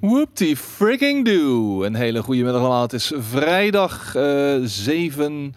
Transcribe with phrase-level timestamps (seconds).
[0.00, 1.82] Whoopty freaking do.
[1.84, 2.82] Een hele goede middag allemaal.
[2.82, 5.52] Het is vrijdag eh 7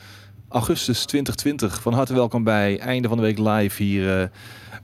[0.49, 1.81] augustus 2020.
[1.81, 4.27] Van harte welkom bij einde van de week live hier eh,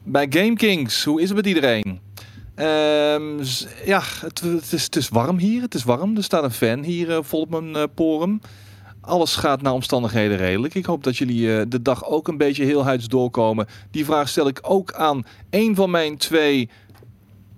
[0.03, 1.03] bij Game Kings.
[1.03, 1.99] Hoe is het met iedereen?
[2.55, 3.43] Ehm,
[3.85, 5.61] ja, het, het, is, het is warm hier.
[5.61, 6.17] Het is warm.
[6.17, 8.41] Er staat een fan hier eh, vol op mijn eh, porum.
[9.01, 10.75] Alles gaat naar omstandigheden redelijk.
[10.75, 13.67] Ik hoop dat jullie eh, de dag ook een beetje heel huids doorkomen.
[13.91, 16.69] Die vraag stel ik ook aan een van mijn twee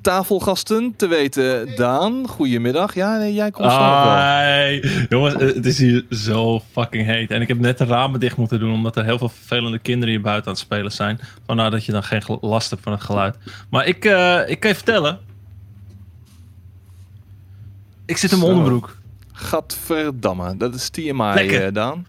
[0.02, 0.94] tafelgasten.
[0.96, 2.28] Te weten Daan.
[2.28, 2.94] Goedemiddag.
[2.96, 3.90] Ja, nee, jij komt snel wel.
[3.90, 7.32] Ai, jongens, eh, het is hier zo fucking heet.
[7.32, 10.14] En ik heb net de ramen dicht moeten doen, omdat er heel veel vervelende kinderen
[10.14, 11.20] hier buiten aan het spelen zijn.
[11.46, 13.38] Vandaar dat je dan geen last hebt van het geluid.
[13.70, 15.20] Maar ik, eh, ik kan je vertellen.
[18.06, 18.98] Ik zit in mijn onderbroek.
[19.32, 20.58] Gadverdamme.
[20.58, 21.66] Dat is TMI, Lekker.
[21.66, 22.06] eh, Daan.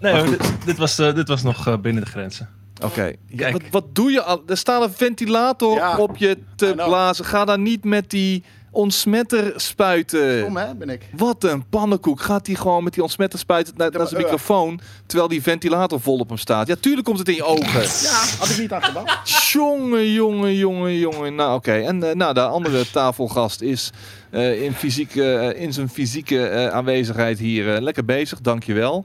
[0.00, 2.48] Nee, dit, dit was, eh, dit was nog eh, binnen de grenzen.
[2.84, 3.12] Oké.
[3.26, 4.42] Ja, wat, wat doe je al?
[4.46, 5.96] Er staat een ventilator Ja.
[5.98, 7.24] op je te blazen.
[7.24, 10.44] Ga daar niet met die ontsmetter spuiten.
[10.44, 11.02] Kom hè, ben ik.
[11.16, 12.20] Wat een pannenkoek.
[12.20, 14.26] Gaat hij gewoon met die ontsmetter spuiten naar, naar zijn uh.
[14.26, 16.66] microfoon, terwijl die ventilator vol op hem staat?
[16.66, 17.82] Ja, tuurlijk komt het in je ogen.
[17.82, 19.50] Ja, had ik niet aan gedacht.
[19.52, 21.34] Jongen, jongen, jongen, jongen.
[21.34, 21.72] Nou, oké.
[21.72, 23.90] En eh, nou, de andere tafelgast is
[24.30, 28.40] eh, in, fysieke, eh, in zijn fysieke eh, aanwezigheid hier eh, lekker bezig.
[28.40, 29.04] Dankjewel.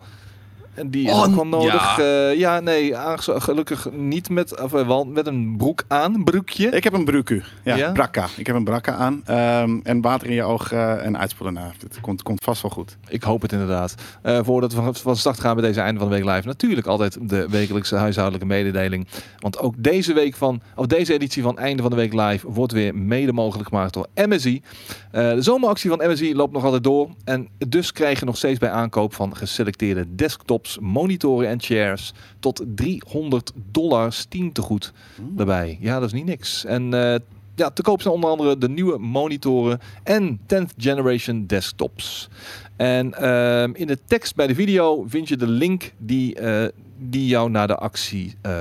[0.78, 1.98] En die is Oh, ook wel nodig.
[1.98, 2.30] ja.
[2.30, 6.70] Ja nee, gelukkig niet met, of, eh, wel met een broek aan, broekje.
[6.70, 7.44] Ik heb een bruku.
[7.64, 7.92] Ja, Ja?
[7.92, 8.28] brakka.
[8.38, 9.22] Ik heb een brakka aan.
[9.26, 11.72] Ehm, en water in je oog eh, en uitspoelen na.
[11.80, 12.98] Het komt, komt vast wel goed.
[13.08, 13.96] Ik hoop het inderdaad.
[14.22, 16.88] Eh, voordat we van- van start gaan met deze einde van de week live, natuurlijk
[16.88, 19.08] altijd de wekelijkse huishoudelijke mededeling.
[19.40, 22.74] Want ook deze week van, of deze editie van einde van de week live wordt
[22.74, 24.62] weer mede mogelijk gemaakt door MSI.
[25.12, 27.10] Eh, de zomeractie van MSI loopt nog altijd door.
[27.24, 32.64] En dus krijg je nog steeds bij aankoop van geselecteerde desktops, monitoren en chairs tot
[32.76, 35.78] 300 dollar Steam tegoed daarbij.
[35.82, 36.66] Ja, dat is niet niks.
[36.66, 37.16] En eh,
[37.56, 42.30] ja, te koop zijn onder andere de nieuwe monitoren en 10th generation desktops.
[42.76, 47.28] En ehm, in de tekst bij de video vind je de link die, eh, die
[47.28, 48.52] jou naar de actie eh,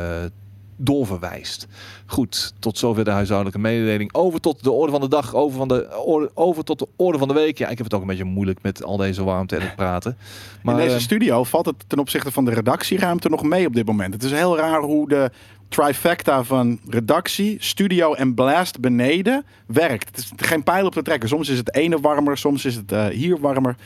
[0.76, 1.66] doorverwijst.
[2.06, 4.14] Goed, tot zover de huishoudelijke mededeling.
[4.14, 7.18] Over tot de orde van de dag, over, van de, orde, over tot de orde
[7.18, 7.58] van de week.
[7.58, 10.16] Ja, ik heb het ook een beetje moeilijk met al deze warmte en het praten.
[10.62, 13.74] Maar in deze eh, studio valt het ten opzichte van de redactieruimte nog mee op
[13.74, 14.14] dit moment.
[14.14, 15.30] Het is heel raar hoe de
[15.68, 20.08] trifecta van redactie, studio en blast beneden werkt.
[20.08, 21.28] Het is geen pijl op te trekken.
[21.28, 23.76] Soms is het ene warmer, soms is het eh, hier warmer.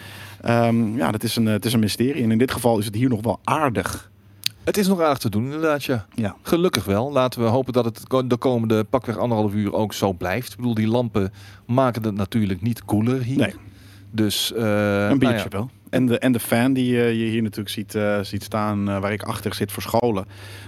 [0.41, 2.23] Ehm, ja, dat is een, eh, het is een mysterie.
[2.23, 4.10] En in dit geval is het hier nog wel aardig.
[4.71, 6.07] Het is nog aardig te doen inderdaad, ja.
[6.15, 6.37] Ja.
[6.43, 7.13] Gelukkig wel.
[7.13, 10.51] Laten we hopen dat het de komende pakweg anderhalf uur ook zo blijft.
[10.51, 11.33] Ik bedoel, die lampen
[11.67, 13.37] maken het natuurlijk niet koeler hier.
[13.37, 13.55] Nee.
[14.11, 15.57] Dus eh, Een nou biertje ja.
[15.57, 15.71] wel.
[15.91, 19.13] En de, en de fan die eh, je hier natuurlijk ziet, eh, ziet staan, waar
[19.13, 20.27] ik achter zit verscholen.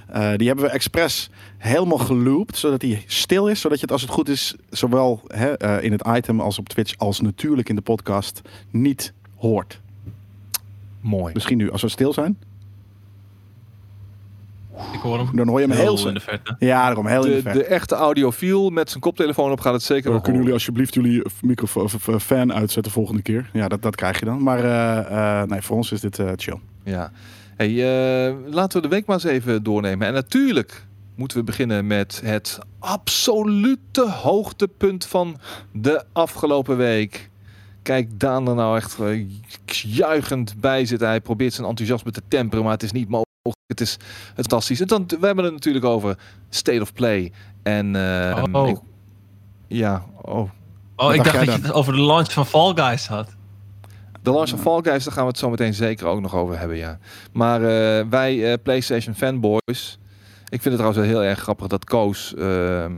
[0.08, 3.60] eh, die hebben we expres helemaal geloopt, zodat hij stil is.
[3.60, 6.94] Zodat je het als het goed is, zowel hè, in het item als op Twitch,
[6.98, 8.40] als natuurlijk in de podcast,
[8.70, 9.80] niet hoort.
[11.00, 11.34] Mooi.
[11.34, 12.38] Misschien nu, als we stil zijn,
[14.92, 15.36] Ik hoor hem.
[15.36, 16.08] dan hoor je hem heel...
[16.08, 16.56] in de verte.
[16.58, 17.58] Ja, daarom heel in de De, verte.
[17.58, 21.22] de echte audiofiel met zijn koptelefoon op gaat het zeker wel kunnen jullie alsjeblieft jullie
[21.40, 23.50] microfoon of fan uitzetten volgende keer?
[23.52, 24.42] Ja, dat, dat krijg je dan.
[24.42, 26.58] Maar eh, eh, nee, voor ons is dit eh, chill.
[26.84, 27.12] Ja.
[27.56, 30.06] Hey, eh, laten we de week maar eens even doornemen.
[30.06, 35.38] En natuurlijk moeten we beginnen met het absolute hoogtepunt van
[35.72, 37.30] de afgelopen week.
[37.82, 38.98] Kijk, Daan er nou echt
[39.82, 41.08] juichend bij zitten.
[41.08, 43.30] Hij probeert zijn enthousiasme te temperen, maar het is niet mogelijk.
[43.66, 43.96] Het is
[44.34, 44.80] fantastisch.
[44.80, 47.32] En dan, we hebben het natuurlijk over State of Play.
[47.62, 48.68] En eh, Oh.
[48.68, 48.78] ik-
[49.66, 50.50] ja, oh.
[50.96, 53.34] Oh, ik dacht dat je het over de launch van Fall Guys had.
[54.22, 56.58] De launch van Fall Guys, daar gaan we het zo meteen zeker ook nog over
[56.58, 56.98] hebben, ja.
[57.32, 59.98] Maar eh, wij eh, PlayStation fanboys,
[60.48, 62.92] ik vind het trouwens wel heel erg grappig dat Koos, ehm,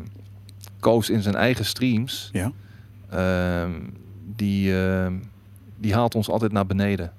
[0.81, 2.53] Koos in zijn eigen streams, Ja.
[3.11, 3.71] ehm,
[4.37, 5.15] die, ehm,
[5.79, 7.13] die haalt ons altijd naar beneden.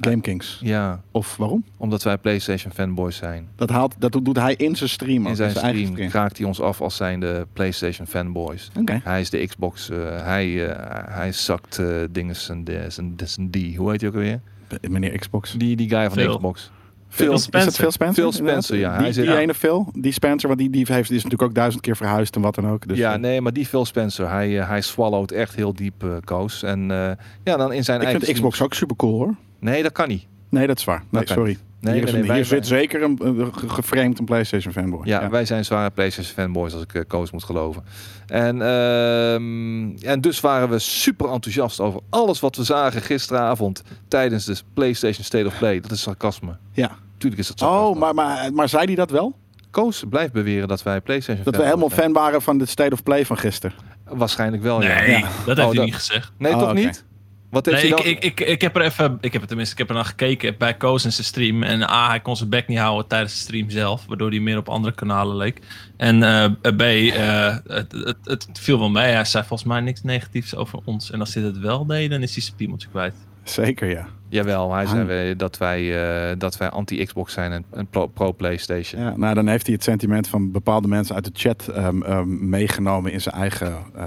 [0.00, 0.58] Game Kings.
[0.62, 1.64] Ja, Of waarom?
[1.76, 3.48] omdat wij PlayStation fanboys zijn.
[3.56, 5.22] Dat, haalt, dat doet hij in zijn stream.
[5.22, 8.70] ook, In zijn eigen stream raakt hij ons af als zijn de PlayStation fanboys.
[8.80, 9.00] Oké.
[9.04, 13.76] Hij is de Xbox, eh, hij, eh, hij zakt eh dingen zijn, zijn, zijn die,
[13.76, 14.40] hoe heet hij ook alweer?
[14.88, 15.52] Meneer Xbox.
[15.52, 16.34] Die, die guy van de Phil.
[16.36, 16.70] Xbox.
[17.08, 18.14] Phil Is dat Phil Spencer?
[18.22, 18.92] Phil Spencer, ja.
[18.92, 19.40] Die, Hij zit- die ja.
[19.40, 22.36] ene Phil, die Spencer, want die, die heeft, die is natuurlijk ook duizend keer verhuisd
[22.36, 22.88] en wat dan ook.
[22.88, 26.62] Dus, ja, nee, maar die Phil Spencer, hij, hij swallowt echt heel diep uh, koos.
[26.62, 27.10] En eh,
[27.44, 28.22] ja, dan in zijn ik eigen...
[28.24, 29.34] vind Xbox ook super cool hoor.
[29.60, 30.26] Nee, dat kan niet.
[30.50, 31.02] Nee, dat is waar.
[31.10, 31.58] Nee, sorry.
[31.80, 34.18] Nee, hier nee, is nee, een- wij- hier zit wij- zeker een, een ge- geframed
[34.18, 35.00] een PlayStation fanboy.
[35.04, 37.84] Ja, wij zijn zware PlayStation fanboys als ik uh, Koos moet geloven.
[38.26, 44.44] En, ehm, en dus waren we super enthousiast over alles wat we zagen gisteravond tijdens
[44.44, 45.80] de PlayStation State of Play.
[45.80, 46.56] Dat is sarcasme.
[46.72, 46.90] Ja.
[47.18, 47.86] Tuurlijk is dat sarcasme.
[47.86, 49.36] Oh, maar, maar, maar zei hij dat wel?
[49.70, 52.00] Koos blijft beweren dat wij PlayStation Dat we helemaal zijn.
[52.00, 53.76] fan waren van de State of Play van gisteren.
[54.04, 55.00] Waarschijnlijk wel, ja.
[55.00, 55.20] Nee, Ja.
[55.20, 56.32] dat heeft Oh, hij dat- niet gezegd.
[56.38, 57.04] Nee, Oh, toch niet?
[57.50, 58.30] Wat heeft Nee, hij ik, dan?
[58.30, 60.54] ik, ik, ik heb er even, ik heb er tenminste, ik heb er naar gekeken
[60.58, 61.62] bij Koos in zijn stream.
[61.62, 64.56] En A, hij kon zijn bek niet houden tijdens de stream zelf, waardoor hij meer
[64.58, 65.60] op andere kanalen leek.
[65.96, 66.44] En eh,
[66.76, 69.12] B, eh, het, het, het viel wel mee.
[69.12, 71.10] Hij zei volgens mij niks negatiefs over ons.
[71.10, 73.14] En als hij het wel deed, dan is hij zijn piemeltje kwijt.
[73.42, 74.06] Zeker, ja.
[74.28, 75.06] Jawel, hij zei Ah.
[75.06, 79.02] weer dat wij, eh, dat wij anti-Xbox zijn en, en pro- pro-PlayStation.
[79.02, 79.16] ja.
[79.16, 83.12] Nou, dan heeft hij het sentiment van bepaalde mensen uit de chat ehm, ehm, meegenomen
[83.12, 84.04] in zijn eigen eh,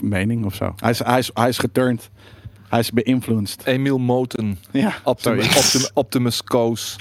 [0.00, 0.74] mening of zo.
[0.76, 2.10] Hij is, hij, is, hij is geturned.
[2.68, 3.62] Hij is beïnvloedsd.
[3.64, 5.58] Emil Moten, Ja, Optimus, sorry.
[5.58, 6.96] Optim- Optimus Koos.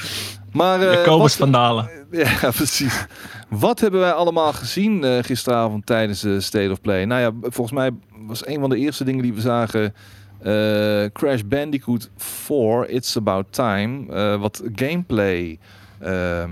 [0.52, 1.90] Maar eh, Jacobus wat- van Dalen.
[2.12, 3.06] Ja, precies.
[3.50, 7.06] Wat hebben wij allemaal gezien eh, gisteravond tijdens de State of Play?
[7.06, 7.92] Nou ja, volgens mij
[8.28, 9.94] was een van de eerste dingen die we zagen...
[10.42, 14.14] eh, Crash Bandicoot 4, It's About Time.
[14.14, 15.60] eh, wat gameplay.
[16.00, 16.50] ehm,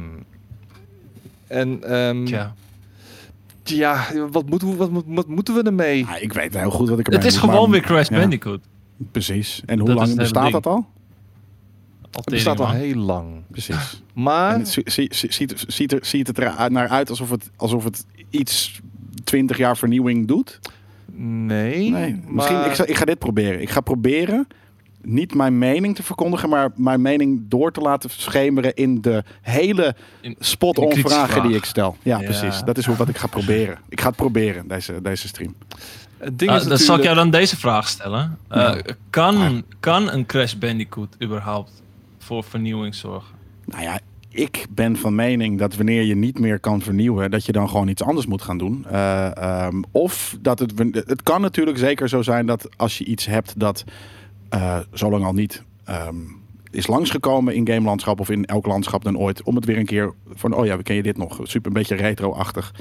[1.47, 2.53] en ehm, Tja.
[3.63, 5.97] ja, wat moeten, we, wat, moet- wat moeten we ermee?
[6.05, 8.09] Ja, ik weet heel goed wat ik ermee Het is moet, gewoon maar- weer Crash
[8.09, 8.59] ja, Bandicoot.
[9.11, 9.61] Precies.
[9.65, 10.85] En hoe Dat lang bestaat dat al?
[12.11, 13.41] Het bestaat al heel lang.
[13.51, 14.01] Precies.
[14.13, 17.29] Maar En het zie- zie- zie- ziet, ziet, er, ziet het er naar uit alsof
[17.29, 18.79] het, alsof het iets
[19.23, 20.59] 20 jaar vernieuwing doet?
[21.17, 21.89] nee.
[21.89, 22.21] Nee.
[22.27, 23.61] Misschien, maar- ik, ga, ik ga dit proberen.
[23.61, 24.47] Ik ga proberen
[25.01, 29.95] niet mijn mening te verkondigen, maar mijn mening door te laten schemeren in de hele
[30.39, 31.97] spot-on vragen die ik stel.
[32.03, 32.23] Ja, Ja.
[32.25, 32.61] precies.
[32.61, 33.77] Dat is hoe, wat ik ga proberen.
[33.89, 35.55] Ik ga het proberen, deze, deze stream.
[36.25, 38.37] Het ding Ah, is dan zal ik jou dan deze vraag stellen.
[38.47, 38.81] Eh, Ja.
[39.09, 41.71] kan, kan een Crash Bandicoot überhaupt
[42.17, 43.35] voor vernieuwing zorgen?
[43.65, 43.99] Nou ja,
[44.29, 47.87] ik ben van mening dat wanneer je niet meer kan vernieuwen, dat je dan gewoon
[47.87, 48.85] iets anders moet gaan doen.
[48.91, 50.73] Eh, ehm, of dat het.
[50.93, 53.83] Het kan natuurlijk zeker zo zijn dat als je iets hebt dat
[54.49, 55.63] eh zo lang al niet.
[55.85, 56.15] ehm,
[56.71, 59.43] is langsgekomen in gamelandschap of in elk landschap dan ooit.
[59.43, 61.39] Om het weer een keer van, oh ja, we ken je dit nog?
[61.43, 62.73] Super een beetje retro-achtig.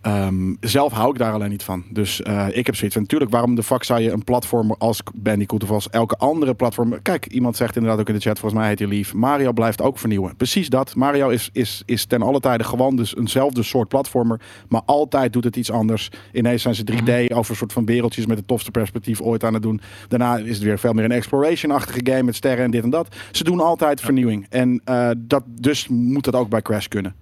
[0.00, 1.84] Ehm, zelf hou ik daar alleen niet van.
[1.90, 5.02] Dus eh, ik heb zoiets van, natuurlijk, waarom de fuck zou je een platformer als
[5.14, 7.02] Bandicoot of als elke andere platform...
[7.02, 9.82] Kijk, iemand zegt inderdaad ook in de chat, volgens mij heet hij lief, Mario blijft
[9.82, 10.36] ook vernieuwen.
[10.36, 10.94] Precies dat.
[10.94, 15.44] Mario is, is, is ten alle tijde gewoon dus eenzelfde soort platformer, maar altijd doet
[15.44, 16.10] het iets anders.
[16.32, 19.54] Ineens zijn ze 3D over een soort van wereldjes met het tofste perspectief ooit aan
[19.54, 19.80] het doen.
[20.08, 23.16] Daarna is het weer veel meer een exploration-achtige game met sterren en dit en dat.
[23.32, 24.46] Ze doen altijd vernieuwing.
[24.48, 27.14] En eh, dat, dus moet dat ook bij Crash kunnen.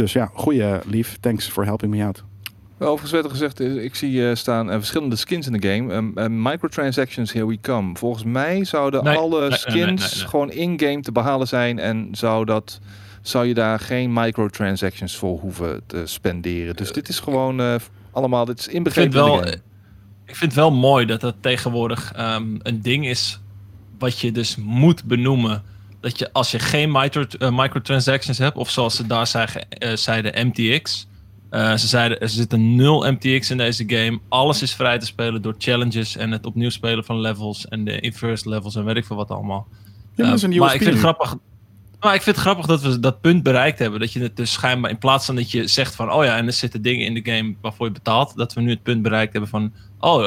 [0.00, 1.16] Dus ja, goeie lief.
[1.20, 2.24] Thanks for helping me out.
[2.78, 5.92] Overigens werd er gezegd, eh, ik zie eh, staan eh, verschillende skins in de game.
[5.94, 7.96] Ehm, eh, microtransactions, here we come.
[7.96, 10.28] Volgens mij zouden Nee, alle nee, skins nee, nee, nee.
[10.28, 11.78] gewoon in-game te behalen zijn.
[11.78, 12.80] En zou, dat,
[13.22, 16.76] zou je daar geen microtransactions voor hoeven te spenderen.
[16.76, 17.74] Dus dit is gewoon eh,
[18.10, 19.60] allemaal, dit is Ik vind, inbegrepen in wel, de game.
[20.26, 23.40] ik vind het wel mooi dat dat tegenwoordig ehm, een ding is
[23.98, 25.62] wat je dus moet benoemen.
[26.00, 30.46] Dat je als je geen micro, eh, microtransactions hebt, of zoals ze daar eh, zeiden
[30.46, 31.08] MTX.
[31.50, 34.20] eh, ze zeiden er zitten nul MTX in deze game.
[34.28, 38.00] Alles is vrij te spelen door challenges en het opnieuw spelen van levels en de
[38.00, 39.66] inverse levels en weet ik veel wat allemaal.
[40.14, 41.36] Ja, nieuwe maar ik vind het grappig.
[42.00, 44.00] Maar ik vind het grappig dat we dat punt bereikt hebben.
[44.00, 46.46] Dat je het dus schijnbaar in plaats van dat je zegt van oh ja, en
[46.46, 49.32] er zitten dingen in de game waarvoor je betaalt, dat we nu het punt bereikt
[49.32, 50.26] hebben van oh,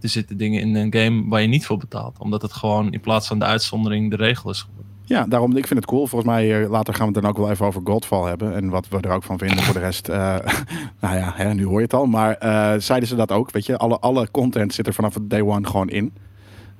[0.00, 2.18] er zitten dingen in een game waar je niet voor betaalt.
[2.18, 4.85] Omdat het gewoon in plaats van de uitzondering de regel is geworden.
[5.08, 6.06] Ja, daarom, ik vind het cool.
[6.06, 8.54] Volgens mij, eh, later gaan we het dan ook wel even over Godfall hebben.
[8.54, 10.08] En wat we er ook van vinden voor de rest.
[10.08, 10.36] eh,
[11.00, 12.06] nou ja, hè, nu hoor je het al.
[12.06, 13.76] Maar eh, zeiden ze dat ook, weet je.
[13.76, 16.12] Alle, alle content zit er vanaf het day one gewoon in.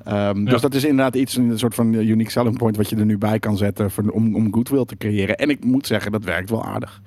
[0.04, 0.50] Ehm, Ja.
[0.50, 2.76] Dus dat is inderdaad iets, een soort van unique selling point...
[2.76, 5.36] wat je er nu bij kan zetten voor, om, om goodwill te creëren.
[5.36, 7.02] En ik moet zeggen, dat werkt wel aardig.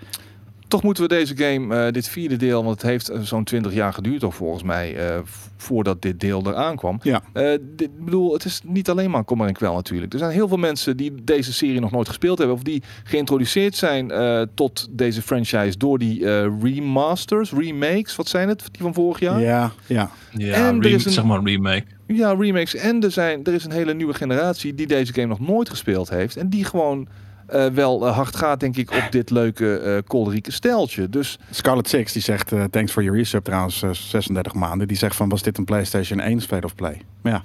[0.69, 3.73] Toch moeten we deze game, eh, dit vierde deel, want het heeft eh, zo'n 20
[3.73, 5.19] jaar geduurd toch volgens mij, eh,
[5.57, 6.99] voordat dit deel eraan kwam.
[7.01, 7.21] Ja.
[7.33, 7.43] Eh,
[7.75, 10.13] dit, ik bedoel, het is niet alleen maar kommer en kwel natuurlijk.
[10.13, 13.75] Er zijn heel veel mensen die deze serie nog nooit gespeeld hebben of die geïntroduceerd
[13.75, 18.93] zijn eh, tot deze franchise door die eh, remasters, remakes, wat zijn het, die van
[18.93, 19.39] vorig jaar?
[19.41, 20.11] Ja, ja.
[20.31, 21.85] Ja, En er is een- zeg maar remake.
[22.07, 22.75] Ja, remakes.
[22.75, 26.09] En er, zijn, er is een hele nieuwe generatie die deze game nog nooit gespeeld
[26.09, 26.37] heeft.
[26.37, 27.07] En die gewoon
[27.49, 31.09] eh, wel eh, hard gaat, denk ik, op dit leuke eh kolderieke steltje.
[31.09, 32.53] Dus Scarlet Six, die zegt...
[32.69, 34.87] thanks for your resub trouwens, eh, 36 maanden.
[34.87, 37.01] Die zegt van, was dit een PlayStation 1 State of Play?
[37.21, 37.43] Maar ja,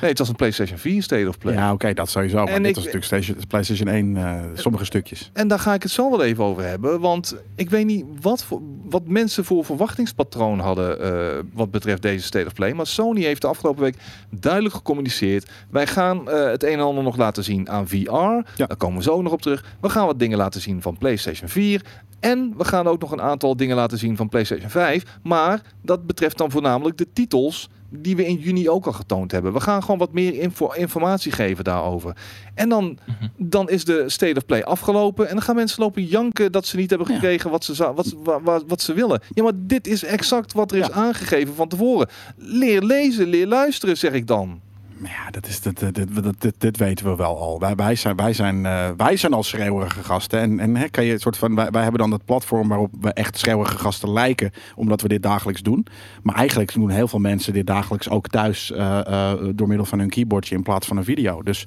[0.00, 1.54] nee, het was een PlayStation 4 State of Play.
[1.54, 2.36] ja oké, dat sowieso.
[2.44, 5.30] Maar En dit ik- was natuurlijk Station- PlayStation 1, eh, sommige stukjes.
[5.32, 7.00] En daar ga ik het zo wel even over hebben.
[7.00, 12.24] Want ik weet niet wat, voor, wat mensen voor verwachtingspatroon hadden eh, wat betreft deze
[12.24, 12.72] State of Play.
[12.72, 13.96] Maar Sony heeft de afgelopen week
[14.30, 15.50] duidelijk gecommuniceerd.
[15.70, 17.96] Wij gaan eh, het een en ander nog laten zien aan VR.
[18.10, 18.42] Ja.
[18.56, 19.64] Daar komen we zo nog op terug.
[19.80, 21.82] We gaan wat dingen laten zien van PlayStation 4.
[22.20, 25.02] En we gaan ook nog een aantal dingen laten zien van PlayStation 5.
[25.22, 29.52] Maar dat betreft dan voornamelijk de titels die we in juni ook al getoond hebben.
[29.52, 32.16] We gaan gewoon wat meer info, informatie geven daarover.
[32.54, 33.24] En dan, Mhm.
[33.36, 35.28] dan is de State of Play afgelopen.
[35.28, 37.14] En dan gaan mensen lopen janken dat ze niet hebben Ja.
[37.14, 39.20] gekregen wat, ze, wat, wat, wat, ze willen.
[39.34, 42.08] Ja, maar dit is exact wat er is aangegeven van tevoren.
[42.36, 44.60] Leer lezen, leer luisteren, zeg ik dan.
[44.98, 47.58] Maar ja, dat is, dat, dat, dit, weten we wel al.
[47.58, 50.40] Wij, wij, zijn, wij, zijn, eh, wij zijn al schreeuwerige gasten.
[50.40, 53.12] En, en hè, kan je soort van, wij, wij hebben dan dat platform waarop we
[53.12, 54.50] echt schreeuwerige gasten lijken.
[54.74, 55.86] Omdat we dit dagelijks doen.
[56.22, 58.72] Maar eigenlijk doen heel veel mensen dit dagelijks ook thuis.
[58.72, 61.42] eh, eh, door middel van hun keyboardje in plaats van een video.
[61.42, 61.66] Dus,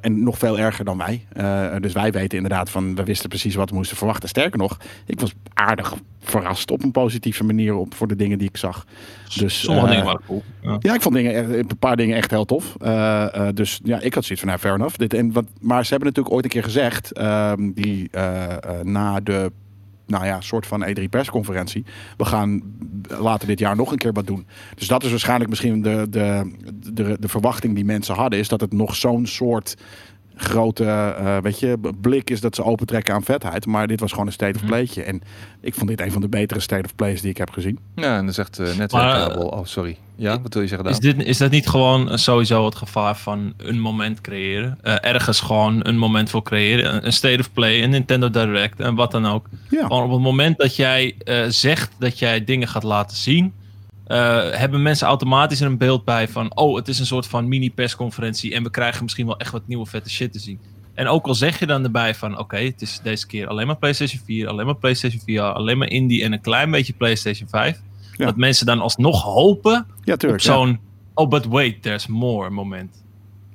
[0.00, 1.26] en nog veel erger dan wij.
[1.80, 4.28] Dus wij weten inderdaad van, we wisten precies wat we moesten verwachten.
[4.28, 4.76] Sterker nog,
[5.06, 8.86] ik was aardig verrast op een positieve manier op, voor de dingen die ik zag.
[9.36, 10.42] Dus, Sommige dingen waren cool.
[10.62, 10.76] Ja.
[10.78, 12.76] ja, ik vond dingen, een paar dingen echt heel tof.
[12.80, 14.96] Eh, eh, dus ja, ik had zoiets van, nou, fair enough.
[14.96, 19.20] Dit, en wat, maar ze hebben natuurlijk ooit een keer gezegd, ehm, die eh, na
[19.20, 19.52] de,
[20.06, 21.84] nou ja, soort van E3 persconferentie,
[22.16, 22.62] we gaan
[23.08, 24.46] later dit jaar nog een keer wat doen.
[24.74, 26.52] Dus dat is waarschijnlijk misschien de, de,
[26.92, 29.76] de, de verwachting die mensen hadden, is dat het nog zo'n soort
[30.40, 33.66] grote eh, weet je, blik is dat ze opentrekken aan vetheid.
[33.66, 34.70] Maar dit was gewoon een state of Mhm.
[34.70, 35.02] playtje.
[35.02, 35.22] En
[35.60, 37.78] ik vond dit een van de betere state of plays die ik heb gezien.
[37.94, 39.46] Ja, en dan zegt uh, Maar, netwerkkabel.
[39.48, 39.96] Oh, sorry.
[40.16, 40.94] Ja, wat wil je zeggen daar?
[40.94, 44.78] Is, dit, is dat niet gewoon eh, sowieso het gevaar van een moment creëren?
[44.82, 47.06] Eh, ergens gewoon een moment voor creëren.
[47.06, 49.46] Een- State of Play, een Nintendo Direct en wat dan ook.
[49.70, 49.82] Ja.
[49.86, 53.52] Gewoon op het moment dat jij eh, zegt dat jij dingen gaat laten zien,
[54.08, 57.48] eh, hebben mensen automatisch er een beeld bij van: oh, het is een soort van
[57.48, 60.60] mini-persconferentie en we krijgen misschien wel echt wat nieuwe vette shit te zien.
[60.94, 63.76] En ook al zeg je dan erbij van: oké, het is deze keer alleen maar
[63.76, 67.80] PlayStation 4, alleen maar PlayStation VR, alleen maar Indie en een klein beetje PlayStation 5.
[68.16, 68.24] Ja.
[68.26, 70.42] Dat mensen dan alsnog hopen Ja, op tuurlijk.
[70.42, 70.52] ja.
[70.52, 70.80] zo'n
[71.14, 73.02] oh but wait there's more moment.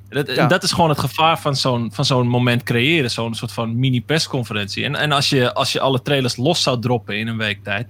[0.10, 0.48] Dat, Ja.
[0.48, 4.02] dat is gewoon het gevaar van zo'n, van zo'n moment creëren, zo'n soort van mini
[4.04, 4.84] persconferentie.
[4.84, 7.88] En, en als, je, als je alle trailers los zou droppen in een week tijd,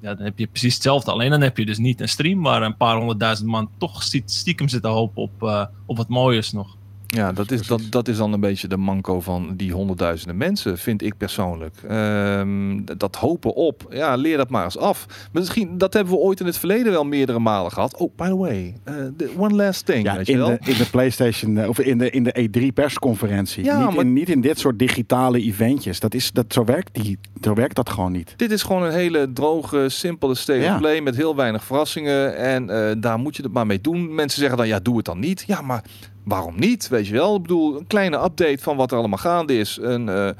[0.00, 1.10] ja, dan heb je precies hetzelfde.
[1.10, 4.22] Alleen dan heb je dus niet een stream waar een paar honderdduizend man toch stie-
[4.26, 6.76] stiekem zitten hopen op, eh, op wat mooiers nog.
[7.14, 10.78] Ja, dat is, dat, dat is dan een beetje de manco van die honderdduizenden mensen,
[10.78, 11.74] vind ik persoonlijk.
[11.88, 15.06] Ehm, dat hopen op, ja, leer dat maar eens af.
[15.32, 17.96] Misschien, dat hebben we ooit in het verleden wel meerdere malen gehad.
[17.96, 20.48] Oh, by the way, eh, the one last thing, Ja, weet je in wel.
[20.48, 23.64] de, in de PlayStation eh, of in de, in de E3 persconferentie.
[23.64, 26.00] Ja, niet, maar- in, niet in dit soort digitale eventjes.
[26.00, 28.34] Dat is, dat, zo, werkt die, zo werkt dat gewoon niet.
[28.36, 30.72] Dit is gewoon een hele droge, simpele state Ja.
[30.74, 32.36] of play met heel weinig verrassingen.
[32.36, 34.14] En eh, daar moet je het maar mee doen.
[34.14, 35.44] Mensen zeggen dan, ja, doe het dan niet.
[35.46, 35.84] Ja, maar
[36.28, 36.88] waarom niet?
[36.88, 37.36] Weet je wel?
[37.36, 39.78] Ik bedoel, een kleine update van wat er allemaal gaande is.
[39.82, 40.34] Een, eh, eh,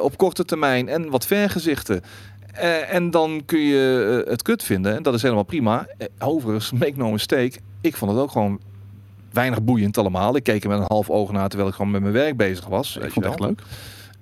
[0.00, 2.02] op korte termijn en wat vergezichten.
[2.52, 4.96] Eh, en dan kun je het kut vinden.
[4.96, 5.86] En dat is helemaal prima.
[6.18, 7.52] Overigens, make no mistake.
[7.80, 8.60] Ik vond het ook gewoon
[9.32, 10.36] weinig boeiend allemaal.
[10.36, 12.66] Ik keek er met een half oog naar terwijl ik gewoon met mijn werk bezig
[12.66, 12.96] was.
[12.96, 13.62] Ik vond het echt leuk.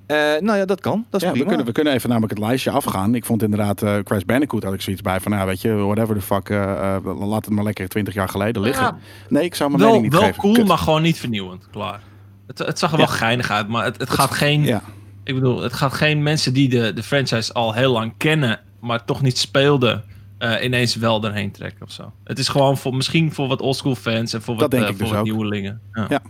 [0.06, 1.06] Eh, nou ja, dat kan.
[1.10, 3.14] Dat is Ja, we, kunnen, we kunnen even namelijk het lijstje afgaan.
[3.14, 6.14] Ik vond inderdaad eh Crash Bandicoot had ik zoiets bij van, nou weet je, whatever
[6.14, 8.84] the fuck, eh, laat het maar lekker 20 jaar geleden liggen.
[8.84, 8.96] Ja,
[9.28, 10.40] nee, ik zou mijn wel mening niet wel geven.
[10.40, 10.66] cool, Kut.
[10.66, 11.68] maar gewoon niet vernieuwend.
[11.70, 12.00] Klaar.
[12.46, 14.62] Het, het zag er wel geinig uit, maar het, het gaat geen...
[14.62, 14.82] Ja,
[15.24, 19.04] Ik bedoel, het gaat geen mensen die de, de franchise al heel lang kennen, maar
[19.04, 20.04] toch niet speelden,
[20.38, 22.12] eh, ineens wel erheen trekken of zo.
[22.24, 25.24] Het is gewoon voor, misschien voor wat oldschool fans en voor wat, voor dus wat
[25.24, 25.80] nieuwelingen.
[25.92, 26.06] Ja.
[26.08, 26.22] Ja.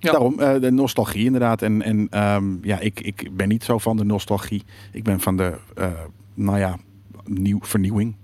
[0.00, 0.10] Ja.
[0.12, 1.62] daarom eh, de nostalgie inderdaad.
[1.62, 4.62] En, en ehm, ja, ik, ik ben niet zo van de nostalgie.
[4.92, 5.86] Ik ben van de, eh,
[6.34, 6.76] nou ja,
[7.24, 8.16] nieuw, vernieuwing,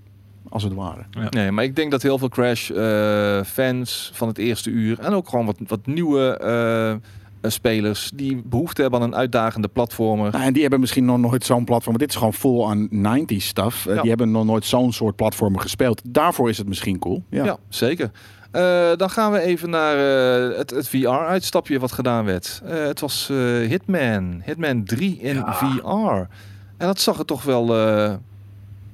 [0.49, 1.05] als het ware.
[1.29, 5.13] Nee, maar ik denk dat heel veel Crash eh, fans van het eerste uur en
[5.13, 6.99] ook gewoon wat, wat nieuwe
[7.41, 10.31] spelers die behoefte hebben aan een uitdagende platformer.
[10.31, 11.97] Nou, en die hebben misschien nog nooit zo'n platform.
[11.97, 13.85] Dit is gewoon full on 90s stuff.
[13.85, 14.01] Ja.
[14.01, 16.01] Die hebben nog nooit zo'n soort platformen gespeeld.
[16.05, 17.23] Daarvoor is het misschien cool.
[17.29, 17.45] Ja.
[17.45, 18.11] Ja, zeker.
[18.51, 22.61] Eh, dan gaan we even naar eh, het, het VR-uitstapje wat gedaan werd.
[22.65, 23.27] Eh, het was
[23.67, 24.41] Hitman.
[24.45, 25.53] Hitman 3 in Ja.
[25.53, 26.29] VR.
[26.77, 27.75] En dat zag er toch wel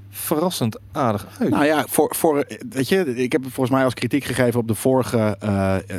[0.09, 1.49] verrassend aardig uit.
[1.49, 4.75] Nou ja, voor, voor, weet je, ik heb volgens mij als kritiek gegeven op de
[4.75, 5.37] vorige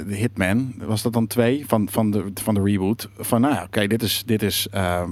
[0.08, 0.74] Hitman.
[0.78, 3.08] Was dat dan twee van, van, de, van de reboot?
[3.18, 5.10] Van nou ja, oké, dit is, dit is ehm,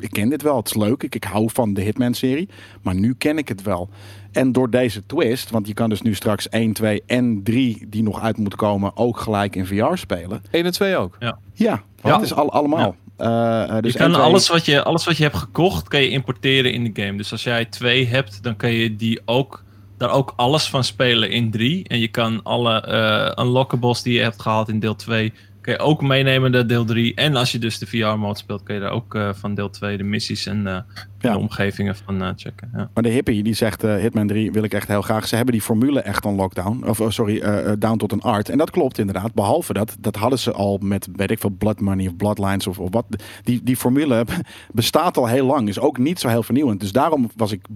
[0.00, 1.02] ik ken dit wel, het is leuk.
[1.02, 2.48] Ik, ik hou van de Hitman-serie.
[2.82, 3.88] Maar nu ken ik het wel.
[4.32, 8.02] En door deze twist, want je kan dus nu straks 1, 2 en 3 die
[8.02, 10.42] nog uit moeten komen, ook gelijk in VR spelen.
[10.50, 11.16] 1 en 2 ook.
[11.18, 11.82] Ja, Ja.
[12.02, 12.96] dat is al, allemaal.
[13.16, 15.88] Eh, eh, dus je kan 1, 2 alles, wat je, alles wat je hebt gekocht,
[15.88, 17.16] kan je importeren in de game.
[17.16, 19.64] Dus als jij twee hebt, dan kan je die ook,
[19.98, 21.88] daar ook alles van spelen in 3.
[21.88, 25.32] En je kan alle eh unlockables die je hebt gehaald in deel 2,
[25.70, 27.14] je ook meenemen naar deel 3.
[27.14, 29.96] En als je dus de VR-mode speelt, kan je daar ook eh, van deel 2
[29.96, 30.78] de missies en eh,
[31.18, 31.32] Ja.
[31.32, 32.70] de omgevingen van eh, checken.
[32.72, 32.90] Ja.
[32.94, 35.28] Maar de hippie die zegt Hitman 3 wil ik echt heel graag.
[35.28, 36.84] Ze hebben die formule echt on lockdown.
[36.88, 37.40] Of oh, sorry,
[37.78, 38.48] down tot een art.
[38.48, 39.34] En dat klopt inderdaad.
[39.34, 42.78] Behalve dat, dat hadden ze al met weet ik veel Blood Money of Bloodlines of,
[42.78, 43.04] of wat.
[43.42, 44.24] Die, die formule
[44.72, 45.68] bestaat al heel lang.
[45.68, 46.80] Is ook niet zo heel vernieuwend.
[46.80, 47.66] Dus daarom was ik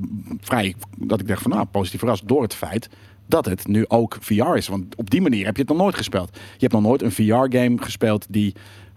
[0.40, 2.88] vrij dat ik dacht van nou positief verrast door het feit
[3.26, 4.68] dat het nu ook VR is.
[4.68, 6.30] Want op die manier heb je het nog nooit gespeeld.
[6.32, 8.54] Je hebt nog nooit een VR-game gespeeld die,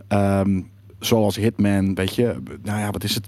[0.08, 0.62] ehm,
[1.00, 3.28] zoals Hitman, weet je, nou ja, wat is het?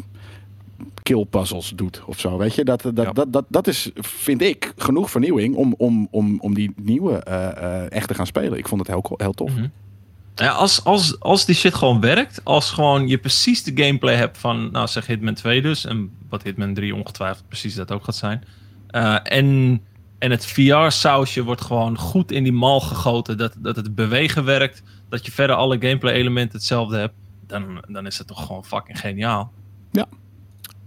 [1.03, 2.37] Kill puzzles doet of zo.
[2.37, 3.11] Weet je, dat, dat, Ja.
[3.11, 7.91] dat, dat, dat is, vind ik, genoeg vernieuwing om, om, om, om die nieuwe eh,
[7.91, 8.57] echt te gaan spelen.
[8.57, 9.55] Ik vond het heel, heel tof.
[9.55, 9.67] Mhm.
[10.35, 14.37] Ja, als, als, als die shit gewoon werkt, als gewoon je precies de gameplay hebt
[14.37, 18.15] van, nou zeg Hitman 2 dus, en wat Hitman 3 ongetwijfeld precies dat ook gaat
[18.15, 18.43] zijn.
[18.87, 19.81] Eh, en,
[20.19, 24.83] en het VR-sausje wordt gewoon goed in die mal gegoten, dat, dat het bewegen werkt,
[25.09, 27.13] dat je verder alle gameplay-elementen hetzelfde hebt,
[27.47, 29.51] dan, dan is het toch gewoon fucking geniaal.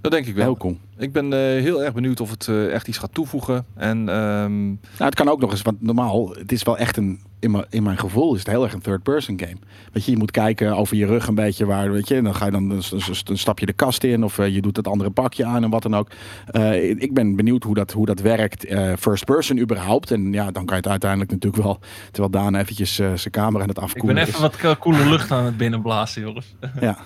[0.03, 0.45] Dat denk ik wel.
[0.45, 0.79] Heel cool.
[0.97, 3.67] Ik ben eh, heel erg benieuwd of het eh, echt iets gaat toevoegen.
[3.75, 7.21] En ehm, Nou, het kan ook nog eens, want normaal, het is wel echt een,
[7.43, 9.57] in mijn, in mijn gevoel is het heel erg een third-person game.
[9.93, 12.35] Weet je, je moet kijken over je rug een beetje waar, weet je, en dan
[12.35, 12.81] ga je dan, dan,
[13.25, 15.71] dan stap je de kast in of eh, je doet het andere pakje aan en
[15.71, 16.09] wat dan ook.
[16.47, 20.11] Eh, ik ben benieuwd hoe dat, hoe dat werkt, eh, first-person überhaupt.
[20.11, 21.79] En ja, dan kan je het uiteindelijk natuurlijk wel,
[22.11, 24.29] terwijl Daan eventjes eh, zijn camera aan het Ik afkoelen ben is.
[24.29, 26.55] even wat ko- koele lucht aan het binnenblazen, jongens.
[26.81, 26.99] Ja,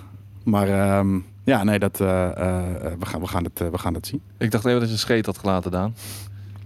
[0.45, 2.65] maar ehm, ja, nee, dat, eh, eh,
[2.99, 4.21] we, gaan, we, gaan het, we gaan het zien.
[4.39, 5.95] ik dacht even dat je een scheet had gelaten, Daan.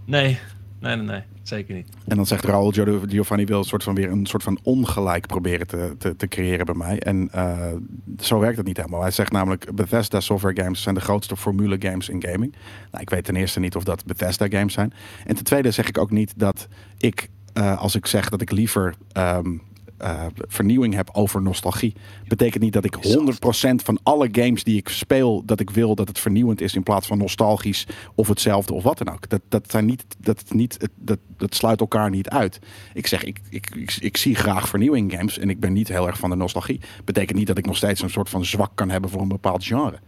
[0.04, 0.38] Nee,
[0.80, 1.88] nee, nee, nee, zeker niet.
[2.06, 5.26] En dan zegt Raul Gio- Giovanni wil een soort van weer een soort van ongelijk
[5.26, 6.98] proberen te, te, te creëren bij mij.
[6.98, 7.72] En eh,
[8.18, 9.00] zo werkt het niet helemaal.
[9.00, 12.54] Hij zegt namelijk Bethesda software games zijn de grootste formule games in gaming.
[12.90, 14.92] Nou, ik weet ten eerste niet of dat Bethesda games zijn.
[15.26, 18.50] En ten tweede zeg ik ook niet dat ik, eh, als ik zeg dat ik
[18.50, 19.56] liever ehm,
[20.00, 21.94] eh, vernieuwing heb over nostalgie,
[22.28, 26.08] betekent niet dat ik 100% van alle games die ik speel, dat ik wil dat
[26.08, 29.28] het vernieuwend is in plaats van nostalgisch of hetzelfde of wat dan ook.
[29.28, 32.58] Dat, dat, zijn niet, dat, niet, dat, dat sluit elkaar niet uit.
[32.94, 35.88] Ik zeg, ik, ik, ik, ik zie graag vernieuwing in games en ik ben niet
[35.88, 36.80] heel erg van de nostalgie.
[37.04, 39.64] Betekent niet dat ik nog steeds een soort van zwak kan hebben voor een bepaald
[39.64, 39.98] genre.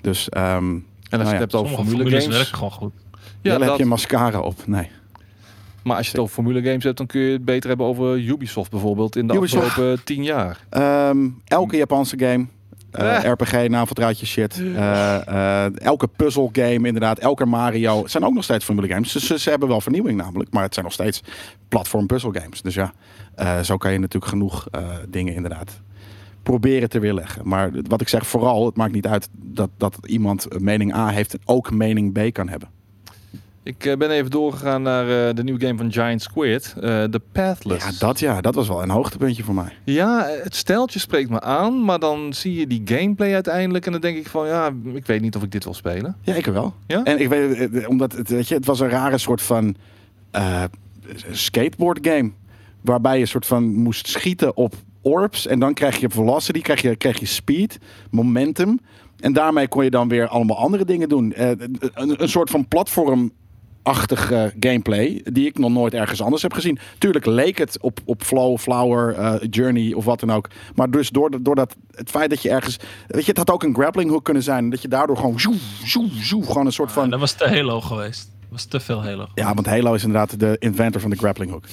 [0.00, 0.78] Dus ehm
[1.10, 2.36] En als Nou je ja, het hebt over Sommige formule formules games.
[2.36, 2.92] werken gewoon goed.
[3.40, 4.66] Ja, dan heb je mascara op.
[4.66, 4.90] Nee.
[5.84, 8.18] Maar als je het over formule games hebt, dan kun je het beter hebben over
[8.18, 9.64] Ubisoft bijvoorbeeld in de Ubisoft.
[9.66, 10.60] afgelopen tien jaar.
[10.70, 12.46] Ehm, elke Japanse game.
[12.90, 13.30] eh, Eh.
[13.32, 14.60] RPG, naveldraadje shit.
[14.60, 17.18] eh, eh, elke puzzle game inderdaad.
[17.18, 18.02] Elke Mario.
[18.02, 19.12] Het zijn ook nog steeds formule games.
[19.12, 20.52] Ze, ze, ze hebben wel vernieuwing namelijk.
[20.52, 21.22] Maar het zijn nog steeds
[21.68, 22.62] platform puzzle games.
[22.62, 22.92] Dus ja,
[23.62, 24.66] zo kan je natuurlijk genoeg
[25.08, 25.80] dingen inderdaad
[26.42, 27.48] proberen te weerleggen.
[27.48, 31.32] Maar wat ik zeg, vooral, het maakt niet uit dat, dat iemand mening A heeft
[31.32, 32.68] en ook mening B kan hebben.
[33.64, 37.20] Ik eh, ben even doorgegaan naar eh, de nieuwe game van Giant Squid, eh The
[37.32, 37.84] Pathless.
[37.84, 39.72] Ja, dat ja, dat was wel een hoogtepuntje voor mij.
[39.84, 44.00] Ja, het steltje spreekt me aan, maar dan zie je die gameplay uiteindelijk en dan
[44.00, 46.16] denk ik van ja, ik weet niet of ik dit wil spelen.
[46.22, 46.74] Ja, ik wel.
[46.86, 47.02] Ja?
[47.02, 49.76] En ik weet, eh, omdat het, weet je, het was een rare soort van
[50.30, 50.64] eh,
[51.30, 52.30] skateboard game.
[52.80, 55.46] Waarbij je soort van moest schieten op orbs.
[55.46, 57.78] En dan krijg je velocity, krijg je, krijg je speed,
[58.10, 58.80] momentum.
[59.20, 61.32] En daarmee kon je dan weer allemaal andere dingen doen.
[61.32, 63.32] Eh, een, een soort van platform
[63.84, 66.78] achtige gameplay die ik nog nooit ergens anders heb gezien.
[66.98, 70.48] Tuurlijk leek het op, op Flow, Flower, eh, Journey of wat dan ook.
[70.74, 72.76] Maar dus door, door dat, het feit dat je ergens...
[73.06, 74.70] Weet je, het had ook een grappling hook kunnen zijn.
[74.70, 77.10] Dat je daardoor gewoon zoe, zoe, zoe, gewoon een soort Ja, van...
[77.10, 78.33] dat was te Halo geweest.
[78.54, 79.26] Dat was te veel Halo.
[79.34, 81.64] Ja, want Halo is inderdaad de inventor van de grappling hook.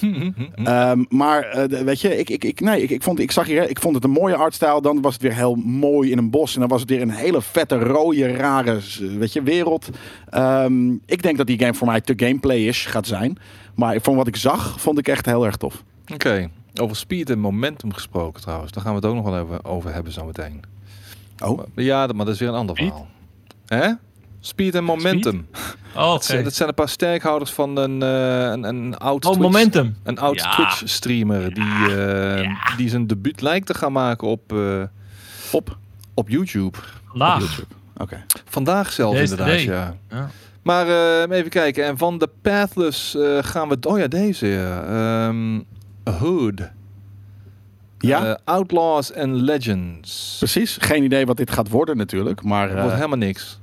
[0.64, 3.70] Ehm, maar eh, weet je, ik, ik, ik, nee, ik, ik, vond, ik, zag hier,
[3.70, 4.82] ik vond het een mooie artstijl.
[4.82, 6.54] Dan was het weer heel mooi in een bos.
[6.54, 9.88] En dan was het weer een hele vette, rode, rare weet je, wereld.
[10.28, 13.38] Ehm, ik denk dat die game voor mij te gameplay-ish gaat zijn.
[13.74, 15.82] Maar van wat ik zag, vond ik echt heel erg tof.
[16.12, 18.72] Oké, over speed en momentum gesproken trouwens.
[18.72, 20.62] Daar gaan we het ook nog wel over, over hebben zometeen.
[21.44, 22.88] Oh, Ja, maar dat is weer een ander Speed?
[22.88, 23.08] verhaal.
[23.66, 23.92] Hè?
[24.44, 25.46] Speed en momentum.
[25.94, 26.24] Oh, Dat, oké.
[26.24, 29.96] zijn, dat zijn een paar sterkhouders van een, eh, een, een oud Oh, Twitch- momentum.
[30.02, 30.50] Een oud Ja.
[30.54, 34.82] Twitch streamer die, eh, die zijn debuut lijkt te gaan maken op, eh,
[35.52, 35.76] op.
[36.14, 36.78] op YouTube.
[37.12, 37.62] Laag.
[37.96, 38.24] Oké.
[38.44, 39.96] Vandaag zelfs Deze inderdaad, ja.
[40.10, 40.30] Ja.
[40.62, 41.84] Maar eh, even kijken.
[41.84, 43.76] En van de Pathless eh, gaan we...
[43.80, 44.46] Oh ja, deze.
[44.46, 44.82] ja.
[45.28, 45.60] Ehm,
[46.18, 46.60] Hood.
[47.98, 50.36] Ja, Outlaws and Legends.
[50.38, 50.76] precies.
[50.80, 52.42] Geen idee wat dit gaat worden natuurlijk.
[52.42, 53.60] Maar Dat wordt helemaal niks.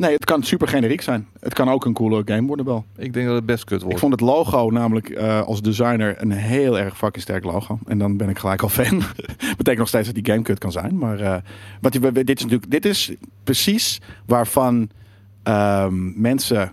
[0.00, 1.28] Nee, het kan super generiek zijn.
[1.40, 2.84] Het kan ook een coole game worden wel.
[2.96, 4.00] Ik denk dat het best kut Ik wordt.
[4.00, 7.78] vond het logo namelijk eh, als designer een heel erg fucking sterk logo.
[7.86, 9.02] En dan ben ik gelijk al fan.
[9.56, 10.98] Betekent nog steeds dat die game kut kan zijn.
[10.98, 11.36] Maar eh,
[11.80, 13.12] wat, dit is natuurlijk, dit is
[13.44, 14.90] precies waarvan
[15.42, 16.72] ehm, mensen.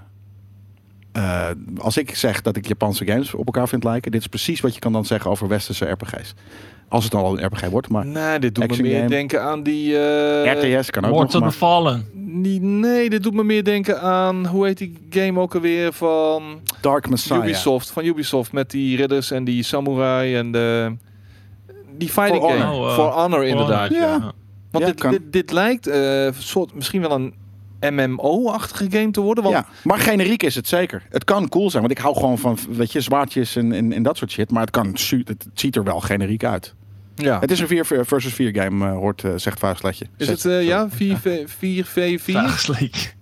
[1.11, 4.61] eh, als ik zeg dat ik Japanse games op elkaar vind lijken, dit is precies
[4.61, 6.33] wat je kan dan zeggen over westerse RPG's.
[6.89, 9.10] Als het dan al een RPG wordt, maar Nee, dit doet me meer game.
[9.10, 9.97] denken aan die...
[10.00, 11.56] eh, RTS kan ook Lords nog.
[11.56, 12.06] Fallen.
[12.13, 14.45] niet- nee, dit doet me meer denken aan...
[14.47, 16.43] Hoe heet die game ook alweer van
[16.82, 17.43] Dark Messiah.
[17.43, 17.89] Ubisoft?
[17.91, 20.95] Van Ubisoft met die ridders en die samurai en de...
[21.97, 22.63] Die fighting For game.
[22.63, 22.82] Honor.
[22.82, 23.91] Oh, eh, For Honor inderdaad.
[23.93, 24.34] Ja.
[24.71, 27.34] Want Ja, dit, dit, dit lijkt eh, soort, misschien wel een
[27.80, 29.43] MMO-achtige game te worden.
[29.43, 31.04] Want Ja, maar generiek is het zeker.
[31.10, 34.04] Het kan cool zijn, want ik hou gewoon van weet je, zwaardjes en, en, en
[34.04, 34.52] dat soort shit.
[34.52, 34.88] Maar het, kan,
[35.26, 36.76] het ziet er wel generiek uit.
[37.21, 37.39] Ja.
[37.39, 40.06] Het is een 4 versus 4 game, eh, hoort, eh, zegt Vuistletje.
[40.17, 42.19] is het eh, ja, 4v4?
[42.19, 43.15] Vraagsteek.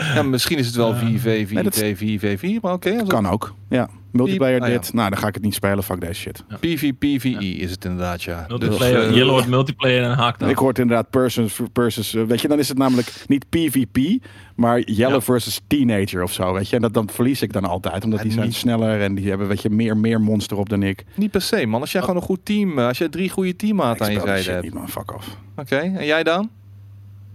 [0.14, 3.02] Ja, misschien is het wel 4v, 4v, nee, dat- 4v4, maar oké.
[3.06, 3.54] Kan ook.
[3.68, 4.72] Ja, multiplayer Ah, ja.
[4.74, 4.92] dit.
[4.92, 5.84] Nou, dan ga ik het niet spelen.
[5.84, 6.44] Fuck deze shit.
[6.60, 8.44] PvPvE is het inderdaad, ja.
[8.48, 12.14] Multiplayer, eh, Yellow wordt multiplayer en haakt Ik hoor het inderdaad persons versus.
[12.14, 14.24] eh, weet je, dan is het namelijk niet PvP,
[14.56, 15.20] maar Yellow Ja.
[15.20, 16.52] versus Teenager of zo.
[16.52, 19.00] Weet je, en dat dan verlies ik dan altijd, omdat Ja, die zijn niet- sneller
[19.00, 21.04] en die hebben weet je meer, meer monster op dan ik.
[21.14, 21.80] Niet per se, man.
[21.80, 24.50] Als jij gewoon een goed team, eh, als jij drie goede teammaten aan je zijde
[24.50, 24.62] hebt.
[24.62, 24.88] niet, man.
[24.88, 25.36] Fuck off.
[25.56, 26.50] Oké, en jij dan?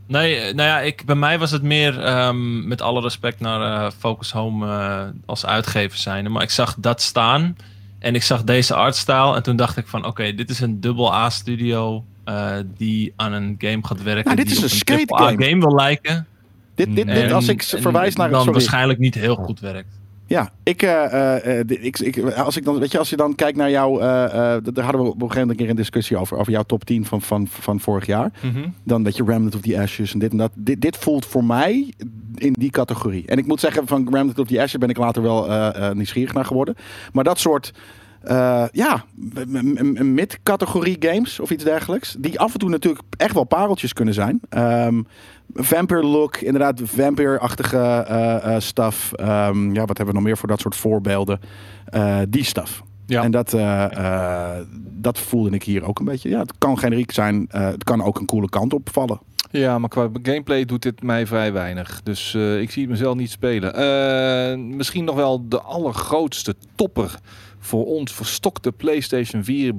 [0.07, 3.85] Nee, eh, nou ja, ik, bij mij was het meer ehm, met alle respect naar
[3.85, 6.29] eh, Focus Home eh, als uitgever zijnde.
[6.29, 7.55] Maar ik zag dat staan
[7.99, 9.35] en ik zag deze artstyle.
[9.35, 12.03] En toen dacht ik van oké, dit is een dubbel A studio
[12.77, 14.23] die aan een game gaat werken.
[14.23, 15.43] Nou, dit die is een skate game.
[15.45, 16.27] game wil lijken.
[16.75, 18.29] Dit, dit, dit En- als ik verwijs naar.
[18.29, 18.53] dan Sorry.
[18.53, 19.99] waarschijnlijk niet heel goed werkt.
[20.27, 23.35] Ja, ik, eh, eh, eh, ik, ik, als ik dan, weet je, als je dan
[23.35, 24.07] kijkt naar jou, eh,
[24.63, 26.83] daar hadden we op een gegeven moment een keer een discussie over, over jouw top
[26.83, 28.31] 10 van, van, van vorig jaar.
[28.83, 30.51] Dan weet je Remnant of the Ashes en dit en dat.
[30.53, 31.93] Dit, dit voelt voor mij
[32.35, 33.23] in die categorie.
[33.25, 36.45] En ik moet zeggen, van Remnant of the Ashes ben ik later wel nieuwsgierig naar
[36.45, 36.75] geworden.
[37.13, 37.73] Maar dat soort,
[38.25, 39.03] eh, ja,
[40.03, 42.15] mid-categorie games of iets dergelijks.
[42.19, 44.39] Die af en toe natuurlijk echt wel pareltjes kunnen zijn.
[44.49, 45.01] Ehm,
[45.53, 49.13] vampire look, inderdaad, vampire-achtige eh, eh, stuff.
[49.13, 51.39] Ehm, ja, wat hebben we nog meer voor dat soort voorbeelden?
[52.29, 52.83] Die stuff.
[53.05, 53.23] Ja.
[53.23, 53.55] En dat,
[55.01, 56.29] dat voelde ik hier ook een beetje.
[56.29, 57.45] Ja, het kan generiek zijn.
[57.49, 59.19] het kan ook een coole kant opvallen.
[59.51, 62.01] Ja, maar qua gameplay doet dit mij vrij weinig.
[62.03, 64.75] Dus ik zie het mezelf niet spelen.
[64.75, 67.19] Misschien nog wel de allergrootste topper
[67.65, 69.73] voor ons verstokte PlayStation 4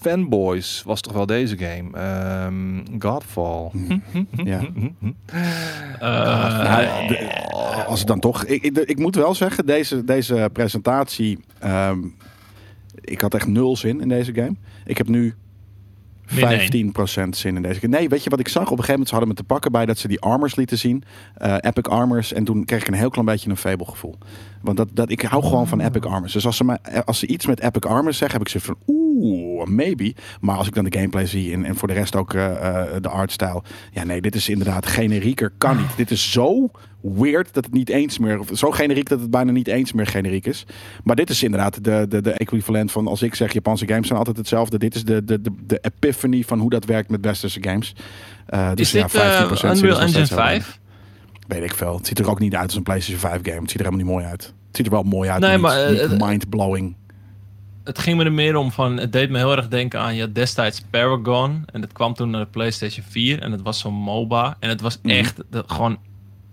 [0.00, 1.98] fanboys was toch wel deze game.
[1.98, 3.70] Ehm, Godfall.
[4.44, 4.60] Ja.
[6.00, 8.44] Eh, als het dan toch.
[8.44, 11.38] Ik, ik, ik moet wel zeggen, deze, deze presentatie.
[11.58, 11.98] ehm,
[13.00, 14.54] ik had echt nul zin in deze game.
[14.84, 15.34] Ik heb nu.
[16.34, 17.86] 15% zin in deze.
[17.86, 18.62] Nee, weet je wat ik zag?
[18.62, 20.78] Op een gegeven moment ze hadden me te pakken bij dat ze die armors lieten
[20.78, 21.04] zien.
[21.34, 22.32] eh, Epic Armors.
[22.32, 24.18] En toen kreeg ik een heel klein beetje een Fable gevoel.
[24.62, 26.32] Want dat, dat, ik hou gewoon van Epic Armors.
[26.32, 28.76] Dus als ze, mij, als ze iets met Epic Armors zeggen, heb ik ze van
[28.86, 30.14] oeh, maybe.
[30.40, 33.02] Maar als ik dan de gameplay zie en, en voor de rest ook eh, eh,
[33.02, 33.62] de artstyle.
[33.92, 35.52] Ja, nee, dit is inderdaad generieker.
[35.58, 35.96] Kan niet.
[35.96, 36.70] Dit is zo
[37.02, 38.38] weird dat het niet eens meer...
[38.38, 40.64] Of zo generiek dat het bijna niet eens meer generiek is.
[41.04, 43.06] Maar dit is inderdaad de, de, de equivalent van...
[43.06, 44.78] Als ik zeg Japanse games zijn altijd hetzelfde.
[44.78, 47.94] Dit is de, de, de, de epiphany van hoe dat werkt met westerse games.
[48.46, 50.64] Eh, dus is dit ja, 15% eh, Unreal Engine steeds heel weinig.
[50.64, 50.78] 5?
[51.46, 51.96] Weet ik veel.
[51.96, 53.60] Het ziet er ook niet uit als een PlayStation 5 game.
[53.60, 54.42] Het ziet er helemaal niet mooi uit.
[54.42, 55.40] Het ziet er wel mooi uit.
[55.40, 56.96] Nee, maar, maar, niet, niet eh, mind-blowing.
[57.84, 60.26] Het ging me er meer om van, het deed me heel erg denken aan ja,
[60.26, 61.62] destijds Paragon.
[61.72, 64.56] En dat kwam toen naar de PlayStation 4 en het was zo'n MOBA.
[64.60, 65.14] En het was Mhm.
[65.14, 65.98] echt de, gewoon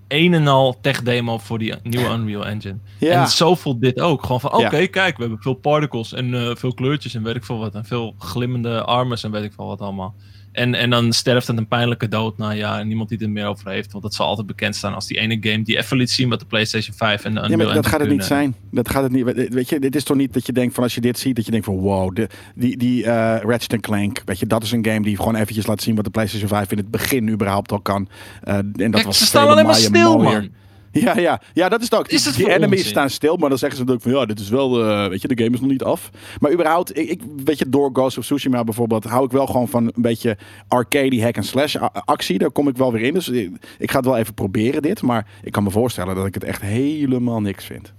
[0.08, 2.78] een en al tech demo voor die nieuwe Unreal Engine.
[3.00, 3.22] Ja.
[3.22, 4.22] En zo voelt dit ook.
[4.22, 4.88] Gewoon van, oké, Ja.
[4.88, 7.76] kijk, we hebben veel particles en eh, veel kleurtjes en weet ik veel wat.
[7.76, 10.16] En veel glimmende armors en weet ik veel wat allemaal.
[10.58, 13.70] En, en dan sterft het een pijnlijke dood na ja, niemand die er meer over
[13.72, 13.92] heeft.
[13.92, 16.40] Want dat zal altijd bekend staan als die ene game die even liet zien wat
[16.40, 18.38] de PlayStation 5 en de Unreal Ja, maar dat gaat het niet kunnen.
[18.38, 18.56] zijn.
[18.72, 19.24] Dat gaat het niet.
[19.26, 21.36] we- Weet je, dit is toch niet dat je denkt van als je dit ziet,
[21.36, 24.72] dat je denkt van wow, de, die, die eh Ratchet Clank, weet je, dat is
[24.72, 27.72] een game die gewoon eventjes laat zien wat de PlayStation 5 in het begin überhaupt
[27.72, 28.10] al kan.
[28.44, 30.40] Eh, en dat Kijk, was ze staan alleen maar stil, mooier.
[30.42, 30.50] man.
[31.00, 32.08] Ja, ja, ja, dat is het ook.
[32.08, 32.90] Is het die enemies onzin?
[32.90, 35.28] staan stil, maar dan zeggen ze natuurlijk van ja, dit is wel, eh, weet je,
[35.28, 36.10] de game is nog niet af.
[36.40, 39.68] Maar überhaupt, ik, ik weet je, door Ghost of Tsushima bijvoorbeeld, hou ik wel gewoon
[39.68, 42.38] van een beetje arcade hack and slash actie.
[42.38, 43.14] Daar kom ik wel weer in.
[43.14, 46.26] Dus ik, ik ga het wel even proberen dit, maar ik kan me voorstellen dat
[46.26, 47.94] ik het echt helemaal niks vind.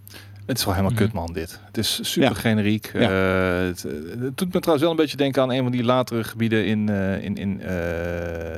[0.49, 1.05] Het is wel helemaal Mhm.
[1.05, 1.61] kut, man, dit.
[1.67, 2.35] Het is super Ja.
[2.35, 2.91] generiek.
[2.93, 3.01] Ja.
[3.01, 5.85] Eh, het, eh, het doet me trouwens wel een beetje denken aan een van die
[5.85, 7.77] latere gebieden in, eh, in, in eh,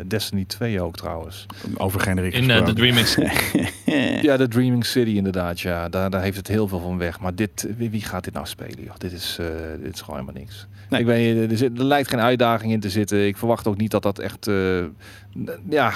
[0.07, 1.47] Destiny 2 ook, trouwens.
[1.77, 2.73] Over generiek In de.
[2.73, 3.07] Dreaming
[4.23, 5.89] Ja, de Dreaming City inderdaad, ja.
[5.89, 7.21] Daar, daar heeft het heel veel van weg.
[7.21, 8.95] Maar dit, wie, wie gaat dit nou spelen, joh?
[8.99, 9.47] Dit is, eh,
[9.83, 10.67] dit is gewoon helemaal niks.
[10.91, 11.01] Nee.
[11.01, 13.27] Ik weet, er, zit, er lijkt geen uitdaging in te zitten.
[13.27, 14.85] Ik verwacht ook niet dat dat echt eh,
[15.69, 15.93] ja,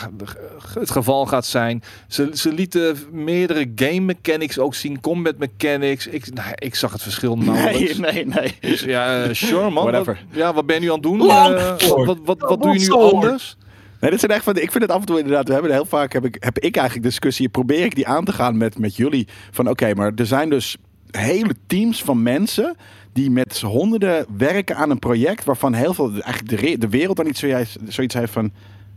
[0.74, 1.82] het geval gaat zijn.
[2.08, 6.06] Ze, ze lieten meerdere game mechanics ook zien, combat mechanics.
[6.06, 7.98] Ik, nou, ik zag het verschil nauwelijks.
[7.98, 8.56] Nee, nee, nee.
[8.60, 9.84] Dus ja, eh, sure man.
[9.84, 10.24] Whatever.
[10.28, 11.20] Wat, ja, wat ben je nu aan het doen?
[11.20, 11.54] Eh,
[11.88, 13.56] wat, wat, wat, wat doe je nu anders?
[14.00, 15.84] Nee, dat zijn echt van, ik vind het af en toe inderdaad, we hebben heel
[15.84, 18.96] vaak, heb ik, heb ik eigenlijk discussie, probeer ik die aan te gaan met, met
[18.96, 19.28] jullie.
[19.50, 20.76] Van oké, maar er zijn dus
[21.10, 22.76] hele teams van mensen
[23.14, 27.26] die met honderden werken aan een project waarvan heel veel, eigenlijk de, de wereld dan
[27.26, 28.52] niet zojuist, zoiets heeft van,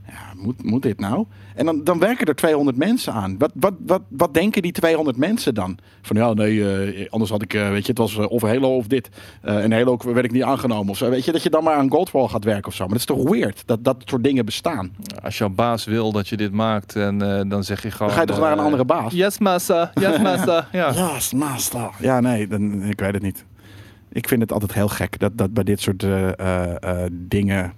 [0.07, 1.25] ja, moet, moet dit nou?
[1.55, 3.37] En dan, dan werken er 200 mensen aan.
[3.37, 5.77] Wat, wat, wat, wat denken die 200 mensen dan?
[6.01, 8.75] Van ja, nee, eh, anders had ik, eh, weet je, het was eh, of Halo
[8.75, 9.09] of dit.
[9.41, 11.09] En Halo werd ik niet aangenomen of zo.
[11.09, 12.83] Weet je, dat je dan maar aan Goldwall gaat werken of zo.
[12.83, 14.95] Maar dat is toch weird dat dat soort dingen bestaan?
[15.23, 17.17] Als jouw baas wil dat je dit maakt, en
[17.49, 18.07] dan zeg je gewoon...
[18.07, 19.13] Dan ga je toch naar een andere baas?
[19.13, 19.91] Yes, massa.
[19.93, 20.67] Yes, massa.
[20.71, 20.93] ja.
[20.93, 21.89] Yes, master.
[21.99, 23.45] Ja, nee, dan, ik weet het niet.
[24.17, 27.73] Ik vind het altijd heel gek dat, dat bij dit soort eh, eh, eh, dingen...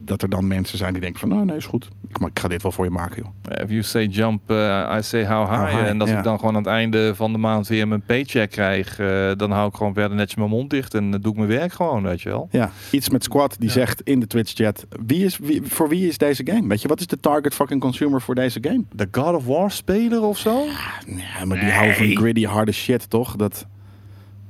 [0.00, 1.28] dat er dan mensen zijn die denken van...
[1.28, 1.88] nou, nee, is goed.
[2.08, 3.62] Ik, ga dit wel voor je maken, joh.
[3.62, 5.60] If you say jump, I say how high.
[5.60, 6.18] How high, en als ja.
[6.18, 8.96] ik dan gewoon aan het einde van de maand weer mijn paycheck krijg,
[9.36, 12.02] dan hou ik gewoon verder netjes mijn mond dicht en doe ik mijn werk gewoon,
[12.02, 12.48] weet je wel.
[12.50, 13.74] Ja, iets met Squad die Ja.
[13.74, 14.86] zegt in de Twitch-chat...
[15.06, 16.68] Wie is, wie, voor wie is deze game?
[16.68, 18.84] Weet je, wat is de target fucking consumer voor deze game?
[18.92, 20.64] De God of War speler of zo?
[21.06, 23.36] Ja, maar die houden van gritty, harde shit, toch?
[23.36, 23.66] Dat...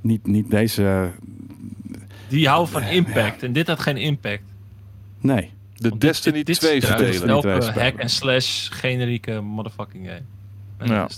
[0.02, 1.10] Niet, niet deze...
[2.28, 3.42] Die houden van impact.
[3.42, 4.42] En dit had geen impact.
[5.20, 5.50] Nee.
[5.74, 7.20] De Want dit- Destiny dit- dit 2 is juist speler.
[7.20, 7.82] niet Elke twee spelen.
[7.84, 10.22] hack and slash generieke motherfucking game.
[10.76, 11.08] En Ja.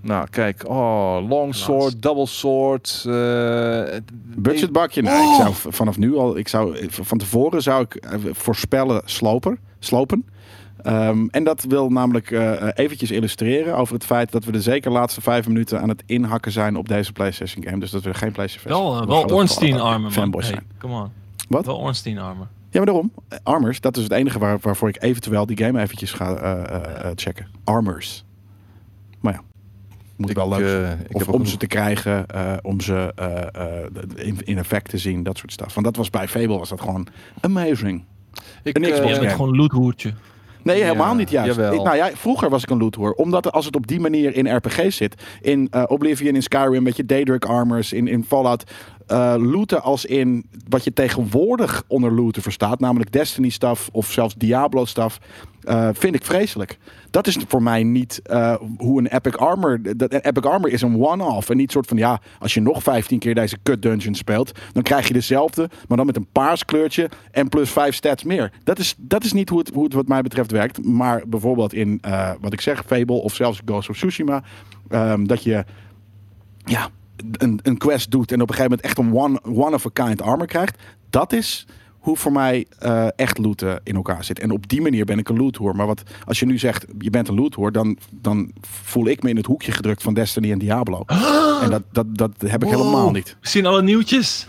[0.00, 0.68] Nou, kijk.
[0.68, 3.04] Oh, longsword, double sword.
[3.06, 3.82] eh,
[4.36, 5.02] Budgetbakje?
[5.02, 6.36] Nee, ik zou v- vanaf nu al...
[6.38, 10.24] Ik zou, van tevoren zou ik eh, voorspellen sloper, slopen.
[10.82, 14.60] Ehm, en dat wil namelijk eh, eh, eventjes illustreren over het feit dat we de
[14.62, 17.78] zeker laatste vijf minuten aan het inhakken zijn op deze PlayStation game.
[17.78, 20.10] Dus dat we geen PlayStation Wel, eh, we wel gaan Ornstein gewoon armor, man.
[20.12, 20.66] fanboys Hey, zijn.
[20.78, 21.10] come on.
[21.48, 21.66] Wat?
[21.66, 22.46] Wel Ornstein armor.
[22.70, 23.12] Ja, maar daarom.
[23.28, 26.52] Eh, Armors, dat is het enige waar, waarvoor ik eventueel die game eventjes ga eh,
[26.52, 27.46] eh, eh, checken.
[27.64, 28.24] Armors.
[29.20, 29.40] Maar ja,
[30.16, 31.00] moet Ik, wel leuk zijn.
[31.08, 33.42] ik Of om een- ze te krijgen, eh, om ze eh,
[33.82, 35.74] eh, in, in effect te zien, dat soort stuff.
[35.74, 37.06] Want dat was bij Fable was dat gewoon
[37.40, 38.04] amazing.
[38.62, 39.28] ik, Een Xbox bent game.
[39.28, 40.12] gewoon loothoertje.
[40.64, 41.58] Nee, Ja, helemaal niet juist.
[41.58, 44.34] Ik, nou ja, vroeger was ik een loot Omdat er, als het op die manier
[44.34, 45.22] in RPG zit.
[45.40, 48.64] In eh, Oblivion, in Skyrim, met je Daedric armors, in, in Fallout.
[49.12, 52.80] Eh, looten als in wat je tegenwoordig onder looten verstaat.
[52.80, 55.18] Namelijk Destiny stuff of zelfs Diablo stuff.
[55.62, 56.78] eh, vind ik vreselijk.
[57.10, 59.96] Dat is voor mij niet eh, hoe een Epic Armor...
[59.96, 61.50] Dat, Epic Armor is een one-off.
[61.50, 64.52] En niet soort van, ja, als je nog 15 keer deze cut dungeon speelt...
[64.72, 67.10] dan krijg je dezelfde, maar dan met een paars kleurtje...
[67.30, 68.52] en plus 5 stats meer.
[68.64, 70.84] Dat is, dat is niet hoe het, hoe het wat mij betreft werkt.
[70.84, 72.02] Maar bijvoorbeeld in,
[72.40, 74.42] wat ik zeg, Fable of zelfs Ghost of Tsushima...
[74.88, 75.64] ehm, dat je
[76.64, 76.90] ja,
[77.32, 79.90] een, een quest doet en op een gegeven moment echt een one, one of a
[79.92, 80.82] kind armor krijgt.
[81.10, 81.66] Dat is
[81.98, 84.38] hoe voor mij eh, echt looten in elkaar zit.
[84.38, 85.76] En op die manier ben ik een loothoer.
[85.76, 89.28] Maar wat, als je nu zegt, je bent een loothoer, dan, dan voel ik me
[89.30, 91.02] in het hoekje gedrukt van Destiny en Diablo.
[91.62, 92.78] En dat, dat, dat heb ik Wow.
[92.80, 93.36] helemaal niet.
[93.40, 94.48] We zien alle nieuwtjes.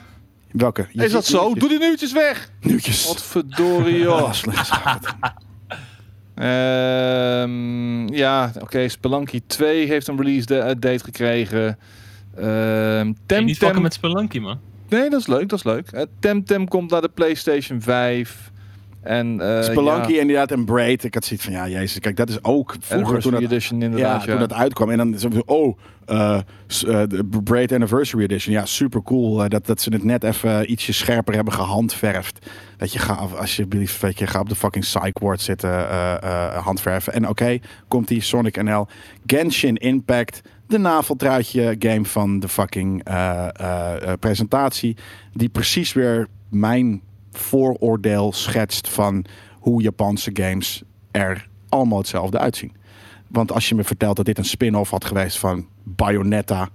[0.51, 0.87] Welke?
[0.91, 1.37] Je Is dat zo?
[1.43, 1.59] nieuwtjes.
[1.59, 2.49] Doe die nieuwtjes weg!
[2.61, 3.07] Nieuwtjes.
[3.07, 4.21] Wat verdorie, joh.
[4.21, 4.69] Oh, slecht.
[6.35, 8.87] Ehm, ja, oké.
[8.87, 11.77] Spelunky 2 heeft een release eh, date gekregen.
[12.35, 13.45] Ehm Tem, Temtem...
[13.45, 14.59] niet fucken met Spelunky, man.
[14.89, 15.87] Nee, dat is leuk, dat is leuk.
[15.91, 18.51] Eh, Temtem komt naar de PlayStation 5.
[19.03, 21.03] En, eh Spelunky ja, inderdaad en Braid.
[21.03, 21.99] Ik had zoiets van, ja, jezus.
[21.99, 24.23] Kijk, dat is ook vroeger toen dat, Edition ja, inderdaad.
[24.23, 24.89] Ja, toen dat uitkwam.
[24.89, 26.41] En dan zo van, oh, eh, eh,
[27.07, 28.53] de Braid Anniversary Edition.
[28.53, 29.49] Ja, super cool.
[29.49, 32.45] dat, dat ze het net even ietsje scherper hebben gehandverfd.
[32.77, 36.63] Dat je ga, alsjeblieft, weet je, ga op de fucking psych ward zitten, eh, eh,
[36.63, 37.13] handverven.
[37.13, 38.87] En oké, komt die Sonic NL.
[39.25, 40.41] Genshin Impact.
[40.67, 44.97] De naveltruitje game van de fucking eh, eh, eh, presentatie.
[45.33, 49.25] Die precies weer mijn vooroordeel schetst van
[49.59, 52.75] hoe Japanse games er allemaal hetzelfde uitzien.
[53.27, 56.69] Want als je me vertelt dat dit een spin-off had geweest van Bayonetta,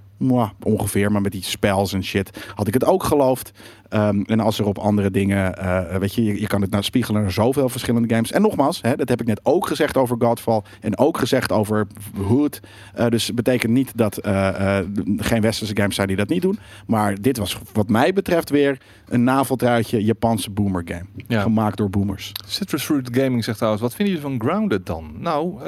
[0.62, 3.52] ongeveer, maar met die spells en shit, had ik het ook geloofd.
[3.88, 6.82] Ehm, en als er op andere dingen, eh, weet je, je, je kan het nou
[6.82, 8.32] spiegelen naar zoveel verschillende games.
[8.32, 11.86] En nogmaals, hè, dat heb ik net ook gezegd over Godfall en ook gezegd over
[12.16, 12.60] Hood.
[12.94, 14.78] Eh, dus betekent niet dat eh,
[15.16, 16.58] geen westerse games zijn die dat niet doen.
[16.86, 21.04] Maar dit was wat mij betreft weer een naveltruitje Japanse boomer game.
[21.26, 21.42] Ja.
[21.42, 22.32] Gemaakt door boomers.
[22.46, 25.12] Citrus Fruit Gaming zegt trouwens, wat vinden jullie van Grounded dan?
[25.18, 25.64] Nou,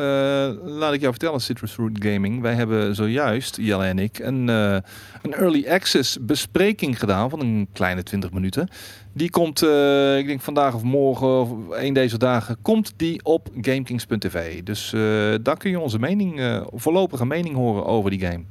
[0.65, 2.41] laat ik jou vertellen, Citrus Fruit Gaming.
[2.41, 8.03] Wij hebben zojuist, Jelle en ik, een, een early access bespreking gedaan van een kleine
[8.11, 8.69] 20 minuten.
[9.13, 13.49] Die komt, eh, ik denk vandaag of morgen, of een deze dagen, komt die op
[13.61, 14.63] GameKings.tv.
[14.63, 15.01] Dus eh,
[15.43, 18.45] daar kun je onze mening, eh, voorlopige mening horen over die game.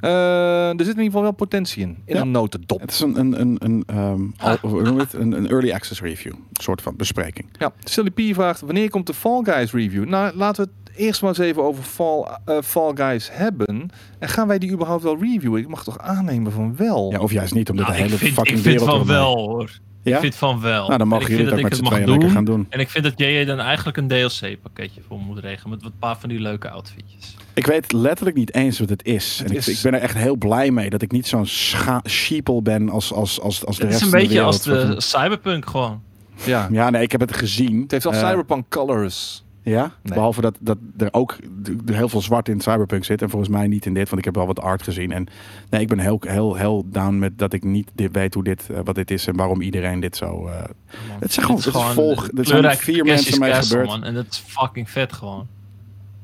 [0.00, 2.20] Er zit in ieder geval wel potentie in, in Ja.
[2.20, 2.80] een notendop.
[2.80, 5.12] Het is een, een, een, een, ehm, het?
[5.12, 6.32] een, een early access review.
[6.32, 7.48] Een soort van bespreking.
[7.58, 10.04] Ja, Silly P vraagt, wanneer komt de Fall Guys review?
[10.08, 13.90] Nou, laten we het eerst maar eens even over Fall, eh, Fall Guys hebben.
[14.18, 15.60] En gaan wij die überhaupt wel reviewen?
[15.60, 17.10] Ik mag toch aannemen van wel?
[17.12, 19.06] Ja, of juist niet, omdat Nou, de ik hele vind, fucking ik vind wereld van
[19.06, 19.70] wel, hoor.
[20.02, 20.14] Ja?
[20.14, 20.86] Ik vind van wel.
[20.86, 22.08] Nou, dan En mogen ik jullie vind het ook dat met ik z'n het tweeën
[22.08, 22.36] mag lekker doen.
[22.36, 22.66] gaan doen.
[22.70, 25.70] En ik vind dat JJ dan eigenlijk een DLC-pakketje voor moet regelen.
[25.70, 27.36] Met een paar van die leuke outfitjes.
[27.54, 29.38] Ik weet letterlijk niet eens wat het is.
[29.38, 31.46] Het en ik, is- ik ben er echt heel blij mee dat ik niet zo'n
[32.06, 34.64] sheeple ben als, als, als, als de Het rest is een van de beetje als
[34.66, 34.94] wereld.
[34.94, 36.02] de Cyberpunk gewoon.
[36.44, 36.68] Ja.
[36.70, 37.80] Ja, nee, ik heb het gezien.
[37.82, 39.44] Het heeft al Eh, Cyberpunk Colors.
[39.68, 40.14] Ja, Nee.
[40.14, 41.36] behalve dat, dat er ook
[41.86, 43.22] er heel veel zwart in Cyberpunk zit.
[43.22, 45.12] En volgens mij niet in dit, want ik heb wel wat art gezien.
[45.12, 45.26] En
[45.70, 48.66] nee, ik ben heel, heel, heel down met dat ik niet dit weet hoe dit,
[48.70, 50.46] eh, wat dit is en waarom iedereen dit zo...
[50.46, 50.54] eh,
[51.18, 53.86] Het zijn gewoon- het is volg- er zijn vier mensen mee gebeurd.
[53.86, 55.46] Man, en dat is fucking vet gewoon.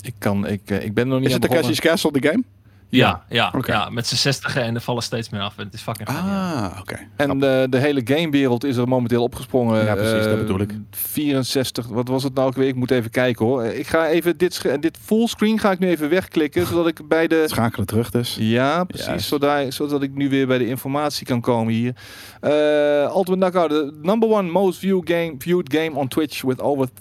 [0.00, 1.74] Ik, kan, ik, eh, ik ben er nog niet is aan het begonnen.
[1.74, 2.42] Takeshi's Castle, de game?
[2.88, 5.59] Ja, ja, ja met z'n 60 en er vallen steeds meer af.
[5.59, 6.14] En het is fucking ja.
[6.18, 6.99] Ah, oké.
[7.16, 9.85] En de, de hele gamewereld is er momenteel opgesprongen.
[9.85, 10.73] Ja, precies, dat Eh, bedoel ik.
[10.90, 12.68] 64, wat was het nou ook weer?
[12.68, 13.64] Ik moet even kijken hoor.
[13.64, 17.44] Ik ga even dit, dit fullscreen ga ik nu even wegklikken, zodat ik bij de...
[17.49, 18.37] Schakelen terug dus.
[18.40, 19.29] Ja, precies.
[19.29, 21.94] Zodat, zodat ik nu weer bij de informatie kan komen hier.
[22.40, 22.53] Eh
[23.03, 26.92] Ultimate Knockout, the number one most viewed game, viewed game on Twitch with over 344.000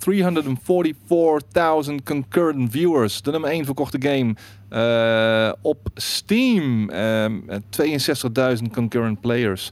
[2.04, 3.22] concurrent viewers.
[3.22, 4.36] De nummer 1 verkochte game
[4.74, 6.90] eh, op Steam.
[6.90, 9.72] ehm, 62.000 concurrent players.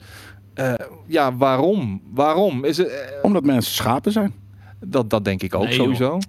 [0.54, 0.74] Eh,
[1.08, 2.02] ja, waarom?
[2.14, 2.66] Waarom?
[2.66, 4.34] Is het, eh, Omdat mensen schapen zijn.
[4.80, 6.20] dat, dat denk ik ook Nee, sowieso.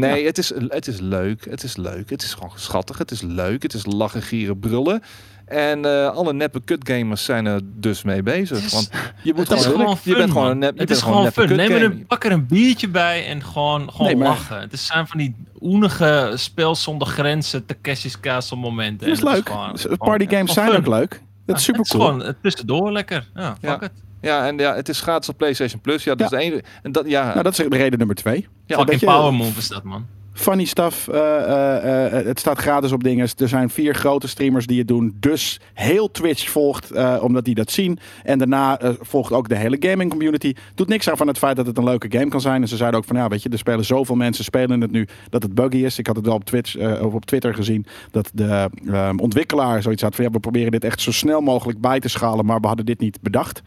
[0.00, 1.44] Nee, het, is, het is leuk.
[1.50, 2.10] Het is leuk.
[2.10, 2.98] Het is gewoon schattig.
[2.98, 3.62] Het is leuk.
[3.62, 5.02] Het is lachen, gieren, brullen.
[5.46, 8.64] En eh, alle neppe kutgamers zijn er dus mee bezig.
[8.64, 8.90] Is- Want
[9.22, 11.56] je moet gewoon je fun, bent gewoon een nep, je Het is gewoon fun.
[11.56, 14.60] Neem er een, pak er een biertje bij en gewoon, gewoon Nee, maar- lachen.
[14.60, 19.08] Het zijn van die oenige spel zonder grenzen, Takeshi's Castle momenten.
[19.08, 19.48] Dat is leuk.
[19.48, 20.92] gewoon- gewoon- Partygames gewoon zijn fun.
[20.92, 21.10] ook leuk.
[21.46, 22.10] Dat is Ja, super Het is cool.
[22.18, 23.28] gewoon tussendoor lekker.
[23.34, 23.76] Ja, fuck Ja.
[23.80, 23.92] het.
[24.20, 26.04] Ja, en ja, het is gratis op PlayStation Plus.
[26.04, 26.38] Ja, dat Ja.
[26.38, 26.62] is de ene.
[26.82, 28.36] En dat, ja, Nou, dat is de reden nummer twee.
[28.40, 30.06] Ja, Een fucking beetje power move is dat, man.
[30.32, 31.08] Funny stuff.
[31.08, 33.28] eh, eh, eh, het staat gratis op dingen.
[33.36, 35.16] Er zijn vier grote streamers die het doen.
[35.20, 37.98] Dus heel Twitch volgt, eh, omdat die dat zien.
[38.22, 40.54] En daarna volgt ook de hele gaming community.
[40.74, 42.62] Doet niks aan van het feit dat het een leuke game kan zijn.
[42.62, 45.06] En ze zeiden ook van, ja, weet je, er spelen zoveel mensen spelen het nu
[45.28, 45.98] dat het buggy is.
[45.98, 49.82] Ik had het wel op, Twitch, eh, of op Twitter gezien dat de eh, ontwikkelaar
[49.82, 52.60] zoiets had van, ja, we proberen dit echt zo snel mogelijk bij te schalen, maar
[52.60, 53.62] we hadden dit niet bedacht.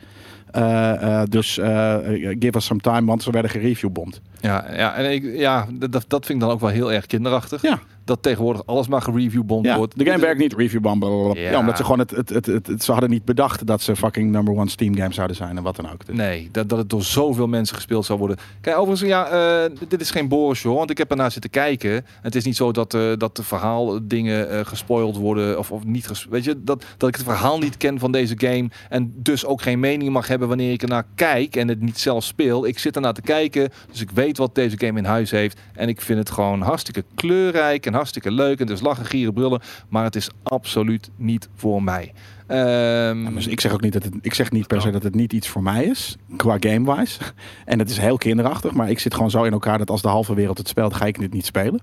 [0.53, 1.97] Eh, eh, dus eh,
[2.39, 4.21] give us some time, want ze werden gereviewbomd.
[4.43, 7.61] Ja, ja, en ik, ja dat, dat vind ik dan ook wel heel erg kinderachtig.
[7.61, 7.79] Ja.
[8.05, 9.97] Dat tegenwoordig alles maar gereviewbond Ja, wordt.
[9.97, 10.99] de game werkt niet, reviewbomb.
[10.99, 11.41] blablabla.
[11.41, 11.49] Ja.
[11.51, 11.59] Ja.
[11.59, 14.31] omdat ze gewoon het, het, het, het, het- ze hadden niet bedacht dat ze fucking
[14.31, 16.05] number one Steam game zouden zijn en wat dan ook.
[16.05, 18.37] Dus- Nee, dat, dat het door zoveel mensen gespeeld zou worden.
[18.61, 22.05] Kijk, overigens, ja, eh, dit is geen Boris hoor, want ik heb ernaar zitten kijken.
[22.21, 26.07] Het is niet zo dat, eh, dat de verhaaldingen eh gespoild worden of, of niet.
[26.07, 29.45] ges- Weet je, dat, dat ik het verhaal niet ken van deze game en dus
[29.45, 32.65] ook geen mening mag hebben wanneer ik ernaar kijk en het niet zelf speel.
[32.67, 35.87] Ik zit ernaar te kijken, dus ik weet wat deze game in huis heeft en
[35.87, 40.03] ik vind het gewoon hartstikke kleurrijk en hartstikke leuk en dus lachen, gieren, brullen, maar
[40.03, 42.13] het is absoluut niet voor mij.
[42.47, 45.03] Ehm, Ja, dus ik zeg ook niet dat het, ik zeg niet per se dat
[45.03, 47.19] het niet iets voor mij is, qua game-wise.
[47.65, 50.07] En het is heel kinderachtig, maar ik zit gewoon zo in elkaar dat als de
[50.07, 51.79] halve wereld het speelt, ga ik dit niet spelen.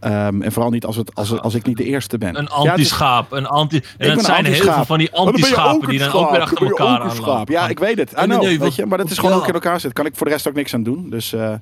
[0.00, 2.28] Ehm, en vooral niet als, het, als, het- als ik niet de eerste ben.
[2.36, 3.32] Een het anti-schaap.
[3.32, 6.30] Een anti en dat een zijn heel veel van die Oh, anti-schapen die dan ook
[6.30, 7.16] weer schaap, achter elkaar aanlopen.
[7.16, 7.48] schaap.
[7.48, 8.12] Ja, ik weet het.
[8.12, 9.40] I know, weet je, maar dat is gewoon ja.
[9.40, 9.92] ook in elkaar zitten.
[9.92, 11.10] Kan ik voor de rest ook niks aan doen.
[11.10, 11.54] Dus eh,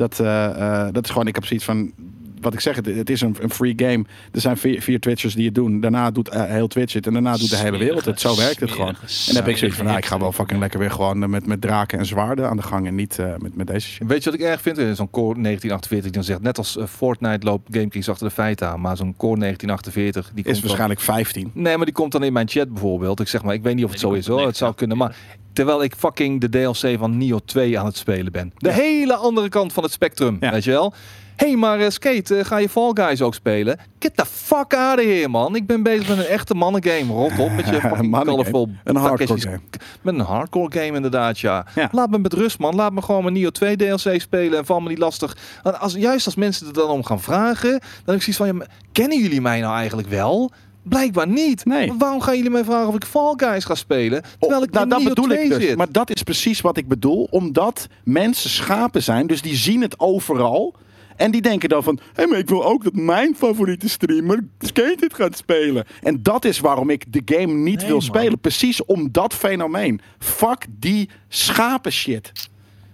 [0.00, 1.92] dat, eh, eh, dat is gewoon, ik heb zoiets van,
[2.40, 4.04] wat ik zeg, het, het is een, een free game.
[4.32, 5.80] Er zijn vier, vier Twitchers die het doen.
[5.80, 8.20] Daarna doet eh, heel Twitch het en daarna doet de hele wereld het.
[8.20, 8.88] Zo werkt het gewoon.
[8.88, 11.46] En dan heb ik zoiets van, nou, ik ga wel fucking lekker weer gewoon met,
[11.46, 14.06] met draken en zwaarden aan de gang en niet eh, met, met deze shit.
[14.06, 14.78] Weet je wat ik erg vind?
[14.78, 18.68] Is Zo'n Core 1948 die dan zegt, net als Fortnite loopt GameKings achter de feiten
[18.68, 21.50] aan, maar zo'n Core 1948 die Is komt dan- waarschijnlijk 15.
[21.54, 23.20] Nee, maar die komt dan in mijn chat bijvoorbeeld.
[23.20, 24.46] Ik zeg maar, ik weet niet of het Nee, zo is hoor.
[24.46, 25.16] Het zou kunnen, maar
[25.52, 28.52] terwijl ik fucking de DLC van Nio 2 aan het spelen ben.
[28.56, 30.50] De hele andere kant van het spectrum, Ja.
[30.50, 30.92] weet je wel?
[31.36, 33.78] Hé, hey, maar eh, Skate, eh, ga je Fall Guys ook spelen?
[33.98, 35.56] Get the fuck out of here, man.
[35.56, 37.12] Ik ben bezig met een echte mannengame.
[37.12, 39.60] Rot op met je fucking colorful Een hardcore game.
[40.02, 41.66] Met een hardcore game inderdaad, ja.
[41.74, 41.88] Ja.
[41.92, 42.74] Laat me met rust, man.
[42.74, 45.36] Laat me gewoon mijn Nio 2 DLC spelen en val me niet lastig.
[45.62, 48.66] Als, juist als mensen er dan om gaan vragen, dan heb ik zoiets van, ja,
[48.92, 50.50] kennen jullie mij nou eigenlijk wel?
[50.82, 51.64] Blijkbaar niet.
[51.64, 51.92] Nee.
[51.98, 54.22] Waarom gaan jullie mij vragen of ik Fall Guys ga spelen?
[54.38, 55.62] Terwijl ik nou, in dat bedoel 2 ik dus.
[55.62, 55.76] zit.
[55.76, 57.28] Maar dat is precies wat ik bedoel.
[57.30, 59.26] Omdat mensen schapen zijn.
[59.26, 60.74] Dus die zien het overal.
[61.16, 61.98] En die denken dan van...
[62.14, 65.84] Hé, maar ik wil ook dat mijn favoriete streamer Skate dit gaat spelen.
[66.02, 68.02] En dat is waarom ik de game niet Nee, wil man.
[68.04, 68.40] spelen.
[68.40, 70.00] Precies om dat fenomeen.
[70.18, 72.32] Fuck die schapen shit.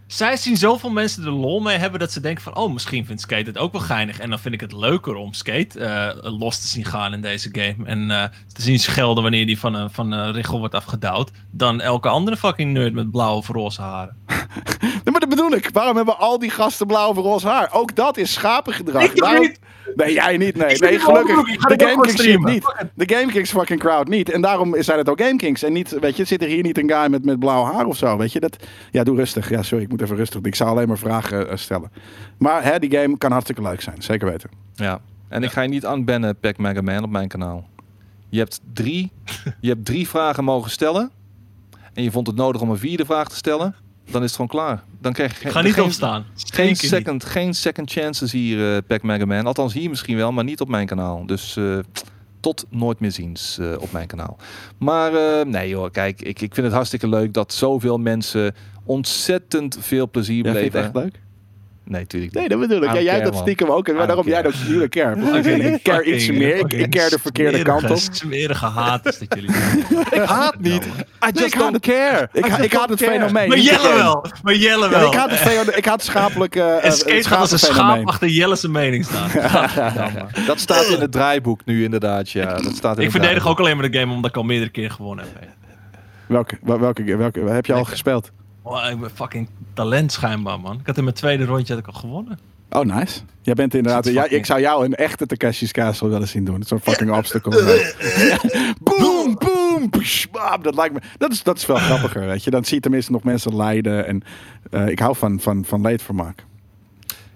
[0.06, 2.56] Zij zien zoveel mensen er lol mee hebben dat ze denken van...
[2.56, 4.18] Oh, misschien vindt Skate het ook wel geinig.
[4.18, 7.48] En dan vind ik het leuker om Skate eh, los te zien gaan in deze
[7.52, 7.76] game.
[7.84, 11.30] En eh, te zien schelden wanneer die van een, van een richel wordt afgedouwd.
[11.50, 14.16] Dan elke andere fucking nerd met blauwe of roze haren.
[14.80, 15.70] Nee, maar dat bedoel ik.
[15.72, 17.68] Waarom hebben al die gasten blauw of roze haar?
[17.72, 19.02] Ook dat is schapengedrag.
[19.02, 19.58] Ik Waarom- niet.
[19.94, 20.56] Nee, jij niet.
[20.56, 21.44] Nee, nee gelukkig.
[21.44, 22.52] De dit ook Game gewoon Kings shit streamen.
[22.52, 22.74] niet.
[22.94, 24.30] De Game Kings fucking crowd niet.
[24.30, 25.62] En daarom zijn het ook Game Kings.
[25.62, 27.96] En niet, weet je, zit er hier niet een guy met, met blauw haar of
[27.96, 28.16] zo.
[28.16, 28.56] Weet je, dat...
[28.90, 29.50] Ja, doe rustig.
[29.50, 30.40] Ja, sorry, ik moet even rustig.
[30.40, 30.50] doen.
[30.50, 31.90] Ik zou alleen maar vragen eh, stellen.
[32.38, 34.02] Maar hè, die game kan hartstikke leuk zijn.
[34.02, 34.50] Zeker weten.
[34.74, 35.00] Ja.
[35.28, 37.68] En ik ga je niet unbannen, Pac Mega Man, op mijn kanaal.
[38.28, 39.12] Je hebt, drie,
[39.60, 41.10] je hebt drie vragen mogen stellen.
[41.94, 43.74] En je vond het nodig om een vierde vraag te stellen.
[44.10, 44.82] Dan is het gewoon klaar.
[45.00, 46.24] Dan krijg je Ik ga niet geen, opstaan.
[46.36, 46.78] Geen niet.
[46.78, 49.46] second, geen second chances hier, eh Pac Mega Man.
[49.46, 51.26] Althans hier misschien wel, maar niet op mijn kanaal.
[51.26, 51.78] Dus eh,
[52.40, 54.36] tot nooit meer ziens eh, op mijn kanaal.
[54.78, 58.54] Maar eh, nee joh, kijk, ik, ik vind het hartstikke leuk dat zoveel mensen
[58.84, 61.02] ontzettend veel plezier Ja, vind je het beleven.
[61.02, 61.24] echt leuk?
[61.88, 62.92] Nee, tuurlijk Nee, dat bedoel ik.
[62.92, 63.88] Ja, jij hebt dat stiekem ook.
[63.88, 64.52] En I daarom jij dat
[64.90, 65.16] care.
[65.32, 65.72] natuurlijk care.
[65.72, 66.56] Ik care iets meer.
[66.56, 67.96] Ik, ik care de verkeerde kant op.
[67.96, 69.50] smerige- Smerige haat is dat jullie.
[70.20, 70.84] Ik haat niet.
[70.84, 70.88] I
[71.28, 72.28] ik just don't care.
[72.32, 73.48] Ik, ik haat het fenomeen.
[73.48, 74.24] Maar Jelle wel.
[74.42, 75.06] Maar Jelle Ja, wel.
[75.06, 76.02] ik haat het, feo- ik haat
[76.56, 79.30] eh, En het Skate gaat als een schaap achter Jelle's mening staan.
[80.46, 82.30] Dat staat in het draaiboek nu inderdaad.
[82.30, 84.70] Ja, dat staat in Ik verdedig ook alleen maar de game omdat ik al meerdere
[84.70, 85.48] keer gewonnen heb.
[86.26, 88.30] Welke, wel- welke, welke, heb je al gespeeld?
[88.68, 90.78] Oh, ik ben fucking talent schijnbaar, man.
[90.80, 92.38] Ik had in mijn tweede rondje had ik al gewonnen.
[92.70, 93.20] Oh, nice.
[93.42, 94.04] Jij bent inderdaad...
[94.04, 96.62] Ja, ik zou jou een echte Takashi's Castle willen zien doen.
[96.62, 97.50] Zo'n fucking obstacle.
[98.82, 99.90] boom, boom,
[100.30, 100.62] bam.
[100.62, 101.00] Dat lijkt me...
[101.18, 102.50] Dat is, dat is veel grappiger, weet je.
[102.50, 104.06] Dan zie je tenminste nog mensen lijden.
[104.06, 104.22] En
[104.70, 106.44] eh, ik hou van, van, van leedvermaak.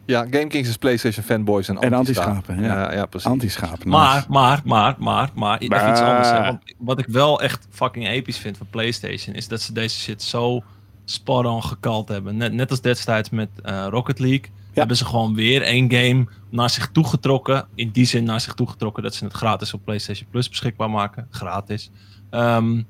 [0.04, 2.62] Ja, GameKings is PlayStation fanboys en En anti-schapen.
[2.62, 2.66] ja.
[2.66, 2.92] ja.
[2.92, 3.30] Ja, precies.
[3.30, 3.88] Anti-schapen.
[3.88, 3.98] nice.
[3.98, 6.30] Maar, maar, maar, maar, maar, even iets anders.
[6.30, 6.42] Hè.
[6.42, 10.22] Want wat ik wel echt fucking episch vind van PlayStation is dat ze deze shit
[10.22, 10.62] zo
[11.10, 12.36] spot on gekald hebben.
[12.36, 16.70] Net, net als destijds met eh, Rocket League hebben ze gewoon weer één game naar
[16.70, 17.66] zich toegetrokken.
[17.74, 21.26] In die zin naar zich toegetrokken dat ze het gratis op PlayStation Plus beschikbaar maken.
[21.30, 21.90] Gratis.
[22.30, 22.82] Ehm,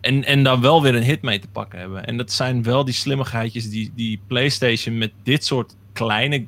[0.00, 2.04] en, en daar wel weer een hit mee te pakken hebben.
[2.06, 6.46] En dat zijn wel die slimmigheidjes die, die PlayStation met dit soort kleine,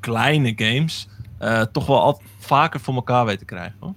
[0.00, 1.08] kleine games
[1.38, 3.76] eh, toch wel altijd vaker voor elkaar weet te krijgen.
[3.78, 3.94] Hoor.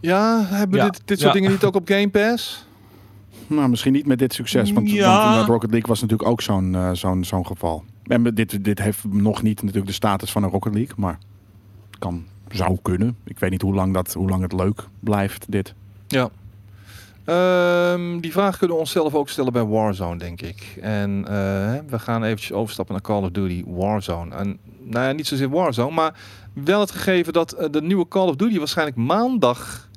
[0.00, 0.84] Ja, hebben Ja.
[0.84, 1.38] dit, dit soort Ja.
[1.38, 2.64] dingen niet ook op Game Pass?
[3.54, 4.72] Nou, misschien niet met dit succes.
[4.72, 5.34] Want, Ja.
[5.34, 7.84] want Rocket League was natuurlijk ook zo'n eh, zo'n zo'n geval.
[8.06, 10.94] En dit, dit heeft nog niet natuurlijk de status van een Rocket League.
[10.96, 11.18] Maar
[11.90, 13.16] het kan, zou kunnen.
[13.24, 15.74] Ik weet niet hoe lang, dat, hoe lang het leuk blijft, dit.
[16.06, 16.30] Ja.
[17.24, 20.78] Ehm, die vraag kunnen we onszelf ook stellen bij Warzone, denk ik.
[20.80, 21.32] En eh,
[21.88, 24.34] we gaan eventjes overstappen naar Call of Duty Warzone.
[24.34, 26.14] En nou ja, niet zozeer Warzone, maar
[26.52, 29.88] wel het gegeven dat eh, de nieuwe Call of Duty waarschijnlijk maandag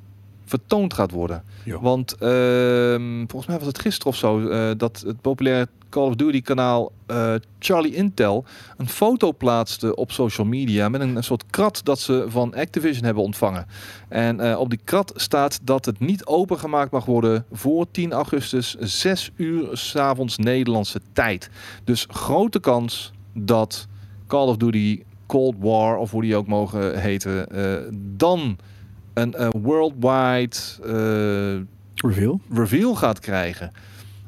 [0.46, 1.42] vertoond gaat worden.
[1.62, 1.80] Jo.
[1.80, 6.14] Want ehm, volgens mij was het gisteren of zo eh, dat het populaire Call of
[6.14, 8.44] Duty kanaal eh, Charlie Intel
[8.76, 13.04] een foto plaatste op social media met een, een soort krat dat ze van Activision
[13.04, 13.66] hebben ontvangen.
[14.08, 18.74] En eh, op die krat staat dat het niet opengemaakt mag worden voor 10 augustus,
[18.78, 21.50] 6 uur s'avonds Nederlandse tijd.
[21.84, 23.86] Dus grote kans dat
[24.26, 27.48] Call of Duty Cold War, of hoe die ook mogen heten,
[28.16, 28.58] dan
[29.16, 31.62] een eh, worldwide eh,
[32.10, 32.40] Reveal?
[32.52, 33.72] reveal gaat krijgen.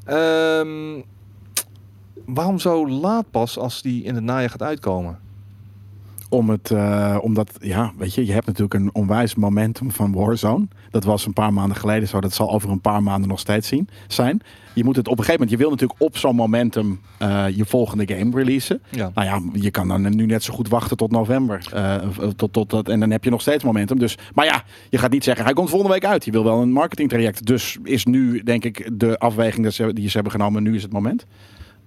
[0.04, 1.00] Ehm,
[2.26, 5.18] waarom zo laat pas als die in het najaar gaat uitkomen?
[6.28, 10.68] Om het, eh, omdat, ja, weet je, je hebt natuurlijk een onwijs momentum van Warzone.
[10.90, 12.20] Dat was een paar maanden geleden zo.
[12.20, 14.40] Dat zal over een paar maanden nog steeds zien, zijn.
[14.74, 17.64] Je moet het op een gegeven moment, je wil natuurlijk op zo'n momentum eh, je
[17.64, 18.82] volgende game releasen.
[18.90, 19.10] Ja.
[19.14, 21.68] Nou ja, je kan dan nu net zo goed wachten tot november.
[21.72, 21.96] eh,
[22.36, 23.98] tot, tot dat, en dan heb je nog steeds momentum.
[23.98, 26.24] Dus, maar ja, je gaat niet zeggen, hij komt volgende week uit.
[26.24, 27.46] Je wil wel een marketingtraject.
[27.46, 31.26] Dus is nu, denk ik, de afweging die ze hebben genomen, nu is het moment.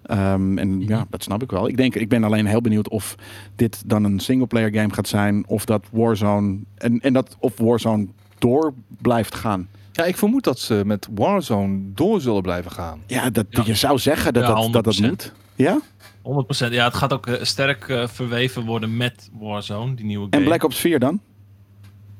[0.04, 1.68] Ehm, en ja, dat snap ik wel.
[1.68, 3.16] Ik, denk, ik ben alleen heel benieuwd of
[3.56, 5.44] dit dan een singleplayer game gaat zijn.
[5.48, 6.58] Of dat Warzone.
[6.78, 8.08] En, en dat of Warzone
[8.40, 9.68] door blijft gaan.
[9.92, 13.00] Ja, ik vermoed dat ze met Warzone door zullen blijven gaan.
[13.08, 13.64] Ja, dat, Ja.
[13.66, 15.08] je zou zeggen dat Ja, dat, dat, dat 100%.
[15.08, 15.34] moet.
[15.56, 15.80] Ja?
[16.22, 16.72] 100%.
[16.72, 20.38] Ja, het gaat ook eh, sterk eh, verweven worden met Warzone, die nieuwe game.
[20.38, 21.20] En Black Ops 4 dan?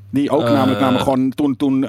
[0.10, 1.80] Die ook Eh, namelijk, namelijk gewoon toen, toen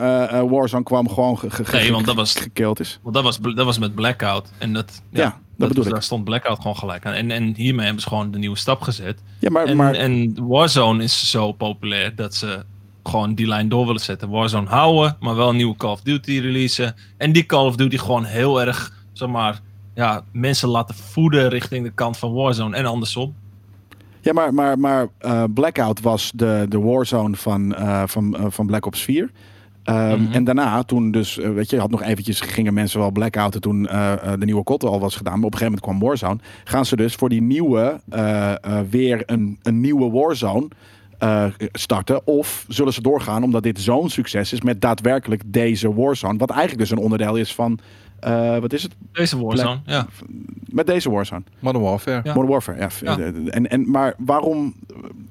[0.50, 2.98] Warzone kwam gewoon ge, ge, ge- Nee, want dat was- gekild is.
[3.02, 4.52] Want dat was, dat was met Blackout.
[4.58, 5.92] En dat, Ja, dat bedoel.
[5.92, 7.12] Daar stond Blackout gewoon gelijk aan.
[7.12, 9.22] En, en hiermee hebben ze gewoon de nieuwe stap gezet.
[9.38, 12.64] Ja, maar, En, maar en Warzone is zo populair dat ze
[13.02, 14.28] gewoon die lijn door willen zetten.
[14.28, 16.94] Warzone houden, maar wel een nieuwe Call of Duty releasen.
[17.16, 19.60] En die Call of Duty gewoon heel erg, zeg maar,
[19.94, 23.34] ja, mensen laten voeden richting de kant van Warzone en andersom.
[24.20, 28.66] Ja, maar, maar, maar eh, Blackout was de, de Warzone van, eh, van, eh, van
[28.66, 29.30] Black Ops 4.
[29.84, 30.32] Ehm, Mhm.
[30.32, 33.88] En daarna, toen dus, eh, weet je, had nog eventjes, gingen mensen wel Blackouten toen
[33.88, 35.34] eh, eh, de nieuwe COD al was gedaan.
[35.36, 36.38] Maar op een gegeven moment kwam Warzone.
[36.64, 38.00] Gaan ze dus voor die nieuwe,
[38.90, 40.68] weer een, een nieuwe Warzone
[41.72, 42.26] starten?
[42.26, 46.38] Of zullen ze doorgaan omdat dit zo'n succes is met daadwerkelijk deze Warzone?
[46.38, 47.78] Wat eigenlijk dus een onderdeel is van,
[48.22, 48.92] eh, wat is het?
[49.12, 50.06] Deze Warzone, ja.
[50.68, 51.42] Met deze Warzone.
[51.58, 52.20] Modern Warfare.
[52.24, 52.32] Ja.
[52.34, 52.88] Modern Warfare, ja.
[53.00, 53.18] Ja.
[53.50, 54.74] En, en, maar waarom,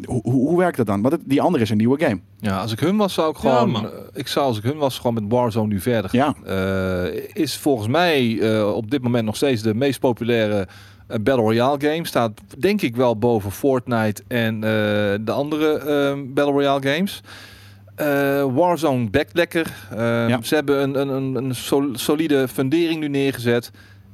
[0.05, 1.01] hoe, hoe werkt dat dan?
[1.01, 2.19] Want het- die andere is een nieuwe game.
[2.39, 3.89] Ja, als ik hun was, zou ik gewoon.
[4.13, 6.09] ik zou als ik hun was, gewoon met Warzone nu verder.
[6.13, 10.67] Ja, Eh, is volgens mij eh, op dit moment nog steeds de meest populaire
[11.07, 12.07] Battle Royale game.
[12.07, 14.69] Staat denk ik wel boven Fortnite en eh,
[15.21, 17.21] de andere eh, Battle Royale games.
[18.01, 19.87] Eh, Warzone backt lekker.
[19.91, 19.97] Eh,
[20.27, 20.39] Ja.
[20.41, 23.71] Ze hebben een, een, een, een sol- solide fundering nu neergezet.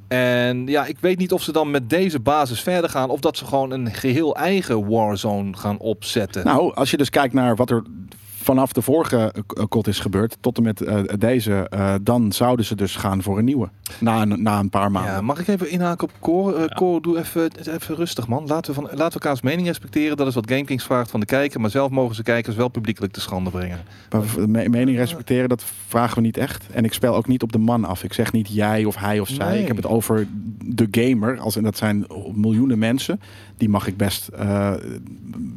[0.08, 3.10] En ja, ik weet niet of ze dan met deze basis verder gaan.
[3.10, 6.44] Of dat ze gewoon een geheel eigen Warzone gaan opzetten.
[6.44, 7.82] Nou, als je dus kijkt naar wat er
[8.48, 12.64] vanaf de vorige eh, COD is gebeurd tot en met eh, deze, eh, dan zouden
[12.64, 13.68] ze dus gaan voor een nieuwe.
[14.00, 15.12] Na een, na een paar maanden.
[15.12, 16.64] Ja, mag ik even inhaken op Core?
[16.66, 18.46] Eh, Core, doe even, even rustig, man.
[18.46, 20.16] Laten we, van, laten we elkaars mening respecteren.
[20.16, 21.60] Dat is wat GameKings vraagt van de kijker.
[21.60, 23.78] Maar zelf mogen ze kijkers wel publiekelijk te schande brengen.
[24.10, 26.66] Maar me- mening respecteren, dat vragen we niet echt.
[26.72, 28.04] En ik speel ook niet op de man af.
[28.04, 29.50] Ik zeg niet jij of hij of zij.
[29.50, 29.60] Nee.
[29.60, 30.26] Ik heb het over
[30.64, 31.38] de gamer.
[31.38, 33.20] Als, en dat zijn miljoenen mensen.
[33.58, 34.72] Die mag ik best, eh,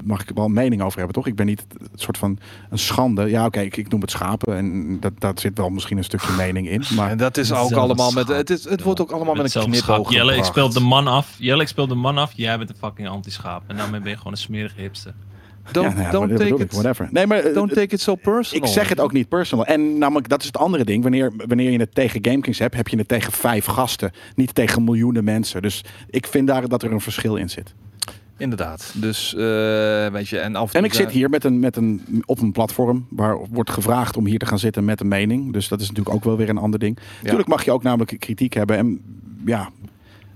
[0.04, 1.28] mag ik wel een mening over hebben, toch?
[1.28, 2.38] Ik ben niet het soort van
[2.70, 3.30] een schande.
[3.30, 4.56] Ja, oké, ik, ik noem het schapen.
[4.56, 6.84] En dat, dat zit wel misschien een stukje mening in.
[6.96, 8.28] Maar En dat is ook allemaal met...
[8.28, 10.12] Het, is, het wordt ook allemaal met, een Hetzelfde knipoog schaap.
[10.12, 11.36] Jelle, ik speel de man af.
[11.38, 12.32] Jelle, ik speel de man af.
[12.36, 13.64] Jij bent een fucking anti-schaap.
[13.68, 15.14] En daarmee ben je gewoon een smerige hipster.
[15.72, 17.10] Don't, ja, nou ja, don't, take it, whatever.
[17.12, 18.68] Nee, maar eh, don't take it so personal.
[18.68, 19.66] Ik zeg het ook niet personal.
[19.66, 21.04] En namelijk, dat is het andere ding.
[21.04, 24.12] Wanneer, wanneer je het tegen GameKings hebt, heb je het tegen vijf gasten.
[24.36, 25.62] Niet tegen miljoenen mensen.
[25.62, 27.74] Dus ik vind daar dat er een verschil in zit.
[28.38, 28.94] Inderdaad.
[28.96, 29.40] Dus, eh,
[30.08, 30.80] weet je, en af en toe...
[30.80, 34.26] En ik zit hier met een, met een, op een platform waar wordt gevraagd om
[34.26, 35.54] hier te gaan zitten met een mening.
[35.54, 36.98] Dus dat is natuurlijk ook wel weer een ander ding.
[37.22, 38.78] Natuurlijk mag je ook namelijk kritiek hebben.
[38.78, 39.02] En
[39.46, 39.70] ja,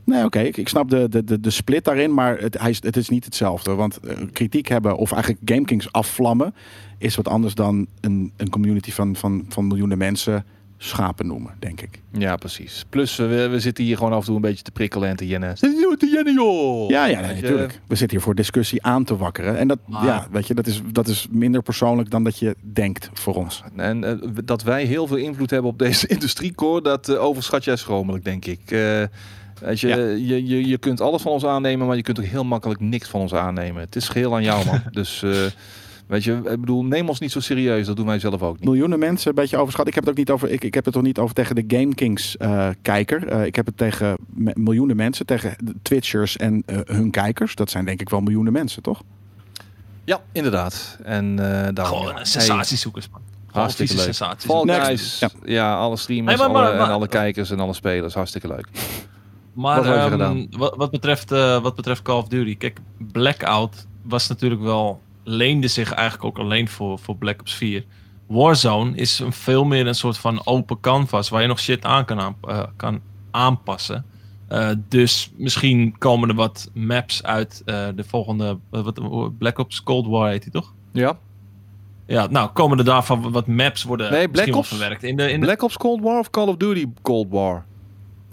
[0.06, 0.40] nee, oké.
[0.40, 3.10] ik, ik snap de, de, de, de split daarin, maar het, hij is, het is
[3.10, 3.74] niet hetzelfde.
[3.76, 6.54] Want eh, kritiek hebben of eigenlijk GameKings afvlammen
[6.98, 10.46] is wat anders dan een, een community van, van, van miljoenen mensen
[10.78, 12.02] schapen noemen, denk ik.
[12.12, 12.86] Ja, precies.
[12.90, 15.28] Plus, we, we zitten hier gewoon af en toe een beetje te prikkelen en te
[15.28, 15.58] jennen.
[15.58, 16.90] Zit je te jennen, joh?
[16.90, 17.82] Ja, ja, nee, natuurlijk.
[17.88, 19.58] We zitten hier voor discussie aan te wakkeren.
[19.58, 23.10] En dat, ja, weet je, dat is, dat is minder persoonlijk dan dat je denkt
[23.14, 23.64] voor ons.
[23.76, 27.76] En eh, dat wij heel veel invloed hebben op deze industriecore, dat eh, overschat jij
[27.76, 28.62] schromelijk, denk ik.
[29.60, 29.96] Weet je, Ja.
[29.96, 33.10] je, je, je kunt alles van ons aannemen, maar je kunt ook heel makkelijk niks
[33.10, 33.82] van ons aannemen.
[33.82, 34.82] Het is geheel aan jou, man.
[34.92, 35.32] dus, eh,
[36.08, 37.86] weet je, ik bedoel, neem ons niet zo serieus.
[37.86, 38.64] Dat doen wij zelf ook niet.
[38.70, 39.88] Miljoenen mensen, een beetje overschat.
[39.88, 40.50] Ik heb het ook niet over.
[40.50, 43.28] Ik, ik heb het toch niet over tegen de GameKings eh kijker.
[43.28, 44.18] Eh, ik heb het tegen
[44.54, 47.56] miljoenen mensen, tegen de Twitchers en eh, hun kijkers.
[47.56, 49.02] Dat zijn denk ik wel miljoenen mensen, toch?
[50.04, 50.98] Ja, inderdaad.
[51.04, 51.98] En eh daarom...
[52.00, 53.22] Gewoon een sensatiezoekers, man.
[53.52, 54.16] Hartstikke leuk.
[54.38, 54.64] Fall.
[54.86, 55.30] Guys, Ja.
[55.46, 55.76] ja.
[55.78, 58.14] alle streamers Nee, maar- maar- alle, en maar- alle kijkers en alle spelers.
[58.14, 58.68] Hartstikke leuk.
[59.56, 64.28] Maar Wat ehm, wat, wat, betreft, eh, wat betreft Call of Duty, kijk, Blackout was
[64.28, 67.84] natuurlijk wel, leende zich eigenlijk ook alleen voor, voor Black Ops 4.
[68.28, 72.06] Warzone is een veel meer een soort van open canvas waar je nog shit aan
[72.06, 73.02] kan, aan, eh, kan
[73.32, 74.06] aanpassen.
[74.48, 80.30] Eh, dus misschien komen er wat maps uit de volgende, wat, Black Ops Cold War
[80.30, 80.74] heet die toch?
[80.92, 81.18] Ja,
[82.08, 84.68] Ja, nou komen er daarvan wat maps worden Nee, Black Ops.
[84.68, 85.04] verwerkt.
[85.04, 87.66] In, de, in, de, Black Ops Cold War of Call of Duty Cold War?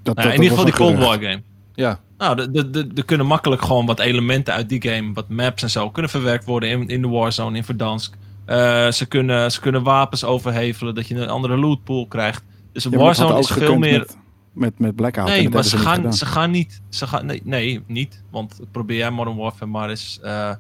[0.03, 1.42] Dat, nou, dat- in ieder geval die Cold War game.
[1.74, 5.28] Ja, Nou, de- de- de- er kunnen makkelijk gewoon wat elementen uit die game, wat
[5.28, 8.14] maps en zo, kunnen verwerkt worden in, in de Warzone, in Verdansk.
[8.44, 12.44] Eh, ze, kunnen, ze kunnen wapens overhevelen, dat je een andere lootpool krijgt.
[12.72, 13.98] Dus Ja, Warzone is veel meer...
[13.98, 14.16] Met,
[14.53, 15.28] met, met Blackout.
[15.28, 16.80] Nee, maar ze gaan, ze gaan niet.
[16.88, 18.22] Ze gaan, nee, nee, niet.
[18.30, 20.18] Want probeer jij Modern Warfare maar eens.
[20.22, 20.50] eh,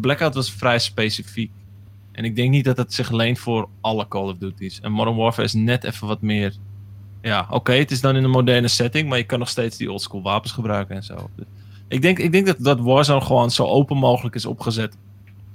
[0.00, 1.50] Blackout was vrij specifiek.
[2.12, 4.80] En ik denk niet dat het zich leent voor alle Call of Duty's.
[4.80, 6.54] En Modern Warfare is net even wat meer.
[7.22, 9.92] Ja, oké, het is dan in een moderne setting, maar je kan nog steeds die
[9.92, 11.30] oldschool wapens gebruiken en zo.
[11.88, 14.96] Ik denk, ik denk dat, dat Warzone gewoon zo open mogelijk is opgezet.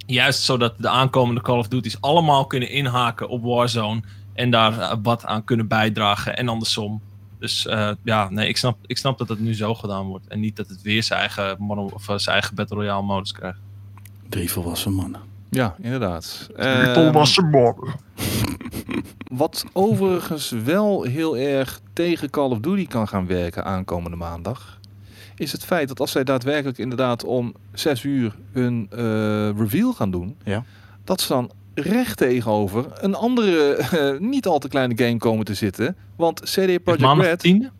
[0.06, 4.02] Juist zodat de aankomende Call of Duty's allemaal kunnen inhaken op Warzone.
[4.32, 7.00] En daar eh, wat aan kunnen bijdragen en andersom.
[7.38, 10.26] Dus eh, ja, nee, ik snap, ik snap dat het nu zo gedaan wordt.
[10.28, 13.58] En niet dat het weer zijn eigen, of eh, zijn eigen Battle Royale modus krijgt.
[14.28, 15.20] Drie volwassen mannen.
[15.50, 16.48] Ja inderdaad.
[16.56, 17.12] Ehm,
[19.32, 24.78] Wat overigens wel heel erg tegen Call of Duty kan gaan werken aankomende maandag,
[25.36, 28.98] is het feit dat als zij daadwerkelijk inderdaad om 6 uur hun eh,
[29.58, 30.64] reveal gaan doen, Ja.
[31.04, 35.54] dat ze dan recht tegenover een andere, eh, niet al te kleine game komen te
[35.54, 35.96] zitten.
[36.16, 37.70] Want CD Projekt maandag Red, 10?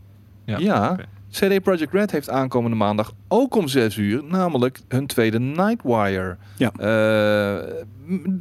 [0.44, 0.96] ja, Ja.
[1.30, 6.36] CD Projekt Red heeft aankomende maandag ook om 6 uur, namelijk hun tweede Nightwire.
[6.56, 6.70] Ja.
[6.78, 7.84] Eh,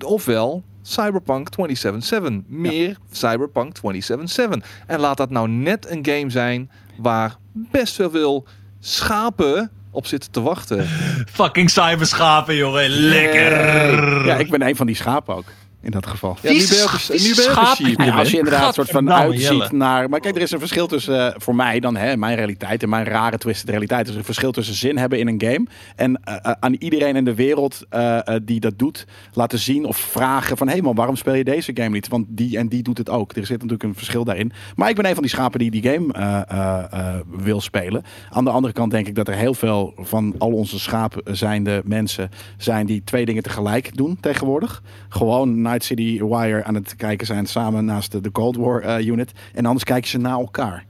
[0.06, 2.42] ofwel Cyberpunk 2077.
[2.48, 4.84] Meer Cyberpunk 2077.
[4.88, 8.46] En laat dat nou net een game zijn waar best wel veel
[8.80, 10.88] schapen op zitten te wachten.
[11.40, 12.90] Fucking cyberschapen, jongen.
[12.90, 14.26] Lekker.
[14.26, 15.46] Ja, ik ben een van die schapen ook.
[15.86, 16.38] In dat geval.
[16.42, 18.02] Ja, nu ben je ook een, nu ben je ook een sheep.
[18.02, 19.68] Ja, als je inderdaad een soort van uitziet Jelle.
[19.72, 20.10] naar...
[20.10, 22.90] Maar kijk, er is een verschil tussen, eh, voor mij dan, hè, mijn realiteit en
[22.90, 24.06] mijn rare twisted realiteit.
[24.06, 25.66] Er is een verschil tussen zin hebben in een game
[25.96, 29.86] en eh, eh, aan iedereen in de wereld eh, eh, die dat doet laten zien
[29.86, 30.68] of vragen van...
[30.68, 32.08] Hé hey man, waarom speel je deze game niet?
[32.08, 33.32] Want die en die doet het ook.
[33.36, 34.52] Er zit natuurlijk een verschil daarin.
[34.76, 38.04] Maar ik ben een van die schapen die die game eh, eh, eh, wil spelen.
[38.30, 41.82] Aan de andere kant denk ik dat er heel veel van al onze schapen zijnde
[41.86, 44.82] mensen zijn die twee dingen tegelijk doen tegenwoordig.
[45.10, 49.08] Gewoon Night City Wire aan het kijken zijn samen naast de, de Cold War eh,
[49.08, 49.32] unit.
[49.54, 50.86] En anders kijken ze naar elkaar.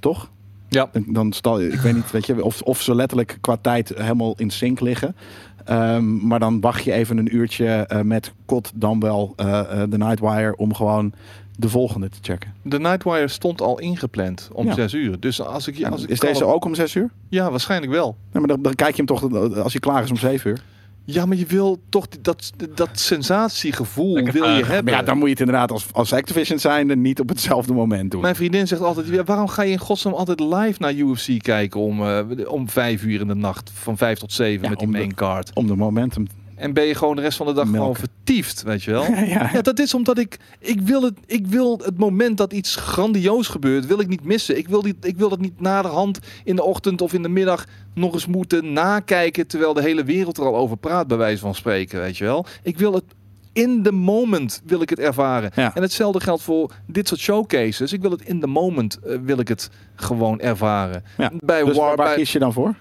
[0.00, 0.30] Toch?
[0.68, 0.88] Ja.
[0.92, 3.92] Dan, dan stal je, ik weet niet, weet je, of, of ze letterlijk qua tijd
[3.96, 5.16] helemaal in sync liggen.
[5.64, 9.98] Ehm, maar dan wacht je even een uurtje eh, met Kot dan wel eh, de
[9.98, 11.12] Nightwire om gewoon
[11.56, 12.54] de volgende te checken.
[12.62, 14.74] De Nightwire stond al ingepland om Ja.
[14.74, 15.20] 6 uur.
[15.20, 15.84] Dus als ik...
[15.84, 17.10] Als ik is deze ook om zes uur?
[17.28, 18.16] Ja, waarschijnlijk wel.
[18.32, 19.32] Nee, maar dan, dan kijk je hem toch
[19.62, 20.62] als hij klaar is om zeven uur.
[21.06, 24.84] Ja, maar je wil toch dat, dat sensatiegevoel Lekker wil je hebben.
[24.84, 28.10] Maar ja, dan moet je het inderdaad als, als Activision zijnde niet op hetzelfde moment
[28.10, 28.20] doen.
[28.20, 31.80] Mijn vriendin zegt altijd, ja, waarom ga je in godsnaam altijd live naar UFC kijken
[31.80, 34.88] om, eh, om vijf uur in de nacht, van vijf tot zeven Ja, met die
[34.88, 35.50] main card.
[35.54, 36.26] Om de momentum.
[36.56, 37.80] En ben je gewoon de rest van de dag Melken.
[37.80, 39.04] gewoon vertiefd, weet je wel?
[39.34, 39.50] ja.
[39.52, 43.48] Ja, dat is omdat ik, ik wil het, ik wil het moment dat iets grandioos
[43.48, 44.56] gebeurt, wil ik niet missen.
[44.56, 47.64] Ik wil, die, ik wil dat niet naderhand in de ochtend of in de middag
[47.94, 51.54] nog eens moeten nakijken, terwijl de hele wereld er al over praat, bij wijze van
[51.54, 52.46] spreken, weet je wel.
[52.62, 53.04] Ik wil het
[53.52, 55.50] in the moment wil ik het ervaren.
[55.54, 55.74] Ja.
[55.74, 57.92] En hetzelfde geldt voor dit soort showcases.
[57.92, 61.04] Ik wil het in the moment, eh, wil ik het gewoon ervaren.
[61.16, 61.30] Ja.
[61.40, 62.74] Bij Dus waar bij, kies je dan voor?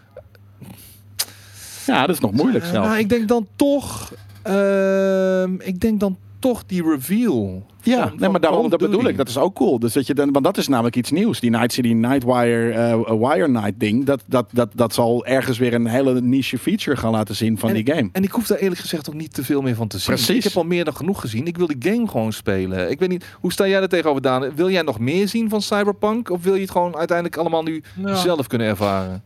[1.85, 2.85] Ja, dat is nog moeilijk zelf.
[2.85, 7.65] nou, ik denk dan toch, ehm, ik denk dan toch die reveal.
[7.81, 9.17] Ja, van- nee, van maar daarom, dat bedoel ik.
[9.17, 9.79] Dat is ook cool.
[9.79, 11.39] Dus dat je dan, want dat is namelijk iets nieuws.
[11.39, 14.05] Die Night City Nightwire eh, Wire Night ding.
[14.05, 17.69] Dat, dat, dat, dat zal ergens weer een hele niche feature gaan laten zien van
[17.69, 18.09] en, die game.
[18.11, 20.15] En ik hoef daar eerlijk gezegd ook niet te veel meer van te zien.
[20.15, 20.35] Precies.
[20.35, 21.47] Ik heb al meer dan genoeg gezien.
[21.47, 22.91] Ik wil die game gewoon spelen.
[22.91, 24.55] Ik weet niet, hoe sta jij er tegenover, Daan?
[24.55, 26.29] Wil jij nog meer zien van Cyberpunk?
[26.29, 28.15] Of wil je het gewoon uiteindelijk allemaal nu Ja.
[28.15, 29.23] zelf kunnen ervaren?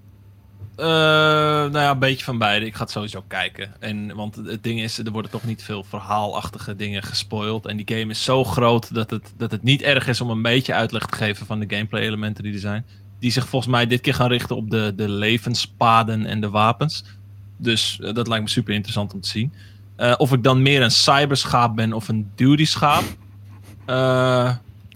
[0.77, 2.65] Eh, nou ja, een beetje van beide.
[2.65, 3.73] Ik ga het sowieso kijken.
[3.79, 7.65] En, want het ding is, er worden toch niet veel verhaalachtige dingen gespoild.
[7.65, 10.41] En die game is zo groot dat het, dat het niet erg is om een
[10.41, 12.85] beetje uitleg te geven van de gameplay elementen die er zijn.
[13.19, 17.03] Die zich volgens mij dit keer gaan richten op de, de levenspaden en de wapens.
[17.57, 19.53] Dus eh, dat lijkt me super interessant om te zien.
[19.95, 23.03] Eh, of ik dan meer een cyberschaap ben of een duty schaap.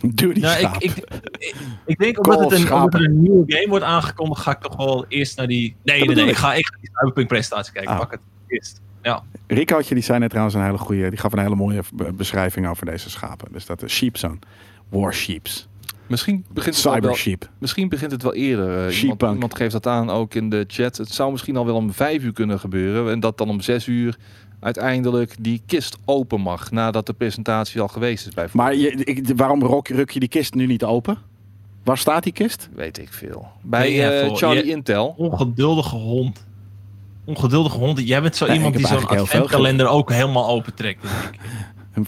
[0.09, 0.81] Eh, Duty nou, ik, schaap.
[0.81, 0.97] ik,
[1.37, 4.59] ik, ik denk omdat het, een, omdat er een nieuwe game wordt aangekondigd, ga ik
[4.59, 5.75] toch wel eerst naar die.
[5.83, 6.23] Nee, nee, nee.
[6.23, 6.29] ik.
[6.29, 7.91] Ik ga, ik ga die Cyberpunk presentatie kijken.
[7.91, 7.99] Ah.
[7.99, 8.81] Pak het eerst.
[9.01, 9.23] Ja.
[9.47, 11.09] Ricootje, die zei net trouwens een hele goede.
[11.09, 13.47] Die gaf een hele mooie be- beschrijving over deze schapen.
[13.51, 14.39] Dus dat is sheepzone.
[14.89, 15.67] War sheeps.
[16.07, 17.49] Misschien begint het, Cyber wel, sheep.
[17.59, 18.87] misschien begint het wel eerder.
[18.87, 20.97] Eh, iemand, iemand geeft dat aan ook in de chat.
[20.97, 23.11] Het zou misschien al wel om vijf uur kunnen gebeuren.
[23.11, 24.17] En dat dan om zes uur
[24.61, 26.71] uiteindelijk die kist open mag.
[26.71, 28.65] Nadat de presentatie al geweest is bijvoorbeeld.
[28.65, 31.17] Maar je, ik, waarom rok, ruk je die kist nu niet open?
[31.83, 32.69] Waar staat die kist?
[32.75, 33.47] Weet ik veel.
[33.61, 35.13] Bij Nee, eh, Charlie je- Intel.
[35.17, 36.45] Ongeduldige hond.
[37.25, 38.07] Ongeduldige hond.
[38.07, 41.05] Jij bent zo Nee, iemand die zo'n adventkalender ook helemaal opentrekt.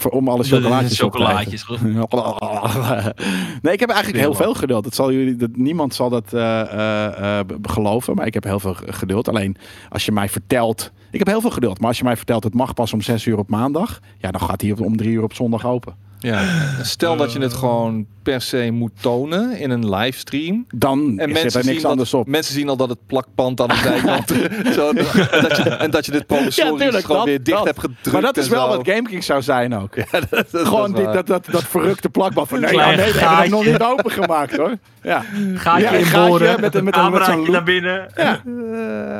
[0.09, 1.65] Om alle chocolaatjes chocolaatjes.
[3.61, 4.83] nee, ik heb eigenlijk heel veel geduld.
[4.83, 8.59] Dat zal jullie, dat, niemand zal dat eh, eh, eh, geloven, maar ik heb heel
[8.59, 9.27] veel geduld.
[9.27, 9.57] Alleen
[9.89, 12.53] als je mij vertelt, ik heb heel veel geduld, maar als je mij vertelt het
[12.53, 15.33] mag pas om 6 uur op maandag, ja, dan gaat hij om 3 uur op
[15.33, 15.95] zondag open.
[16.23, 16.41] Ja.
[16.81, 20.65] Stel dat je het gewoon per se moet tonen in een livestream.
[20.75, 22.27] Dan En zit er mensen niks zien, anders dat, op.
[22.27, 24.29] mensen zien al dat het plakband aan de zijkant.
[24.75, 27.65] zo, en, dat je, en dat je dit provisorisch tuurlijk, gewoon dat- weer dicht dat.
[27.65, 28.11] hebt gedrukt.
[28.11, 28.77] Maar dat is wel zo.
[28.77, 29.95] wat GameKing zou zijn ook.
[30.29, 33.49] dat Gewoon dit, dat, dat, dat verrukte plakband van nee, nou, nee, we hebben het
[33.49, 34.77] nog niet opengemaakt hoor.
[35.03, 35.23] Ja.
[35.55, 38.07] Gaatje Ja, inboren, gaatje met, met met naar binnen.
[38.15, 38.41] Ja.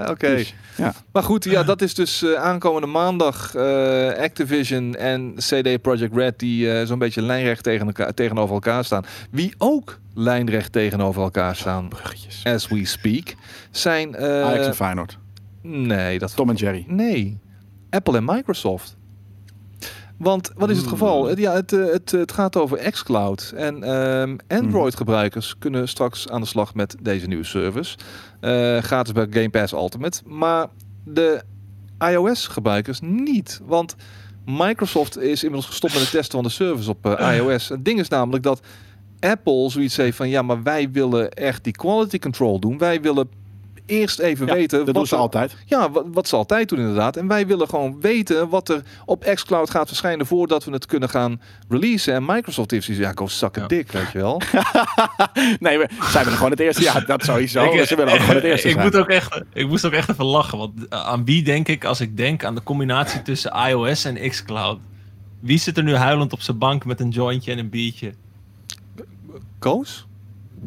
[0.03, 0.35] Eh, Oké.
[0.35, 0.93] Dus, ja.
[1.11, 6.39] Maar goed, ja, dat is dus eh, aankomende maandag eh, Activision en CD Projekt Red
[6.39, 9.05] die eh, zo'n beetje lijnrecht tegen elkaar, tegenover elkaar staan.
[9.31, 12.45] Wie ook lijnrecht tegenover elkaar staan, Bruggetjes.
[12.45, 13.35] as we speak,
[13.71, 14.17] zijn...
[14.17, 15.17] Ajax en Feyenoord.
[15.61, 16.85] nee, dat Tom en Jerry.
[16.87, 17.39] Nee,
[17.89, 18.97] Apple en Microsoft.
[20.17, 21.25] Want wat is het geval?
[21.25, 23.53] Het, ja, het, eh, het, het gaat over xCloud.
[23.55, 27.97] En ehm, Android-gebruikers kunnen straks aan de slag met deze nieuwe service.
[28.39, 30.21] Eh, gratis bij Game Pass Ultimate.
[30.25, 30.67] Maar
[31.05, 31.41] de
[31.99, 33.61] iOS-gebruikers niet.
[33.65, 33.95] Want
[34.45, 37.69] Microsoft is inmiddels gestopt met het testen van de service op eh, iOS.
[37.69, 38.61] Het ding is namelijk dat
[39.19, 40.29] Apple zoiets heeft van...
[40.29, 42.77] ja, maar wij willen echt die quality control doen.
[42.77, 43.29] Wij willen
[43.85, 44.77] eerst even Ja, weten...
[44.77, 45.55] dat wat doen ze er- altijd.
[45.65, 47.17] ja, wat, wat ze altijd doen inderdaad.
[47.17, 51.09] En wij willen gewoon weten wat er op xCloud gaat verschijnen voordat we het kunnen
[51.09, 52.13] gaan releasen.
[52.13, 53.67] En Microsoft heeft zoiets, ja, go suck a Ja.
[53.67, 54.41] dik, weet je wel.
[55.59, 56.81] Nee, we, zij willen gewoon het eerste.
[56.83, 57.63] Ja, dat sowieso.
[57.71, 58.85] Ik- ze willen ook gewoon het eerste ik, zijn.
[58.85, 60.57] moet ook echt, ik moest ook echt even lachen.
[60.57, 64.29] Want eh, aan wie denk ik als ik denk aan de combinatie tussen iOS en
[64.29, 64.79] xCloud?
[65.39, 68.13] Wie zit er nu huilend op zijn bank met een jointje en een biertje?
[69.59, 70.07] Koos?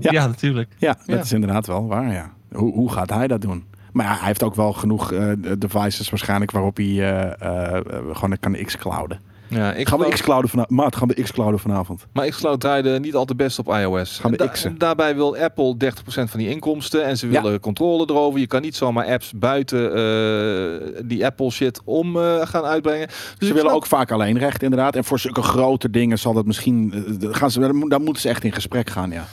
[0.00, 0.12] Ja.
[0.12, 0.72] Ja, natuurlijk.
[0.78, 1.22] Ja, dat Ja.
[1.22, 2.32] is inderdaad wel waar, ja.
[2.52, 3.64] Hoe, hoe gaat hij dat doen?
[3.92, 7.82] Maar ja, hij heeft ook wel genoeg eh, devices waarschijnlijk waarop hij eh, eh,
[8.12, 9.20] gewoon kan x-clouden.
[9.48, 10.78] Ja, ik Gaan we x-clouden vanavond?
[10.78, 12.06] Maat, gaan we x-clouden vanavond?
[12.12, 14.18] Maar xCloud draaide niet al te best op iOS.
[14.18, 14.78] Gaan we da- x'en.
[14.78, 17.04] daarbij wil Apple 30% van die inkomsten.
[17.04, 17.42] En ze Ja.
[17.42, 18.40] willen controle erover.
[18.40, 23.06] Je kan niet zomaar apps buiten die Apple shit om gaan uitbrengen.
[23.06, 24.96] Dus Ze willen snap- ook vaak alleen recht, inderdaad.
[24.96, 26.92] En voor zulke grote dingen zal dat misschien...
[27.20, 29.24] gaan ze, daar moeten ze echt in gesprek gaan, ja.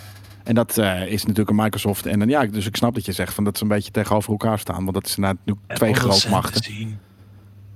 [0.44, 2.06] En dat eh, is natuurlijk een Microsoft.
[2.06, 4.32] En dan, ja, dus ik snap dat je zegt van dat ze een beetje tegenover
[4.32, 4.84] elkaar staan.
[4.84, 6.64] Want dat is inderdaad nu twee grootmachten.
[6.64, 7.00] centen zien.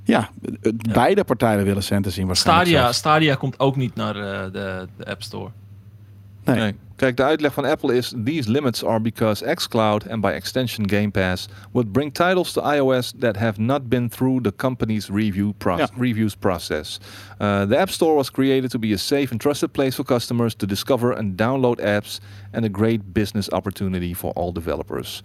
[0.03, 0.29] Ja,
[0.61, 2.67] eh, beide partijen willen centen zien waarschijnlijk.
[2.67, 2.97] Stadia, zelfs.
[2.97, 5.51] Stadia komt ook niet naar eh, de, de App Store.
[6.43, 6.55] Nee.
[6.55, 6.75] Nee.
[6.97, 11.09] Kijk, de uitleg van Apple is: These limits are because xCloud and by extension Game
[11.11, 15.85] Pass would bring titles to iOS that have not been through the company's review pro-
[15.97, 16.99] reviews process.
[17.41, 20.55] Uh, the App Store was created to be a safe and trusted place for customers
[20.55, 22.19] to discover and download apps
[22.51, 25.23] and a great business opportunity for all developers.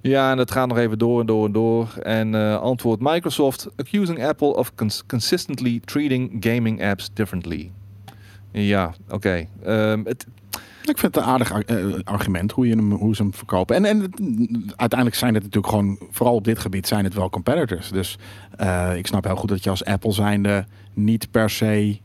[0.00, 1.88] Ja, en het gaat nog even door en door en door.
[2.02, 7.70] En eh antwoordt Microsoft, accusing Apple of cons- consistently treating gaming apps differently.
[8.52, 9.46] Ja, oké.
[9.64, 10.26] Ehm, het,
[10.82, 13.76] Ik vind het een aardig ar- eh, argument hoe, je hem, hoe ze hem verkopen.
[13.76, 14.00] En, en
[14.76, 17.90] uiteindelijk zijn het natuurlijk gewoon, vooral op dit gebied, zijn het wel competitors.
[17.90, 18.18] Dus
[18.56, 21.98] eh, ik snap heel goed dat je als Apple zijnde niet per se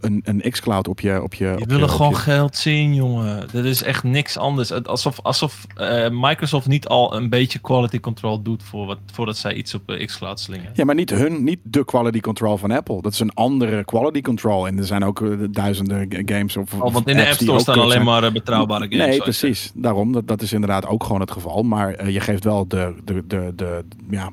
[0.00, 1.22] een, een xCloud op je...
[1.22, 3.48] Op je Die willen je, gewoon je- geld zien, jongen.
[3.52, 4.68] Dat is echt niks anders.
[4.68, 9.36] Het- Alsof, alsof eh, Microsoft niet al een beetje quality control doet voor wat, voordat
[9.36, 10.70] zij iets op eh, xCloud slingen.
[10.74, 13.02] Ja, maar niet hun, niet de quality control van Apple.
[13.02, 14.66] Dat is een andere quality control.
[14.66, 17.74] En er zijn ook eh, duizenden games of, Oh, want in de App Store staan
[17.78, 18.04] alleen zijn.
[18.04, 19.06] maar betrouwbare games.
[19.06, 19.72] Nee, je precies.
[19.74, 21.62] Daarom, dat, dat is inderdaad ook gewoon het geval.
[21.62, 24.30] Maar je geeft wel de, de, de, de, ja,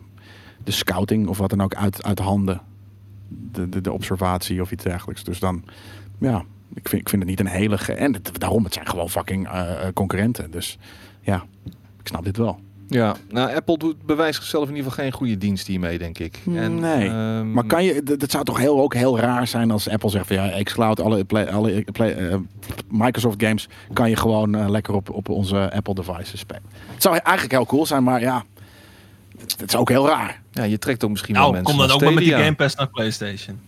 [0.63, 2.61] de scouting of wat dan ook uit, uit handen.
[3.51, 5.23] De, de, de observatie of iets dergelijks.
[5.23, 5.63] Dus dan,
[6.19, 7.77] ja, ik vind, ik vind het niet een hele...
[7.77, 10.51] ge- En het, daarom, het zijn gewoon fucking eh, eh, concurrenten.
[10.51, 10.77] Dus
[11.21, 11.43] ja,
[11.99, 12.59] ik snap dit wel.
[12.87, 16.39] ja, nou, Apple doet, bewijst zichzelf in ieder geval geen goede dienst hiermee, denk ik.
[16.55, 17.07] En, Nee.
[17.09, 20.27] ehm, Maar kan je, dat zou toch heel, ook heel raar zijn als Apple zegt
[20.27, 22.37] van ja, xCloud, alle, play, alle play, eh,
[22.89, 26.63] Microsoft games kan je gewoon lekker op, op onze Apple devices spelen.
[26.93, 28.43] Het zou eigenlijk heel cool zijn, maar ja,
[29.37, 30.41] het, het is ook heel raar.
[30.55, 32.33] Ja, je trekt ook misschien wel Nou, mensen kom dan ook maar met die.
[32.33, 33.59] Game Pass naar PlayStation.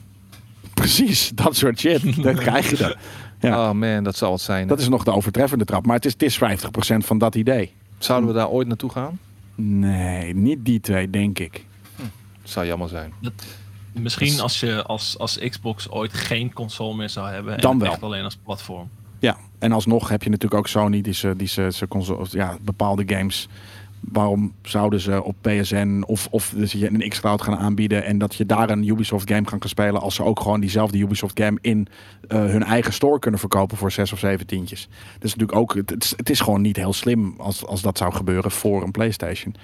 [0.73, 2.15] Precies, dat soort shit.
[2.23, 2.95] dat krijg je dan.
[3.39, 3.69] Ja.
[3.69, 4.67] Oh man, dat zal het zijn.
[4.67, 6.39] Dat is nog de overtreffende trap, maar het is, het is 50%
[6.97, 7.73] van dat idee.
[7.97, 9.19] Zouden we daar ooit naartoe gaan?
[9.55, 11.65] Nee, niet die twee, denk ik.
[12.43, 13.13] zou jammer zijn.
[13.93, 17.53] Misschien Dus- als je als, als Xbox ooit geen console meer zou hebben.
[17.55, 17.91] En Dan het wel.
[17.91, 18.89] echt alleen als platform.
[19.19, 22.57] Ja, en alsnog heb je natuurlijk ook Sony die ze, die ze, ze console, ja,
[22.61, 23.47] bepaalde games.
[23.99, 28.35] Waarom zouden ze op PSN of, of dus je een xCloud gaan aanbieden en dat
[28.35, 31.87] je daar een Ubisoft game gaan spelen als ze ook gewoon diezelfde Ubisoft game in
[32.27, 34.89] eh, hun eigen store kunnen verkopen voor zes of zeven tientjes.
[35.19, 38.13] Dus natuurlijk ook, het, is, het is gewoon niet heel slim als, als dat zou
[38.13, 39.55] gebeuren voor een PlayStation.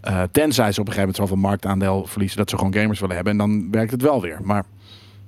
[0.00, 3.14] Eh, tenzij ze op een gegeven moment zoveel marktaandeel verliezen dat ze gewoon gamers willen
[3.14, 4.38] hebben en dan werkt het wel weer.
[4.42, 4.64] Maar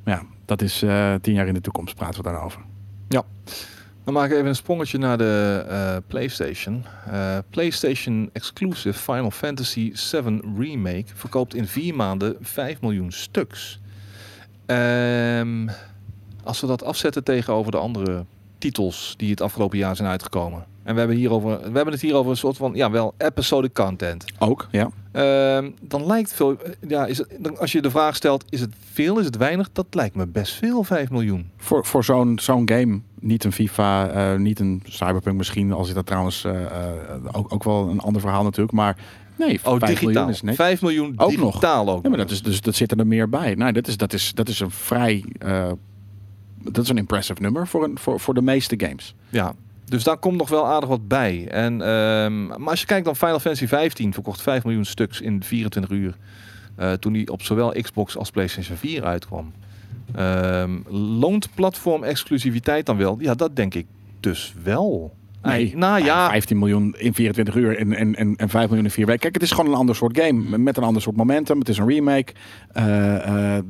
[0.05, 2.61] ja, dat is eh, tien jaar in de toekomst praten we daarover.
[4.05, 6.85] Dan maak ik even een sprongetje naar de eh, PlayStation.
[7.11, 13.81] Eh, PlayStation exclusive Final Fantasy 7 Remake verkoopt in vier maanden 5 miljoen stuks.
[14.67, 15.69] Ehm,
[16.45, 18.25] als we dat afzetten tegenover de andere
[18.59, 20.72] titels die het afgelopen jaar zijn uitgekomen.
[20.83, 23.73] En we hebben, hierover, we hebben het hier over een soort van, ja wel, episodic
[23.75, 24.25] content.
[24.39, 24.91] Ook, ja.
[25.13, 26.57] Ehm, dan lijkt veel,
[26.89, 29.69] ja, is het, als je de vraag stelt, is het veel, is het weinig?
[29.73, 31.51] Dat lijkt me best veel, 5 miljoen.
[31.57, 35.95] Voor, voor zo'n zo'n game, niet een FIFA, eh, niet een Cyberpunk misschien, als je
[35.95, 36.71] dat trouwens eh, eh,
[37.33, 38.97] ook, ook wel een ander verhaal natuurlijk, maar
[39.37, 40.09] nee, Oh, 5 digitaal.
[40.13, 40.57] miljoen is niks.
[40.57, 41.47] 5 miljoen Ook nog.
[41.47, 42.03] digitaal ook.
[42.03, 43.55] Ja, maar dat, is, dus, dat zit er meer bij.
[43.55, 45.25] Nou, dat is, dat is, dat is een vrij,
[46.63, 49.15] dat is een impressive nummer voor, een, voor, voor de meeste games.
[49.29, 49.55] Ja,
[49.85, 51.49] dus daar komt nog wel aardig wat bij.
[51.49, 55.43] En, ehm, maar als je kijkt dan Final Fantasy 15 verkocht 5 miljoen stuks in
[55.43, 56.15] 24 uur.
[56.77, 59.53] eh, toen die op zowel Xbox als PlayStation 4 uitkwam.
[60.15, 60.79] Ehm,
[61.19, 63.17] loont platform exclusiviteit dan wel?
[63.21, 63.87] Ja, dat denk ik
[64.21, 65.15] dus wel.
[65.43, 68.91] Nee, nou ja, 15 miljoen in 24 uur en, en, en, en 5 miljoen in
[68.91, 69.21] 4 weken.
[69.21, 70.59] Kijk, het is gewoon een ander soort game.
[70.59, 71.59] Met een ander soort momentum.
[71.59, 72.33] Het is een remake.
[72.73, 73.65] Eh, eh,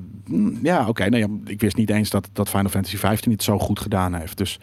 [0.63, 1.09] ja, oké.
[1.09, 4.15] nou ja, ik wist niet eens dat, dat Final Fantasy 15 het zo goed gedaan
[4.15, 4.39] heeft.
[4.39, 4.59] Dus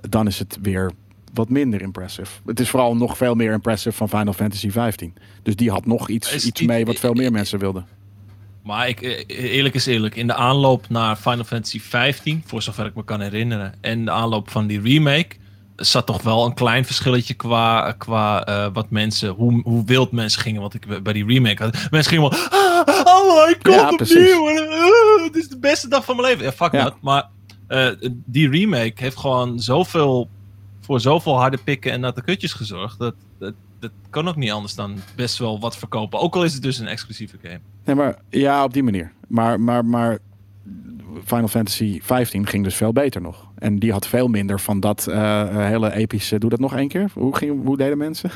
[0.00, 0.90] dan is het weer
[1.34, 2.30] wat minder impressive.
[2.46, 5.14] Het is vooral nog veel meer impressive van Final Fantasy 15.
[5.42, 7.86] Dus die had nog iets, Is iets die- mee wat veel meer mensen wilden.
[8.62, 12.86] Maar ik, eh, eerlijk is eerlijk, in de aanloop naar Final Fantasy 15, voor zover
[12.86, 15.36] ik me kan herinneren, en de aanloop van die remake,
[15.76, 20.40] zat toch wel een klein verschilletje qua, qua eh, wat mensen, hoe, hoe wild mensen
[20.42, 20.60] gingen.
[20.60, 24.46] Want ik bij die remake had, mensen gingen wel, ah, oh my god, Ja, opnieuw,
[25.24, 26.44] het is de beste dag van mijn leven.
[26.44, 26.82] Ja, fuck Ja.
[26.84, 26.94] dat.
[27.00, 27.28] Maar
[27.68, 27.90] eh,
[28.24, 30.28] die remake heeft gewoon zoveel,
[30.80, 34.74] voor zoveel harde pikken en natte kutjes gezorgd, dat, dat, dat kan ook niet anders
[34.74, 36.20] dan best wel wat verkopen.
[36.20, 37.60] Ook al is het dus een exclusieve game.
[37.84, 39.12] Nee, maar ja, op die manier.
[39.28, 40.18] Maar, maar, maar
[41.24, 43.50] Final Fantasy 15 ging dus veel beter nog.
[43.58, 46.38] En die had veel minder van dat eh, eh, hele epische...
[46.38, 47.10] Doe dat nog één keer?
[47.14, 48.30] Hoe, ging, hoe deden mensen?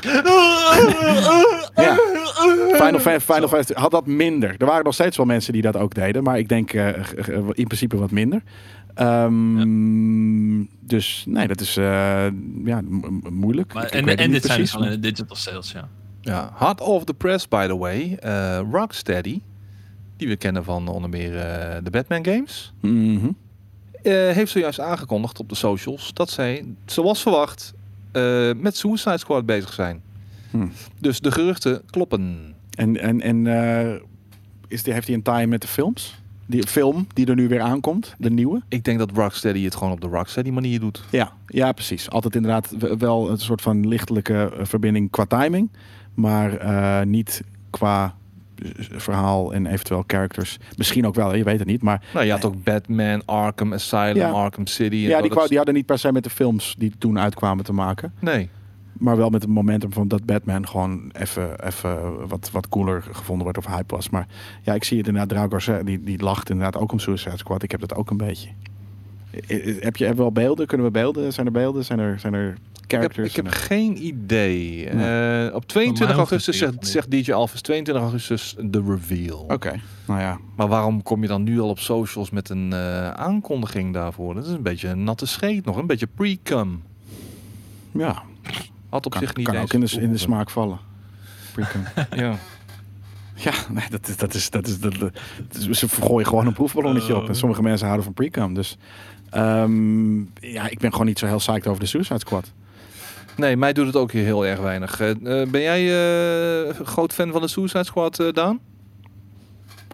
[1.75, 1.95] Ja.
[2.75, 4.55] Final, Final Fantasy had dat minder.
[4.57, 6.23] Er waren nog steeds wel mensen die dat ook deden.
[6.23, 8.41] Maar ik denk eh, g- in principe wat minder.
[8.93, 12.25] Ehm, Dus nee, dat is eh,
[12.65, 13.73] ja, mo- moeilijk.
[13.73, 15.87] Maar, Ik- en dit zijn dus alleen de digital sales, ja.
[16.21, 18.17] Ja, hot off the press, by the way.
[18.19, 19.41] Eh, Rocksteady,
[20.17, 23.25] die we kennen van onder meer eh, de Batman games, Mhm.
[24.01, 27.73] eh, heeft zojuist aangekondigd op de socials dat zij, zoals verwacht,
[28.11, 30.01] eh, met Suicide Squad bezig zijn.
[30.51, 30.67] Hm.
[30.99, 32.53] Dus de geruchten kloppen.
[32.69, 34.01] En, en, en
[34.67, 36.21] is die, heeft hij een tie met de films?
[36.45, 38.61] Die film die er nu weer aankomt, de nieuwe?
[38.67, 41.03] Ik denk dat Rocksteady het gewoon op de Rocksteady manier doet.
[41.11, 42.09] Ja, ja, precies.
[42.09, 45.69] Altijd inderdaad wel een soort van lichtelijke verbinding qua timing.
[46.13, 46.57] Maar
[47.07, 48.15] niet qua
[48.91, 50.57] verhaal en eventueel characters.
[50.77, 51.81] Misschien ook wel, je weet het niet.
[51.81, 54.29] Maar Nou, je had ook Batman, Arkham Asylum, Ja.
[54.29, 54.95] Arkham City.
[54.95, 57.73] en ja, die, die hadden niet per se met de films die toen uitkwamen te
[57.73, 58.13] maken.
[58.19, 58.49] Nee.
[58.93, 63.43] Maar wel met het momentum van dat Batman gewoon even, even wat, wat cooler gevonden
[63.43, 64.09] wordt of hype was.
[64.09, 64.27] Maar
[64.61, 65.49] ja, ik zie het inderdaad.
[65.51, 67.63] Garcia, die, die lacht inderdaad ook om Suicide Squad.
[67.63, 68.49] Ik heb dat ook een beetje.
[69.79, 70.67] Heb je heb wel beelden?
[70.67, 71.33] Kunnen we beelden?
[71.33, 71.85] Zijn er beelden?
[71.85, 72.57] Zijn er, zijn er
[72.93, 74.89] Ik heb, ik heb geen idee.
[74.93, 75.47] Nee.
[75.47, 76.57] Eh, op 22 hoeft augustus
[76.91, 79.39] zegt, DJ Alphys 22 augustus de reveal.
[79.39, 80.39] Oké, nou ja.
[80.55, 84.33] Maar waarom kom je dan nu al op socials met een eh, aankondiging daarvoor?
[84.33, 86.81] Dat is een beetje een natte scheet nog, een beetje pre-cum.
[87.91, 88.23] Ja,
[88.89, 90.19] Had op kan, zich niet kan ook in de, in de gehoeven.
[90.19, 90.79] smaak vallen.
[91.53, 91.83] Precum.
[92.23, 92.35] Ja.
[93.35, 94.93] ja, nee, dat is, dat is, dat is, dat,
[95.51, 97.27] is- ze gooien gewoon een proefballonnetje op.
[97.27, 98.53] En sommige mensen houden van precum.
[98.53, 98.77] Dus
[99.29, 102.51] ehm, ja, ik ben gewoon niet zo heel psyched over de Suicide Squad.
[103.35, 104.99] Nee, mij doet het ook hier heel erg weinig.
[104.99, 105.83] Eh, eh, ben jij
[106.67, 108.59] eh, groot fan van de Suicide Squad, Daan?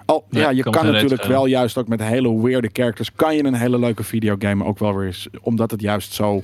[0.06, 3.14] Oh, ja, je kan natuurlijk wel juist ook met hele weirde characters...
[3.16, 5.28] kan je een hele leuke videogame ook wel weer eens...
[5.42, 6.42] omdat het juist zo...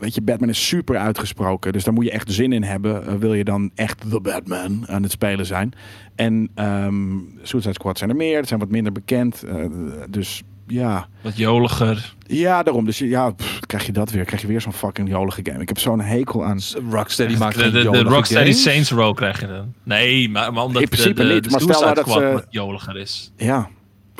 [0.00, 1.72] Weet je, Batman is super uitgesproken.
[1.72, 3.18] Dus daar moet je echt zin in hebben.
[3.18, 5.72] wil je dan echt The Batman aan het spelen zijn.
[6.14, 8.36] En ehm Suicide Squad zijn er meer.
[8.36, 9.42] Het zijn wat minder bekend.
[9.42, 9.64] eh,
[10.10, 11.08] dus ja...
[11.20, 12.14] Wat joliger.
[12.26, 12.84] Ja, daarom.
[12.84, 14.24] Dus ja, pff, krijg je dat weer.
[14.24, 15.60] Krijg je weer zo'n fucking jolige game.
[15.60, 16.58] Ik heb zo'n hekel aan...
[16.90, 18.62] Rocksteady maakt de, de, de Rocksteady games.
[18.62, 19.74] Saints Row krijg je dan.
[19.82, 22.22] Nee, maar, maar omdat In principe de, de, niet, de maar stel nou dat Squad
[22.22, 23.32] ze- wat joliger is.
[23.36, 23.68] Ja.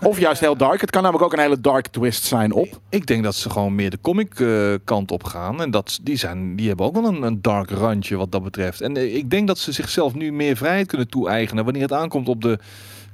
[0.02, 0.80] Of juist heel dark.
[0.80, 2.80] Het kan namelijk ook een hele dark twist zijn op.
[2.88, 5.62] Ik denk dat ze gewoon meer de comic eh, kant op gaan.
[5.62, 8.80] En dat, die, zijn, die hebben ook wel een, een dark randje wat dat betreft.
[8.80, 11.64] En eh, ik denk dat ze zichzelf nu meer vrijheid kunnen toe-eigenen...
[11.64, 12.58] wanneer het aankomt op de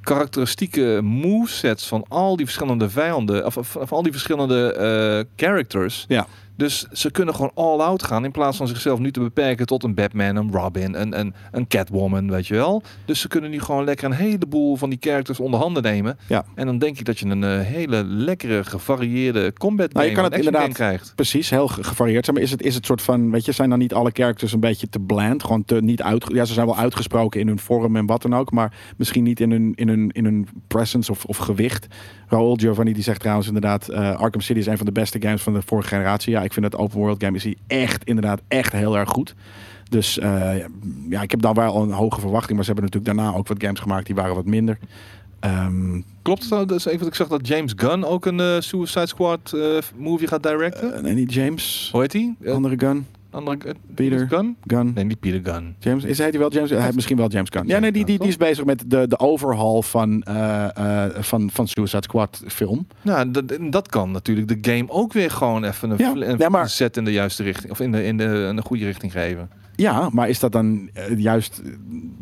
[0.04, 3.46] karakteristieke movesets van al die verschillende vijanden...
[3.46, 6.04] of, of, al die verschillende eh, characters.
[6.08, 6.26] Ja.
[6.56, 8.24] Dus ze kunnen gewoon all-out gaan...
[8.24, 11.66] in plaats van zichzelf nu te beperken tot een Batman, een Robin, een, een, een
[11.66, 12.82] Catwoman, weet je wel.
[13.04, 16.18] Dus ze kunnen nu gewoon lekker een heleboel van die characters onder handen nemen.
[16.28, 16.44] Ja.
[16.54, 20.24] En dan denk ik dat je een eh, hele lekkere, gevarieerde combat Nou, je kan
[20.24, 21.12] het inderdaad- krijgt.
[21.14, 22.32] Precies, heel ge- gevarieerd.
[22.32, 24.60] Maar is het, is het soort van, weet je, zijn dan niet alle characters een
[24.60, 25.42] beetje te bland?
[25.44, 26.24] Gewoon te niet uit.
[26.28, 28.50] Ja, ze zijn wel uitgesproken in hun vorm en wat dan ook.
[28.52, 31.86] Maar misschien niet in hun, in hun, in hun presence of, of gewicht.
[32.34, 33.88] Raoul Giovanni die zegt trouwens inderdaad...
[33.88, 36.32] eh, Arkham City is een van de beste games van de vorige generatie.
[36.32, 39.34] Ja, ik vind dat open world game is die echt, inderdaad, echt heel erg goed.
[39.90, 40.56] Dus eh,
[41.08, 42.54] ja, ik heb dan wel een hoge verwachting.
[42.56, 44.78] Maar ze hebben natuurlijk daarna ook wat games gemaakt die waren wat minder.
[45.40, 46.74] Ehm, Klopt het nou?
[46.74, 49.56] Is even dat ik zag dat James Gunn ook een eh, Suicide Squad
[49.96, 51.02] movie gaat directen.
[51.02, 51.88] nee, niet James.
[51.92, 52.36] Hoe heet die?
[52.42, 53.06] Eh, Andere Gun.
[53.34, 54.28] Andere, Peter.
[54.28, 54.56] Gunn?
[54.66, 54.92] Gun.
[54.94, 55.74] Nee, niet Peter Gunn.
[55.78, 56.70] James, is hij die wel James?
[56.70, 57.66] Hij heeft misschien wel James Gunn.
[57.66, 61.22] Ja, nee, die, die, Gunn, die is bezig met de, de overhaul van, eh, eh,
[61.22, 62.86] van, van Suicide Squad film.
[63.02, 66.48] Nou, dat, dat kan natuurlijk de game ook weer gewoon even een, Ja, een ja,
[66.48, 67.72] maar- set in de juiste richting.
[67.72, 69.50] Of in de, in de, in de goede richting geven.
[69.76, 71.62] Ja, maar is dat dan eh, juist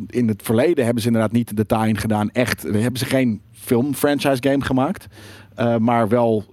[0.06, 2.30] in het verleden hebben ze inderdaad niet de tie gedaan.
[2.30, 5.06] Echt, hebben ze geen film franchise game gemaakt,
[5.54, 6.44] eh, maar wel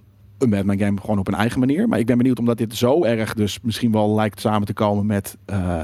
[0.42, 1.88] een Batman game gewoon op een eigen manier.
[1.88, 5.06] Maar ik ben benieuwd omdat dit zo erg dus misschien wel lijkt samen te komen
[5.06, 5.80] met eh,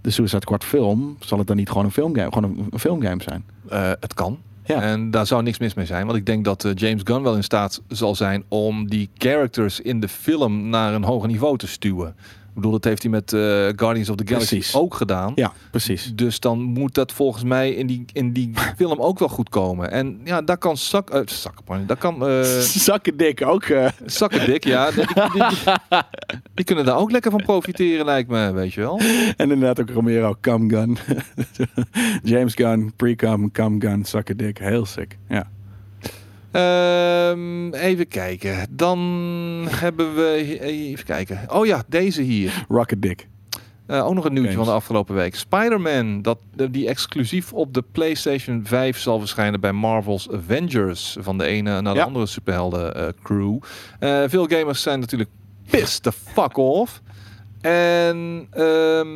[0.00, 3.44] de Suicide Squad film, zal het dan niet gewoon een filmgame, gewoon een, filmgame zijn?
[3.68, 4.38] Eh, het kan.
[4.64, 4.82] Ja.
[4.82, 6.06] En daar zou niks mis mee zijn.
[6.06, 9.80] Want ik denk dat eh, James Gunn wel in staat zal zijn om die characters
[9.80, 12.16] in de film naar een hoger niveau te stuwen.
[12.58, 13.40] Ik bedoel, dat heeft hij met eh,
[13.76, 14.74] Guardians of the Galaxy Precies.
[14.74, 15.32] ook gedaan.
[15.34, 16.12] Ja, precies.
[16.14, 19.90] Dus dan moet dat volgens mij in die, in die film ook wel goed komen.
[19.90, 22.42] En ja, daar kan zak, uh, zakkenpanje, daar kan eh
[22.88, 23.62] Zakken dik ook.
[23.64, 26.02] eh, zakkendik, ja, die, die, die-
[26.54, 28.98] die kunnen daar ook lekker van profiteren, lijkt me, weet je wel.
[29.36, 30.98] En inderdaad ook Romero, Cum Gun.
[32.32, 34.58] James Gunn, Pre-Cum, Cum Gun, Sucker Dick.
[34.58, 35.18] Heel sick.
[35.28, 35.50] Ja.
[36.52, 38.66] Ehm, even kijken.
[38.70, 38.98] Dan
[39.70, 41.40] hebben we, even kijken.
[41.48, 42.64] Oh ja, deze hier.
[42.68, 43.28] Rocket Dick.
[43.86, 44.64] Eh, ook nog een nieuwtje Games.
[44.66, 45.34] van de afgelopen week.
[45.34, 51.16] Spider-Man, dat, eh, die exclusief op de PlayStation 5 zal verschijnen bij Marvel's Avengers.
[51.20, 52.04] Van de ene naar de Ja.
[52.04, 53.58] andere superhelden eh, crew.
[54.28, 55.30] Veel gamers zijn natuurlijk
[55.70, 57.02] pissed the fuck off.
[57.60, 59.08] En ehm,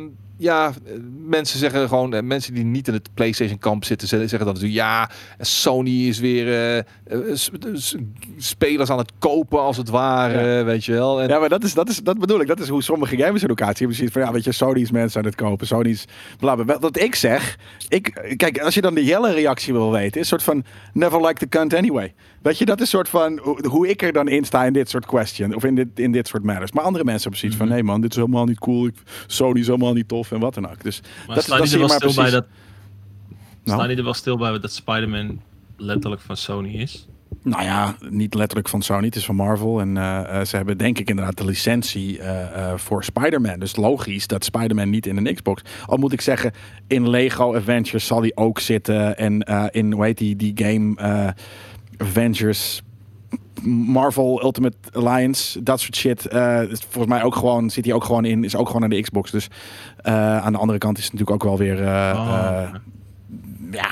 [0.43, 0.93] ja, eh,
[1.25, 4.47] mensen zeggen gewoon, eh, mensen die niet in het PlayStation kamp zitten, ze- zeggen dan
[4.47, 6.83] natuurlijk, ja, Sony is weer eh,
[8.37, 11.21] spelers aan het kopen als het ware, weet je wel.
[11.21, 12.47] En, Ja, maar dat, is, dat, is, dat bedoel ik.
[12.47, 13.87] Dat is hoe sommige gamers in elkaar zien.
[13.87, 15.67] Precies van, ja, weet je, Sony is mensen aan het kopen.
[15.67, 16.05] Sony is
[16.39, 16.79] bla, bla.
[16.79, 20.39] Wat ik zeg, ik, kijk, als je dan de Jelle reactie wil weten, is een
[20.39, 20.63] soort van,
[20.93, 22.13] never like the cunt anyway.
[22.43, 24.73] Weet je, dat is een soort van, hoe- hoe ik er dan in sta in
[24.73, 26.71] dit soort question, of in dit, in dit soort matters.
[26.71, 28.89] Maar andere mensen hebben precies van, nee man, dit is helemaal niet cool.
[29.27, 30.83] Sony is helemaal niet tof en wat dan ook.
[30.83, 32.45] Dus Maar dat, staan dat die zie er je wel maar stil bij dat...
[33.63, 33.77] Nou?
[33.77, 35.41] Staan die er wel stil bij dat Spider-Man
[35.77, 37.07] letterlijk van Sony is?
[37.41, 39.79] Nou ja, niet letterlijk van Sony, het is van Marvel.
[39.79, 43.59] En eh, eh, ze hebben denk ik inderdaad de licentie eh, voor Spider-Man.
[43.59, 45.61] Dus logisch dat Spider-Man niet in een Xbox.
[45.85, 46.51] Al moet ik zeggen,
[46.87, 49.17] in Lego Avengers zal die ook zitten.
[49.17, 49.39] En
[49.71, 50.95] in, hoe heet die, die game
[51.97, 52.81] Avengers...
[53.65, 56.25] Marvel Ultimate Alliance, dat soort shit.
[56.27, 58.89] eh, is volgens mij ook gewoon, zit hij ook gewoon in, is ook gewoon aan
[58.89, 59.31] de Xbox.
[59.31, 59.47] Dus
[59.97, 62.73] eh, aan de andere kant is het natuurlijk ook wel weer Oh, eh,
[63.71, 63.87] ja,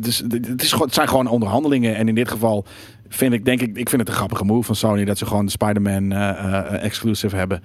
[0.00, 1.96] dus het, is gewoon, het zijn gewoon onderhandelingen.
[1.96, 2.64] En in dit geval
[3.08, 5.44] vind ik, denk ik, ik vind het een grappige move van Sony dat ze gewoon
[5.44, 7.62] de Spider-Man exclusive hebben.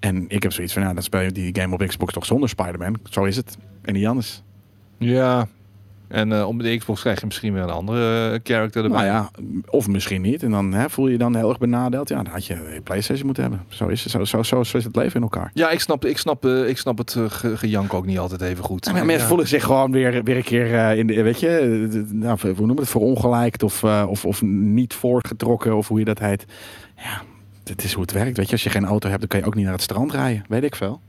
[0.00, 2.48] En ik heb zoiets van, ja, dan speel je die game op Xbox toch zonder
[2.48, 2.96] Spider-Man.
[3.10, 3.56] Zo is het.
[3.82, 4.42] En niet anders.
[4.98, 5.46] ja.
[6.14, 9.06] En eh om de Xbox krijg je misschien weer een andere eh, character erbij.
[9.06, 9.30] Nou ja,
[9.70, 10.42] of misschien niet.
[10.42, 12.08] En dan hè, voel je je dan heel erg benadeeld.
[12.08, 13.62] Ja, dan had je een PlayStation moeten hebben.
[13.68, 15.50] Zo is het, zo, zo, zo, zo is het leven in elkaar.
[15.54, 18.64] Ja, ik snap, ik snap, eh, ik snap het ge- gejank ook niet altijd even
[18.64, 18.84] goed.
[18.92, 19.26] Maar mensen Ja.
[19.28, 22.74] voelen zich gewoon weer, weer een keer in de, weet je, de- nou, hoe noemen
[22.74, 26.44] we het, verongelijkt of, of, of niet voortgetrokken of hoe je dat heet.
[26.96, 27.22] Ja,
[27.62, 28.36] dit is hoe het werkt.
[28.36, 30.12] Weet je, als je geen auto hebt, dan kan je ook niet naar het strand
[30.12, 30.44] rijden.
[30.48, 31.00] Weet ik veel.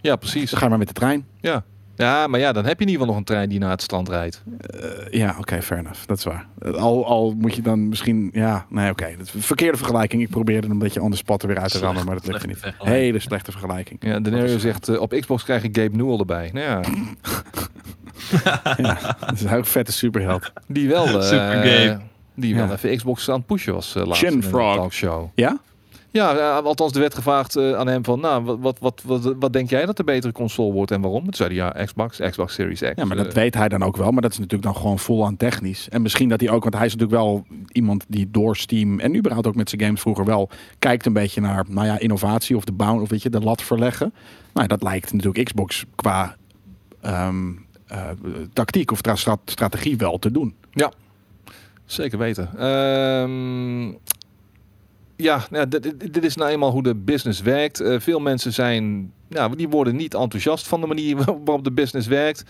[0.00, 0.50] Ja, precies.
[0.50, 1.24] Dan ga je maar met de trein.
[1.40, 1.64] Ja.
[2.00, 3.82] Ja, maar ja, dan heb je in ieder geval nog een trein die naar het
[3.82, 4.42] strand rijdt.
[4.58, 4.80] Eh,
[5.10, 6.06] ja, oké, fair enough.
[6.06, 6.46] Dat is waar.
[6.78, 9.06] Al, al moet je dan misschien, ja, nee, oké.
[9.36, 10.22] Verkeerde vergelijking.
[10.22, 12.26] Ik probeerde hem een beetje on the spot er weer uit te rammen, maar dat
[12.26, 12.72] lukte niet.
[12.78, 13.98] Hele slechte vergelijking.
[14.04, 16.50] Ja, Denario zegt, eh, op Xbox krijg ik Gabe Newell erbij.
[16.52, 16.80] Nou ja,
[18.76, 20.52] Ja, dat is een vette superheld.
[20.66, 22.00] die wel, eh, Super Gabe.
[22.34, 22.72] die wel Ja.
[22.72, 24.74] even Xbox aan het pushen was uh, laatst Chin in een Frog.
[24.74, 25.28] talkshow.
[25.34, 25.58] Ja?
[26.12, 29.52] Ja, eh, althans er werd gevraagd eh, aan hem van, nou, wat, wat, wat, wat,
[29.52, 31.24] denk jij dat de betere console wordt en waarom?
[31.24, 32.92] Toen zei hij, ja, Xbox, Xbox Series X.
[32.96, 34.10] Ja, maar dat weet hij dan ook wel.
[34.10, 35.88] Maar dat is natuurlijk dan gewoon full aan technisch.
[35.88, 39.16] En misschien dat hij ook, want hij is natuurlijk wel iemand die door Steam en
[39.16, 40.48] überhaupt ook met zijn games vroeger wel
[40.78, 43.62] kijkt een beetje naar, nou ja, innovatie of de bound, of weet je, de lat
[43.62, 44.12] verleggen.
[44.54, 46.36] Nou, dat lijkt natuurlijk Xbox qua
[47.00, 47.50] ehm,
[47.86, 48.08] eh,
[48.52, 50.54] tactiek of tra- stra- strategie wel te doen.
[51.84, 52.58] Zeker weten.
[52.58, 53.92] Ehm,
[55.22, 57.80] ja, nou, dit, dit- is nou eenmaal hoe de business werkt.
[57.80, 62.06] Eh, veel mensen zijn, ja, die worden niet enthousiast van de manier waarop de business
[62.06, 62.42] werkt.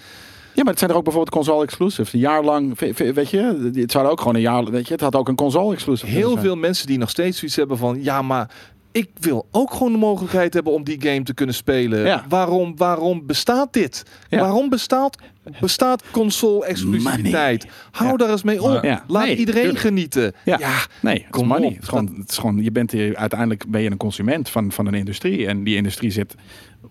[0.55, 2.13] Ja, maar het zijn er ook bijvoorbeeld console exclusives.
[2.13, 5.17] Een jaar lang, weet je, het zou ook gewoon een jaar, weet je, het had
[5.17, 6.13] ook een console exclusive.
[6.13, 6.43] Heel zijn.
[6.45, 8.51] veel mensen die nog steeds zoiets hebben van, ja, maar
[8.93, 12.01] ik wil ook gewoon de mogelijkheid hebben om die game te kunnen spelen.
[12.01, 12.25] Ja.
[12.29, 14.05] Waarom, waarom bestaat dit?
[14.29, 14.41] Ja.
[14.41, 15.19] Waarom bestaat,
[15.61, 17.67] bestaat console exclusiviteit?
[17.91, 18.17] Hou Ja.
[18.17, 19.01] daar eens mee op.
[19.07, 19.81] Laat Nee, iedereen tuurlijk.
[19.83, 20.33] genieten.
[20.45, 20.57] Ja.
[20.59, 21.69] ja Nee, het is Kom money.
[21.69, 24.73] Het is gewoon, het is gewoon, je bent hier, uiteindelijk ben je een consument van,
[24.73, 25.47] van een industrie.
[25.47, 26.35] En die industrie zit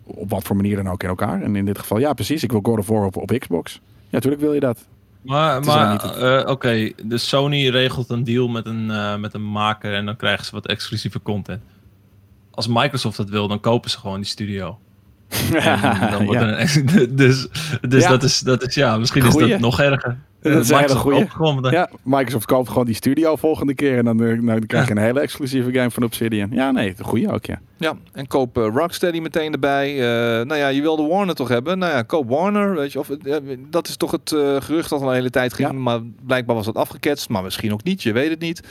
[0.04, 1.42] op wat voor manier dan ook in elkaar.
[1.42, 3.80] En in dit geval, ja precies, ik wil God of War op, op Xbox.
[3.82, 4.86] Ja, natuurlijk wil je dat.
[5.22, 9.94] Maar, maar eh, oké, dus Sony regelt een deal met een, eh, met een maker
[9.94, 11.60] en dan krijgen ze wat exclusieve content.
[12.50, 14.78] Als Microsoft dat wil, dan kopen ze gewoon die studio.
[15.54, 16.48] En dan wordt Ja.
[16.48, 17.46] een ex- dus
[17.88, 18.08] dus Ja.
[18.08, 20.18] dat, is, dat is, ja, misschien is dat nog erger.
[20.42, 21.70] Dat is een hele Microsoft goeie.
[21.72, 23.98] Ja, Microsoft koopt gewoon die studio volgende keer.
[23.98, 26.48] En dan, eh, nou, dan krijg je een hele exclusieve game van Obsidian.
[26.52, 27.60] Ja, nee, de goede ook, ja.
[27.76, 29.90] Ja, en koop eh, Rocksteady meteen erbij.
[29.92, 31.78] Eh, nou ja, je wilde Warner toch hebben?
[31.78, 32.74] Nou ja, koop Warner.
[32.74, 33.08] Weet je, of,
[33.70, 35.68] dat is toch het gerucht dat al een hele tijd ging.
[35.68, 35.74] Ja.
[35.74, 37.28] Maar blijkbaar was dat afgeketst.
[37.28, 38.62] Maar misschien ook niet, je weet het niet.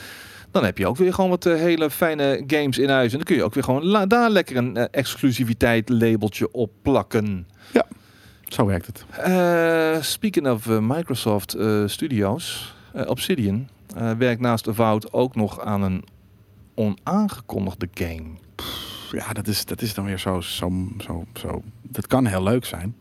[0.50, 3.10] Dan heb je ook weer gewoon wat eh, hele fijne games in huis.
[3.10, 7.46] En dan kun je ook weer gewoon daar lekker een eh, exclusiviteit labeltje op plakken.
[8.48, 9.04] Zo werkt het.
[9.10, 12.74] Eh, speaking of Microsoft Studios,
[13.06, 13.68] Obsidian
[14.18, 16.04] werkt naast Avowed ook nog aan een
[16.74, 18.28] onaangekondigde game.
[19.10, 21.62] Ja, dat is, dat is dan weer zo, zo, zo, zo.
[21.82, 22.94] Dat kan heel leuk zijn.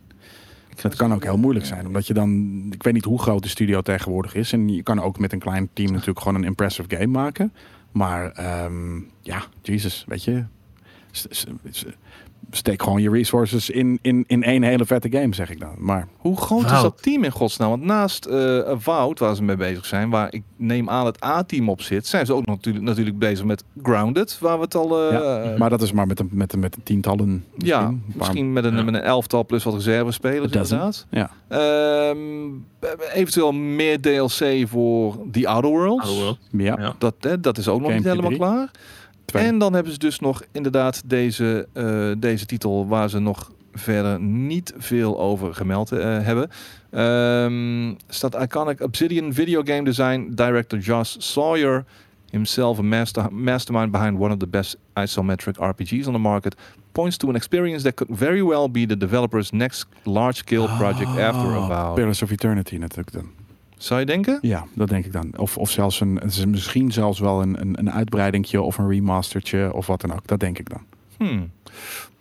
[0.82, 1.88] Dat kan ook heel moeilijk zijn.
[1.88, 4.54] Omdat je dan, ik weet niet hoe groot de studio tegenwoordig is.
[4.54, 7.54] En je kan ook met een klein team natuurlijk gewoon een impressive game maken.
[7.92, 10.44] Maar ehm, ja, Jesus, weet je.
[12.52, 15.76] Steek gewoon je resources in, in, in één hele vette game, zeg ik dan.
[15.78, 16.82] Maar Hoe groot is Wout.
[16.84, 17.70] dat team in godsnaam?
[17.70, 21.70] Want naast eh Wout, waar ze mee bezig zijn, waar ik neem aan het A-team
[21.70, 25.10] op zit, zijn ze ook natuurlijk, natuurlijk bezig met Grounded, waar we het al...
[25.12, 27.46] eh, Ja, maar dat is maar met een, met een, met een tientallen.
[27.58, 28.84] ja, Een paar- misschien met een, Ja.
[28.84, 30.78] met een elftal plus wat reservespelers A dozen.
[30.78, 31.06] inderdaad.
[31.10, 31.30] Ja.
[31.48, 32.18] Ehm,
[33.14, 36.04] eventueel meer DLC voor The Outer Worlds.
[36.06, 36.38] Outer World.
[36.52, 36.96] Ja, Ja.
[36.98, 38.72] Dat, hè, dat is ook nog niet helemaal klaar.
[39.30, 39.44] Twee.
[39.44, 44.20] En dan hebben ze dus nog inderdaad deze, eh, deze titel waar ze nog verder
[44.20, 46.50] niet veel over gemeld eh, hebben.
[46.92, 51.86] Ehm, staat Iconic Obsidian Video Game Design Director Josh Sawyer,
[52.30, 56.56] himself a master, mastermind behind one of the best isometric RPGs on the market,
[56.92, 61.48] points to an experience that could very well be the developer's next large-scale project after
[61.56, 61.96] Oh, Avowed.
[61.96, 63.39] Pillars of Eternity natuurlijk dan.
[63.80, 64.38] Zou je denken?
[64.42, 65.34] Ja, dat denk ik dan.
[65.38, 68.90] Of, of zelfs een, het is misschien zelfs wel een, een, een uitbreidingje of een
[68.90, 70.28] remastertje of wat dan ook.
[70.28, 70.82] Dat denk ik dan.
[71.18, 71.52] Hmm.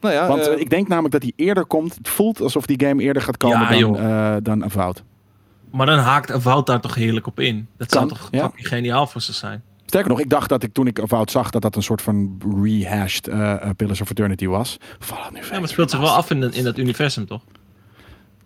[0.01, 1.95] Nou ja, Want eh, ik denk namelijk dat hij eerder komt.
[1.95, 5.03] Het voelt alsof die game eerder gaat komen Ja, dan, eh dan Avowed.
[5.71, 7.67] Maar dan haakt Avowed daar toch heerlijk op in.
[7.77, 8.51] Dat zou Kan, toch ja.
[8.55, 9.63] geniaal voor ze zijn.
[9.87, 12.39] Sterker nog, ik dacht dat ik toen ik Avowed zag dat dat een soort van
[12.63, 14.77] rehashed eh eh, Pillars of Eternity was.
[14.99, 17.43] Fallout New Ja, maar het speelt zich wel af in, de- in dat universum, toch?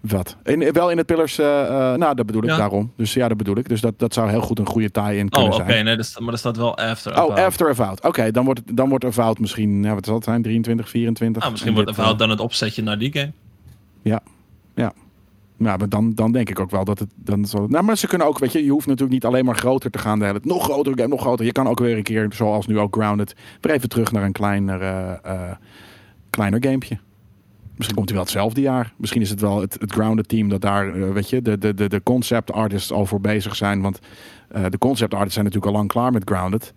[0.02, 0.36] Wat?
[0.42, 2.56] In, wel in het Pillars, eh, eh, nou dat bedoel ik Ja.
[2.56, 2.92] daarom.
[2.96, 3.68] Dus ja, dat bedoel ik.
[3.68, 5.70] Dus dat, dat zou heel goed een goede tie-in Oh, kunnen oké.
[5.72, 5.84] zijn.
[5.84, 7.38] nee, dat staat- maar er staat wel after Oh, Avowed.
[7.38, 8.04] After Avowed.
[8.04, 11.42] Oké, dan wordt dan wordt Avowed misschien, ja, wat zal het zijn, 23, 24?
[11.42, 13.32] Ah, misschien En wordt Avowed eh, dan het opzetje naar die game.
[14.02, 17.66] Ja, maar dan, dan denk ik ook wel dat het dan zo.
[17.66, 19.98] Nou, maar ze kunnen ook, weet je, je hoeft natuurlijk niet alleen maar groter te
[19.98, 20.18] gaan.
[20.18, 21.44] De hele, nog groter game, nog groter.
[21.44, 24.32] Je kan ook weer een keer, zoals nu ook Grounded, weer even terug naar een
[24.32, 24.80] kleiner,
[25.22, 25.50] eh,
[26.30, 26.98] kleiner gamepje.
[27.82, 28.92] Misschien komt hij wel hetzelfde jaar.
[28.96, 31.88] Misschien is het wel het, Grounded team dat daar, eh, weet je, de, de, de,
[31.88, 33.80] de concept artists al voor bezig zijn.
[33.80, 33.98] Want
[34.48, 36.74] eh, de concept artists zijn natuurlijk al lang klaar met Grounded.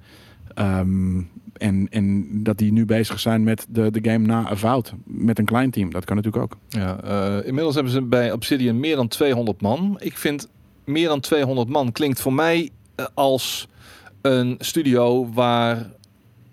[0.53, 1.21] Ehm,
[1.53, 4.93] en, en dat die nu bezig zijn met de, de game na Avowed.
[5.03, 5.91] Met een klein team.
[5.91, 6.57] Dat kan natuurlijk ook.
[6.69, 9.95] Ja, eh, inmiddels hebben ze bij Obsidian meer dan 200 man.
[9.99, 10.49] Ik vind
[10.83, 12.69] meer dan 200 man klinkt voor mij
[13.13, 13.67] als
[14.21, 15.91] een studio waar,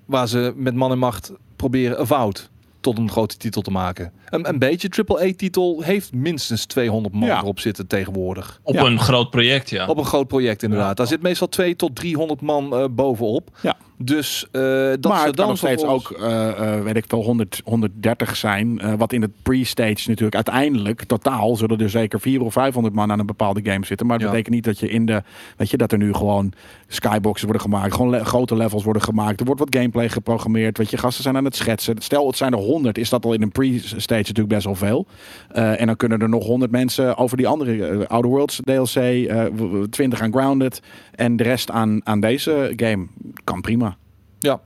[0.04, 2.50] waar ze met man en macht proberen Avowed
[2.80, 4.12] tot een grote titel te maken.
[4.32, 7.38] Een, een beetje AAA-titel heeft minstens 200 man Ja.
[7.40, 8.60] erop zitten tegenwoordig.
[8.62, 8.84] Op Ja.
[8.84, 9.86] een groot project, ja.
[9.86, 10.88] Op een groot project inderdaad.
[10.88, 10.94] Ja.
[10.94, 13.50] Daar zit meestal 2 tot 300 man eh, bovenop.
[13.62, 13.76] Ja.
[13.98, 14.62] Dus eh,
[15.00, 18.78] dat maar ze dan nog steeds ook, eh, eh, weet ik wel, 100, 130 zijn.
[18.80, 23.10] eh, wat in het pre-stage natuurlijk uiteindelijk, totaal, zullen er zeker 400 of 500 man
[23.12, 24.06] aan een bepaalde game zitten.
[24.06, 24.32] Maar dat Ja.
[24.32, 25.22] betekent niet dat je in de,
[25.56, 26.52] weet je, dat er nu gewoon
[26.86, 27.94] skyboxes worden gemaakt.
[27.94, 29.40] Gewoon le- grote levels worden gemaakt.
[29.40, 30.78] Er wordt wat gameplay geprogrammeerd.
[30.78, 31.96] Weet je, gasten zijn aan het schetsen.
[31.98, 35.06] Stel, het zijn er 100, is dat al in een pre-stage natuurlijk best wel veel.
[35.48, 38.94] Eh, en dan kunnen er nog 100 mensen over die andere eh, Outer Worlds DLC,
[38.94, 40.82] eh, w- w- 20 aan Grounded
[41.14, 43.06] en de rest aan, aan deze game.
[43.44, 43.96] Kan prima.
[44.38, 44.60] Ja.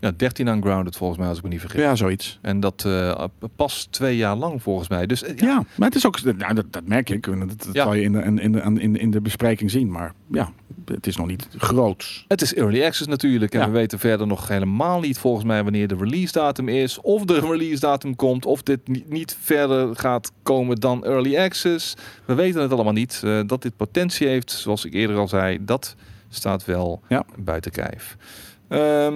[0.00, 1.80] Ja, 13 aan Grounded volgens mij als ik me niet vergis.
[1.80, 2.38] Ja, zoiets.
[2.42, 3.24] En dat eh,
[3.56, 5.06] pas twee jaar lang volgens mij.
[5.06, 7.24] Dus eh, Ja, ja, maar het is ook, nou, dat, dat merk ik.
[7.26, 7.82] Dat, dat Ja.
[7.82, 9.90] zal je in de, in, de, in, de, in de bespreking zien.
[9.90, 10.52] Maar ja,
[10.84, 12.24] het is nog niet groots.
[12.28, 13.52] het is early access natuurlijk.
[13.52, 13.66] En Ja.
[13.66, 17.00] we weten verder nog helemaal niet volgens mij wanneer de release datum is.
[17.00, 18.46] Of de release datum komt.
[18.46, 21.94] Of dit niet, niet verder gaat komen dan early access.
[22.24, 23.20] We weten het allemaal niet.
[23.24, 25.94] Eh, dat dit potentie heeft, zoals ik eerder al zei, dat
[26.28, 27.24] staat wel Ja.
[27.38, 28.16] buiten kijf.
[28.68, 29.14] Ehm,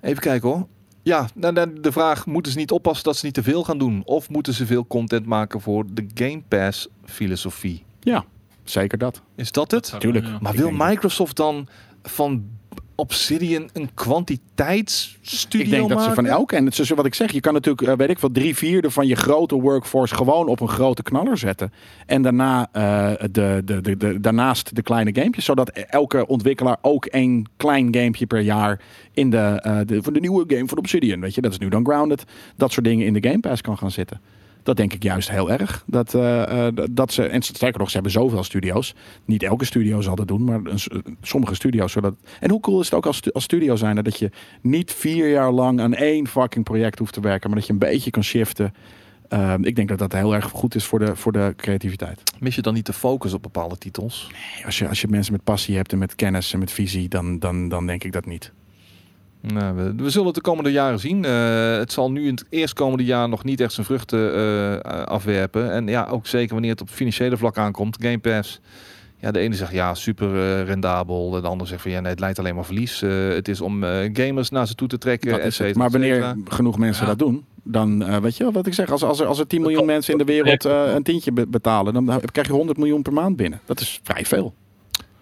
[0.00, 0.66] even kijken hoor.
[1.02, 3.78] Ja, nou, nou, de vraag, moeten ze niet oppassen dat ze niet te veel gaan
[3.78, 4.02] doen?
[4.04, 7.84] Of moeten ze veel content maken voor de Game Pass filosofie?
[8.00, 8.24] Ja,
[8.64, 9.22] zeker dat.
[9.34, 9.94] Is dat het?
[9.98, 10.40] Tuurlijk.
[10.40, 11.68] Maar wil Microsoft dan
[12.02, 12.44] van
[13.00, 16.38] Obsidian een kwantiteitsstudio ik denk dat ze van maken?
[16.38, 18.56] elke, en het is wat ik zeg, je kan natuurlijk, eh, weet ik wel, drie
[18.56, 21.72] vierde van je grote workforce gewoon op een grote knaller zetten.
[22.06, 27.04] En daarna, eh, de, de, de, de, daarnaast de kleine gamepjes, zodat elke ontwikkelaar ook
[27.04, 28.80] één klein gamepje per jaar
[29.12, 31.68] in de, eh, de, van de nieuwe game van Obsidian, weet je, dat is nu
[31.68, 32.24] dan Grounded,
[32.56, 34.20] dat soort dingen in de Game Pass kan gaan zitten.
[34.68, 35.82] Dat denk ik juist heel erg.
[35.86, 38.94] Dat, eh, eh, dat ze, en sterker nog, ze hebben zoveel studio's.
[39.24, 40.88] Niet elke studio zal dat doen, maar een s-
[41.22, 42.30] sommige studio's zullen dat.
[42.40, 44.30] En hoe cool is het ook als, als studio zijn dat je
[44.62, 47.78] niet vier jaar lang aan één fucking project hoeft te werken, maar dat je een
[47.78, 48.72] beetje kan shiften.
[49.28, 52.22] Ehm, ik denk dat dat heel erg goed is voor de, voor de creativiteit.
[52.38, 54.30] Mis je dan niet de focus op bepaalde titels?
[54.64, 57.38] Als je, als je mensen met passie hebt en met kennis en met visie, dan,
[57.38, 58.52] dan, dan denk ik dat niet.
[59.40, 61.24] Nou, we, we zullen het de komende jaren zien.
[61.24, 65.72] Eh, het zal nu in het eerstkomende jaar nog niet echt zijn vruchten eh, afwerpen.
[65.72, 67.96] En ja, ook zeker wanneer het op financiële vlak aankomt.
[68.00, 68.60] Game Pass.
[69.20, 71.30] Ja, de ene zegt ja, super eh, rendabel.
[71.30, 73.02] De andere zegt van ja, nee, het leidt alleen maar verlies.
[73.02, 75.40] Eh, het is om eh, gamers naar ze toe te trekken.
[75.40, 77.08] Et cetera, Maar wanneer genoeg mensen Ja.
[77.08, 78.90] dat doen, dan eh, weet je wel wat ik zeg.
[78.90, 81.94] Als, als, er, als er 10 miljoen mensen in de wereld een tientje be- betalen,
[81.94, 83.60] dan krijg je 100 miljoen per maand binnen.
[83.64, 84.54] Dat is vrij veel.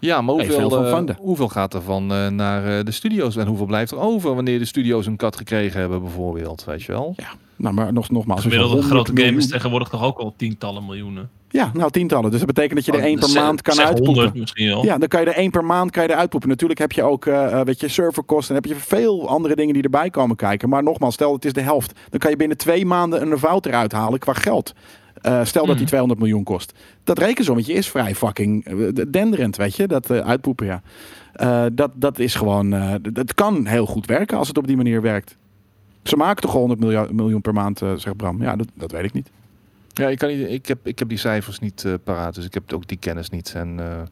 [0.06, 3.46] Ja, maar hoeveel, van eh, hoeveel gaat er van eh, naar eh, de studio's en
[3.46, 7.14] hoeveel blijft er over wanneer de studio's een kat gekregen hebben bijvoorbeeld, weet je wel?
[7.56, 8.44] Nou, maar nog, nogmaals.
[8.44, 11.30] als je Gemiddelde 100 grote game is miljoen- tegenwoordig toch ook al tientallen miljoenen.
[11.50, 12.30] Ja, nou tientallen.
[12.30, 14.14] Dus dat betekent dat je er Oh, één per zeg- maand kan uitpoepen.
[14.14, 14.84] 100 misschien wel.
[14.84, 16.48] Ja, dan kan je er één per maand kan je er uitpoepen.
[16.48, 18.54] Natuurlijk heb je ook eh, eh, weet je, serverkosten.
[18.54, 20.68] Dan heb je veel andere dingen die erbij komen kijken.
[20.68, 21.92] Maar nogmaals, stel het is de helft.
[22.10, 24.72] Dan kan je binnen twee maanden een fout eruit halen qua geld.
[25.22, 25.86] Eh, stel dat die Mhm.
[25.86, 26.72] 200 miljoen kost.
[27.04, 29.86] Dat rekensommetje is vrij fucking eh, denderend, weet je.
[29.86, 30.82] Dat eh, uitpoepen, ja.
[31.32, 32.72] Eh, dat, dat is gewoon...
[32.72, 35.36] eh, d- het kan heel goed werken als het op die manier werkt.
[36.02, 38.42] Ze maken toch 100 miljoen, miljoen per maand, zegt Bram.
[38.42, 39.30] Ja, dat, dat weet ik niet.
[39.92, 42.54] Ja, ik, kan niet, ik, heb, ik heb die cijfers niet eh, paraat, dus ik
[42.54, 43.52] heb ook die kennis niet.
[43.56, 44.02] En, eh,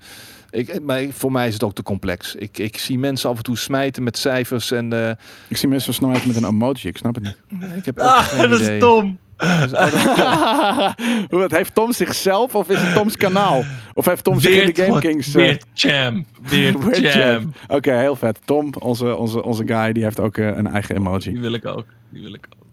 [0.61, 2.35] ik, maar voor mij is het ook te complex.
[2.35, 5.11] Ik, ik zie mensen af en toe smijten met cijfers en eh,
[5.49, 6.89] Ik zie mensen snelheid met een emoji.
[6.89, 7.37] Ik snap het niet.
[7.77, 8.75] ik heb ook Ah, dat idee.
[8.75, 9.19] is dom.
[9.37, 10.95] Dus, oh, dat-
[11.31, 13.65] Wat heeft Tom zichzelf of is het Toms kanaal?
[13.95, 15.27] Of heeft Tom zich in de Game Kings...
[15.29, 16.27] eh, Weird Jam.
[16.43, 17.53] Weird Jam.
[17.69, 18.39] Oké, heel vet.
[18.45, 21.41] Tom, onze, onze, onze guy, die heeft ook eh, een eigen Die emoji.
[21.41, 21.85] wil ik ook.
[22.11, 22.67] Die wil ik ook.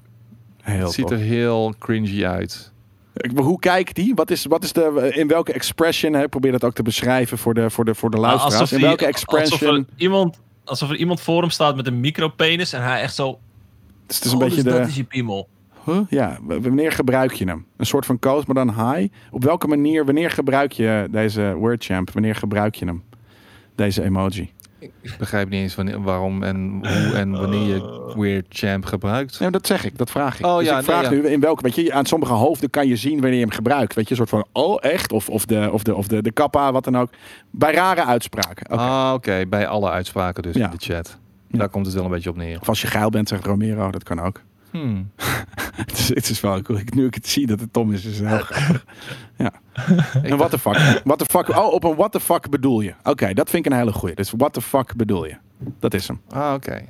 [0.61, 1.17] Heel het ziet tof.
[1.17, 2.71] er heel cringy uit.
[3.35, 4.13] Hoe kijkt die?
[4.15, 6.13] Wat is, wat is de, in welke expression?
[6.13, 6.27] Hè?
[6.29, 8.59] Probeer dat ook te beschrijven voor de, voor de, voor de luisteraars.
[8.59, 9.87] Alsof In welke Alsof er, expression?
[9.95, 13.39] iemand, alsof er iemand voor hem staat met een micropenis en hij echt zo...
[14.07, 14.79] Dus het is een oh, beetje dus de...
[14.79, 15.47] dat is je piemel.
[15.85, 15.99] Huh?
[16.09, 17.65] Ja, wanneer gebruik je hem?
[17.77, 19.13] Een soort van coach, maar dan high.
[19.31, 22.11] Op welke manier, wanneer gebruik je deze wordchamp?
[22.11, 23.03] Wanneer gebruik je hem?
[23.75, 24.51] Deze emoji.
[24.79, 29.39] Ik begrijp niet eens wanneer, waarom en hoe en wanneer je Weird Champ gebruikt.
[29.39, 30.45] Nee, dat zeg ik, dat vraag ik.
[30.45, 31.27] Oh, dus ja, ik vraag nee, ja.
[31.27, 33.93] nu in welke, weet je, aan sommige hoofden kan je zien wanneer je hem gebruikt.
[33.93, 35.11] Weet je, een soort van, oh echt?
[35.11, 37.09] Of, of, de, of, de, of de, de kappa, wat dan ook.
[37.51, 38.71] Bij rare uitspraken.
[38.71, 38.81] Oké.
[38.81, 39.45] Ah, oké.
[39.49, 40.65] Bij alle uitspraken dus Ja.
[40.65, 41.17] in de chat.
[41.47, 42.59] Daar komt het wel een beetje op neer.
[42.61, 44.41] Of als je geil bent, zegt Romero, dat kan ook.
[44.71, 45.11] Hmm.
[45.75, 46.79] het, is, het is wel cool.
[46.79, 48.85] Ik- Nu ik het zie dat het Tom is, is het heel grappig.
[49.37, 49.51] Ja.
[50.23, 51.01] En what the fuck?
[51.03, 51.49] What the fuck?
[51.49, 52.93] Oh, op een what the fuck bedoel je?
[53.03, 54.15] Oké, dat vind ik een hele goeie.
[54.15, 55.35] Dus what the fuck bedoel je?
[55.79, 56.21] Dat is hem.
[56.29, 56.81] Ah, oké.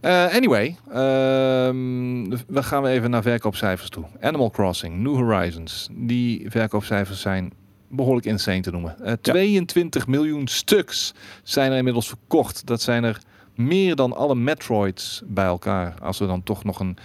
[0.00, 4.04] Eh, anyway, ehm, we gaan we even naar verkoopcijfers toe.
[4.20, 5.88] Animal Crossing, New Horizons.
[5.92, 7.52] Die verkoopcijfers zijn
[7.88, 9.04] behoorlijk insane te noemen.
[9.04, 12.66] Eh, 22 miljoen stuks zijn er inmiddels verkocht.
[12.66, 13.18] Dat zijn er
[13.66, 15.94] meer dan alle Metroids bij elkaar.
[16.02, 16.96] Als we dan toch nog een,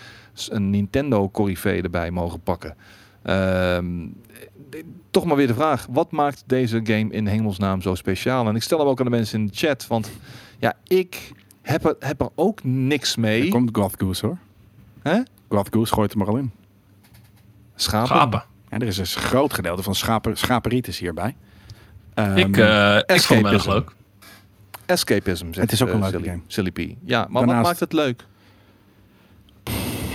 [0.49, 2.75] een Nintendo corrivee erbij mogen pakken.
[3.23, 3.85] Ehm,
[5.11, 5.87] toch maar weer de vraag.
[5.89, 8.47] Wat maakt deze game in hemelsnaam zo speciaal?
[8.47, 9.87] En ik stel hem ook aan de mensen in de chat.
[9.87, 10.11] Want
[10.59, 13.49] ja, ik heb er, heb er ook niks Er mee.
[13.49, 14.37] komt Goth Goose hoor.
[15.01, 15.19] Hè?
[15.49, 16.51] Goth Goose gooit hem er al in.
[17.75, 18.07] Schapen.
[18.07, 18.43] Schapen.
[18.69, 21.35] En er is een groot gedeelte van schapen, schaperitis hierbij.
[22.13, 23.91] Ehm, ik, eh ik vond hem erg leuk.
[24.85, 25.45] Escapism.
[25.45, 26.41] zegt, Het is ook een eh, leuke Silly, game.
[26.47, 26.77] Silly P.
[27.05, 28.25] Ja, maar Daarnaast- wat maakt het leuk?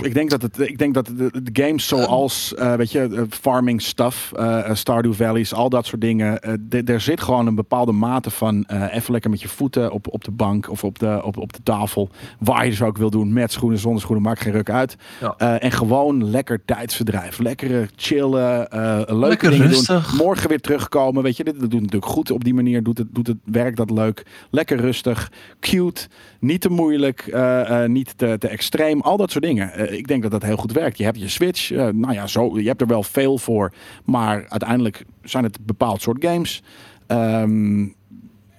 [0.01, 3.21] Ik denk dat het, ik denk dat de, de games zoals, eh, weet je, eh,
[3.29, 6.39] farming stuff, eh, Stardew Valleys, al dat soort dingen.
[6.85, 10.31] er zit gewoon een bepaalde mate van even lekker met je voeten op, op de
[10.31, 12.09] bank of op de, op, op de tafel.
[12.39, 14.95] Waar je dus ook wil doen, met schoenen, zonder schoenen, maakt geen ruk uit.
[15.19, 15.59] Ja.
[15.59, 17.39] En gewoon lekker tijdsverdrijf.
[17.39, 20.09] Lekker chillen, leuke Lekker dingen rustig.
[20.09, 20.25] doen.
[20.25, 21.43] Morgen weer terugkomen, weet je.
[21.43, 22.83] Dit, dat doet natuurlijk goed op die manier.
[22.83, 24.25] Doet het, doet het werk dat leuk.
[24.49, 26.07] Lekker rustig, cute,
[26.41, 29.01] niet te moeilijk, eh, eh, niet te, te extreem.
[29.01, 29.73] Al dat soort dingen.
[29.73, 30.97] Eh, ik denk dat dat heel goed werkt.
[30.97, 33.73] Je hebt je Switch, nou ja, zo, je hebt er wel veel voor.
[34.05, 36.63] Maar uiteindelijk zijn het bepaald soort games.
[37.07, 37.87] Ehm,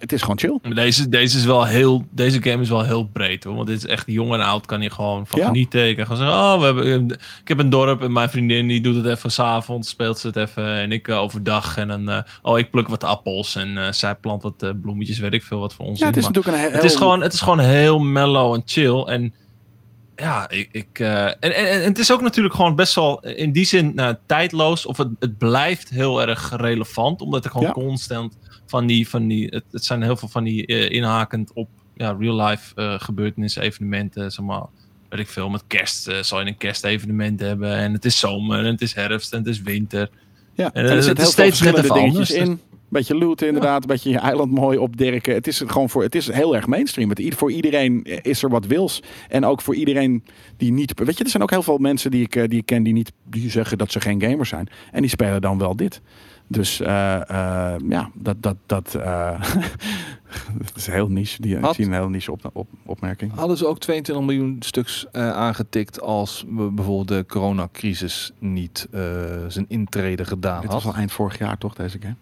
[0.03, 0.59] het is gewoon chill.
[0.63, 3.55] Maar Deze, deze, is wel heel, deze game is wel heel breed hoor.
[3.55, 4.67] Want dit is echt jong en oud.
[4.67, 5.47] Kan je gewoon van Ja.
[5.47, 5.81] genieten.
[5.81, 7.09] Je kan gewoon zeggen: Oh, we hebben,
[7.41, 9.89] ik heb een dorp en mijn vriendin die doet het even s'avonds.
[9.89, 10.67] Speelt ze het even.
[10.67, 11.77] En ik eh, overdag.
[11.77, 13.57] En dan, eh, oh, ik pluk wat appels.
[13.57, 15.19] En eh, zij plant wat bloemetjes.
[15.19, 15.99] Weet ik veel wat voor ons.
[15.99, 16.73] Ja, het is natuurlijk een heel...
[16.73, 19.03] het, is gewoon, het is gewoon heel mellow en chill.
[19.03, 19.35] En
[20.23, 20.69] ja, ik.
[20.73, 23.95] ik eh, en, en, en het is ook natuurlijk gewoon best wel in die zin
[23.95, 24.87] nou, tijdloos.
[24.87, 27.21] Of het, het blijft heel erg relevant.
[27.21, 27.73] Omdat er gewoon Ja.
[27.73, 29.09] constant van die.
[29.09, 32.75] Van die het, het zijn heel veel van die eh, inhakend op ja, real life
[32.75, 34.31] eh, gebeurtenissen, evenementen.
[34.31, 34.65] Zeg maar,
[35.09, 35.49] weet ik veel.
[35.49, 37.75] Met kerst eh, zal je een kerstevenement hebben.
[37.77, 40.11] En het is zomer en het is herfst en het is winter.
[40.55, 42.49] Ja, En, en eh, er zit het heel is veel steeds net even dingetjes anders,
[42.51, 42.61] in.
[42.93, 45.35] Beetje looten inderdaad, een beetje je eiland mooi opdirken.
[45.35, 47.09] Het is gewoon voor, het is heel erg mainstream.
[47.09, 49.03] Het, voor iedereen is er wat wils.
[49.29, 50.25] En ook voor iedereen
[50.57, 52.67] die niet, weet je, er zijn ook heel veel mensen die ik, eh, die ik
[52.67, 54.69] ken die niet, die zeggen dat ze geen gamers zijn.
[54.91, 56.01] En die spelen dan wel dit.
[56.49, 59.41] Dus eh, eh, ja, dat, dat, dat, eh,
[60.65, 61.43] dat is heel niche.
[61.43, 63.33] Die, ik Had- zie een heel niche op, op, opmerking.
[63.35, 68.89] Hadden ze ook 22 miljoen stuks aangetikt als we bijvoorbeeld de coronacrisis niet
[69.49, 70.83] zijn intrede gedaan Dit had?
[70.83, 72.17] was al eind vorig jaar toch, deze game?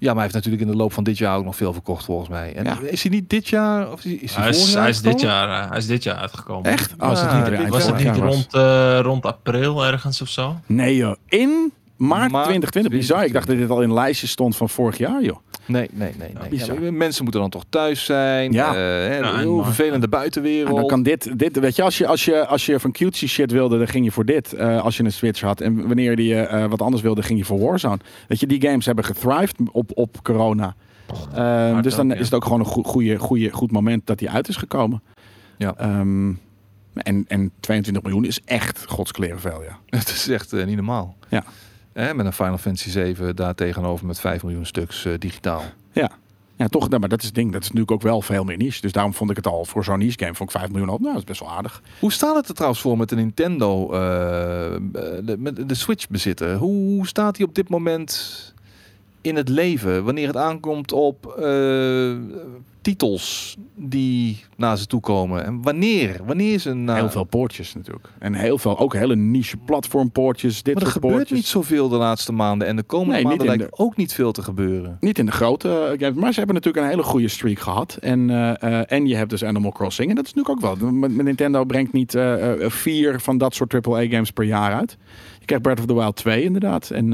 [0.00, 2.04] Ja, maar hij heeft natuurlijk in de loop van dit jaar ook nog veel verkocht
[2.04, 2.54] volgens mij.
[2.54, 2.78] En Ja.
[2.80, 5.48] is hij niet dit jaar of is hij, is, jaar hij, is dit uitgekomen?
[5.48, 6.70] jaar, eh, hij is dit jaar uitgekomen.
[6.70, 6.94] Echt?
[6.98, 10.56] Oh, is niet Was het vorig niet rond, eh, rond april ergens of zo?
[10.66, 12.92] Nee joh, in maart Maart 2020.
[12.92, 15.36] Bizar, ik dacht dat dit al in lijstjes stond van vorig jaar joh.
[15.68, 16.32] Nee, nee, nee.
[16.50, 16.82] nee.
[16.82, 18.52] Ja, mensen moeten dan toch thuis zijn.
[18.52, 18.74] Ja.
[19.08, 20.68] En heel vervelende buitenwereld.
[20.68, 23.26] En dan kan dit, dit, weet je, als je, als je, als je van cutesy
[23.26, 24.52] shit wilde, dan ging je voor dit.
[24.52, 25.60] eh, als je een Switch had.
[25.60, 27.98] En wanneer je eh, wat anders wilde, ging je voor Warzone.
[28.28, 30.74] Weet je, die games hebben gethrived op, op corona.
[31.34, 32.18] Ehm, dus dan ook, ja.
[32.18, 35.02] is het ook gewoon een goe- goeie, goeie, goed moment dat die uit is gekomen.
[35.58, 35.74] Ja.
[35.76, 36.32] Ehm,
[36.94, 39.78] en, en 22 miljoen is echt godskleren veel, ja.
[39.98, 41.16] Het is echt niet normaal.
[41.28, 41.44] Ja.
[41.98, 45.62] Hè, met een Final Fantasy 7 daar tegenover met 5 miljoen stuks eh, digitaal.
[46.56, 47.52] Ja, toch, nou, maar dat is het ding.
[47.52, 48.80] Dat is natuurlijk ook wel veel meer niche.
[48.80, 51.00] Dus daarom vond ik het al voor zo'n niche game, vond ik 5 miljoen op.
[51.00, 51.82] Nou, dat is best wel aardig.
[52.00, 53.98] Hoe staat het er trouwens voor met de Nintendo, eh,
[55.22, 56.56] de, met de Switch bezitter?
[56.56, 58.54] Hoe, hoe staat hij op dit moment
[59.28, 60.04] in het leven?
[60.04, 62.16] Wanneer het aankomt op eh,
[62.80, 65.44] titels die naar ze toe komen?
[65.44, 66.20] En wanneer?
[66.26, 66.84] Wanneer een...
[66.84, 68.08] nou, Heel veel poortjes natuurlijk.
[68.18, 70.62] En heel veel, ook hele niche platformpoortjes.
[70.62, 71.36] Dit maar er gebeurt poortjes.
[71.36, 72.68] niet zoveel de laatste maanden.
[72.68, 74.96] En de komende Nee, maanden lijkt ook niet veel te gebeuren.
[75.00, 77.96] Niet in de grote eh, games, maar ze hebben natuurlijk een hele goede streak gehad.
[78.00, 78.30] En,
[78.60, 80.08] eh, en je hebt dus Animal Crossing.
[80.08, 80.90] En dat is natuurlijk ook wel.
[81.08, 82.16] Nintendo brengt niet
[82.58, 84.96] vier van dat soort AAA-games per jaar uit.
[85.38, 86.90] Je krijgt Breath of the Wild 2 inderdaad.
[86.90, 87.12] En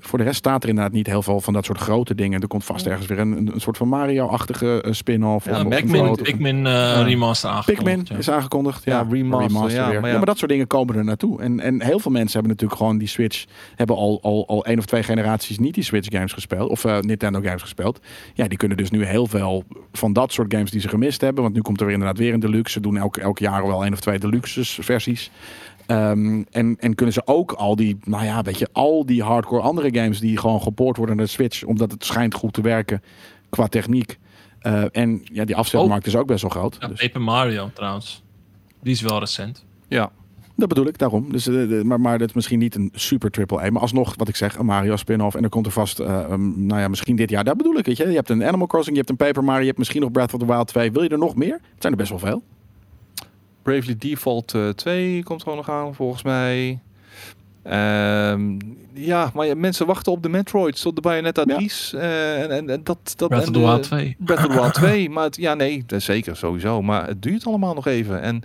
[0.00, 2.40] voor de rest staat er inderdaad niet heel veel van dat soort grote dingen.
[2.40, 5.44] Er komt vast ergens weer een, een soort van Mario-achtige eh, spin-off.
[5.44, 7.84] Ja, of- of een Pikmin, Pikmin eh, remaster aangekondigd.
[7.84, 8.16] Pikmin ja.
[8.18, 8.84] is aangekondigd.
[8.84, 10.00] Ja, Ja, remaster, ja, weer.
[10.00, 10.16] maar ja, ja.
[10.16, 11.40] maar dat soort dingen komen er naartoe.
[11.42, 13.44] En, en heel veel mensen hebben natuurlijk gewoon die Switch...
[13.74, 16.70] hebben al, al, al één of twee generaties niet die Switch games gespeeld.
[16.70, 18.00] Of eh, Nintendo games gespeeld.
[18.34, 21.42] Ja, die kunnen dus nu heel veel van dat soort games die ze gemist hebben.
[21.42, 22.72] Want nu komt er weer inderdaad weer een deluxe.
[22.72, 25.30] Ze doen elk, elk jaar wel één of twee deluxe versies.
[25.88, 29.62] Ehm, en, en kunnen ze ook al die, nou ja, weet je, al die hardcore
[29.62, 33.02] andere games die gewoon gepoord worden naar de Switch, omdat het schijnt goed te werken
[33.50, 34.18] qua techniek.
[34.58, 36.76] Eh, en ja, die afzetmarkt is ook best wel groot.
[36.80, 38.22] Ja, Dus- Paper Mario trouwens.
[38.82, 39.64] Die is wel recent.
[39.88, 40.10] Ja,
[40.56, 41.32] Dat bedoel ik, daarom.
[41.32, 43.70] Dus, eh, de- maar, maar dat is misschien niet een super triple A.
[43.70, 45.34] Maar alsnog, wat ik zeg, een Mario spin-off.
[45.34, 47.44] En dan komt er vast, eh, um, nou ja, misschien dit jaar.
[47.44, 48.08] Dat bedoel ik, weet je.
[48.08, 50.34] Je hebt een Animal Crossing, je hebt een Paper Mario, je hebt misschien nog Breath
[50.34, 50.92] of the Wild 2.
[50.92, 51.52] Wil je er nog meer?
[51.52, 52.42] Het zijn er best wel veel.
[53.62, 56.78] Bravely Default eh, 2 komt gewoon nog aan, volgens mij.
[57.62, 58.56] Ehm,
[58.92, 61.58] ja, maar ja, mensen wachten op de Metroids, op de Bayonetta Ja.
[61.60, 61.92] 3's.
[61.94, 64.16] eh, en, en, en dat, dat, Breath of the de- Wild 2.
[64.18, 65.10] Breath of the Wild 2.
[65.10, 66.82] Maar het, ja, nee, dat is zeker, sowieso.
[66.82, 68.20] Maar het duurt allemaal nog even.
[68.22, 68.42] En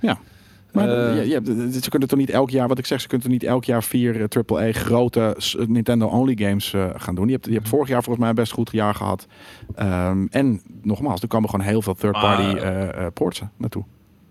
[0.71, 3.07] Maar Eh, je, je hebt- ze kunnen toch niet elk jaar, wat ik zeg, ze
[3.07, 5.35] kunnen toch niet elk jaar vier eh, triple A grote
[5.67, 7.25] Nintendo-only games eh, gaan doen.
[7.27, 9.27] Je hebt, je hebt vorig jaar volgens mij best goed jaar gehad.
[9.75, 13.83] Ehm, en nogmaals, er komen gewoon heel veel third-party Maar- eh, eh, ports naartoe.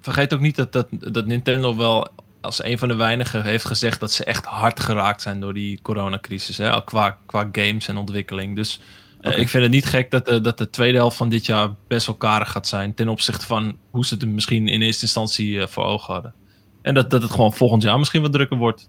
[0.02, 2.08] Vergeet ook niet dat, dat, dat Nintendo wel
[2.40, 5.78] als een van de weinigen heeft gezegd dat ze echt hard geraakt zijn door die
[5.82, 6.58] coronacrisis.
[6.58, 6.84] Hè?
[6.84, 8.56] Qua, qua games en ontwikkeling.
[8.56, 8.80] Dus
[9.20, 11.68] eh, ik vind het niet gek dat de, dat de tweede helft van dit jaar
[11.86, 12.94] best wel karig gaat zijn.
[12.94, 16.34] Ten opzichte van hoe ze het misschien in eerste instantie eh, voor ogen hadden.
[16.82, 18.88] En dat, dat het gewoon volgend jaar misschien wat drukker wordt.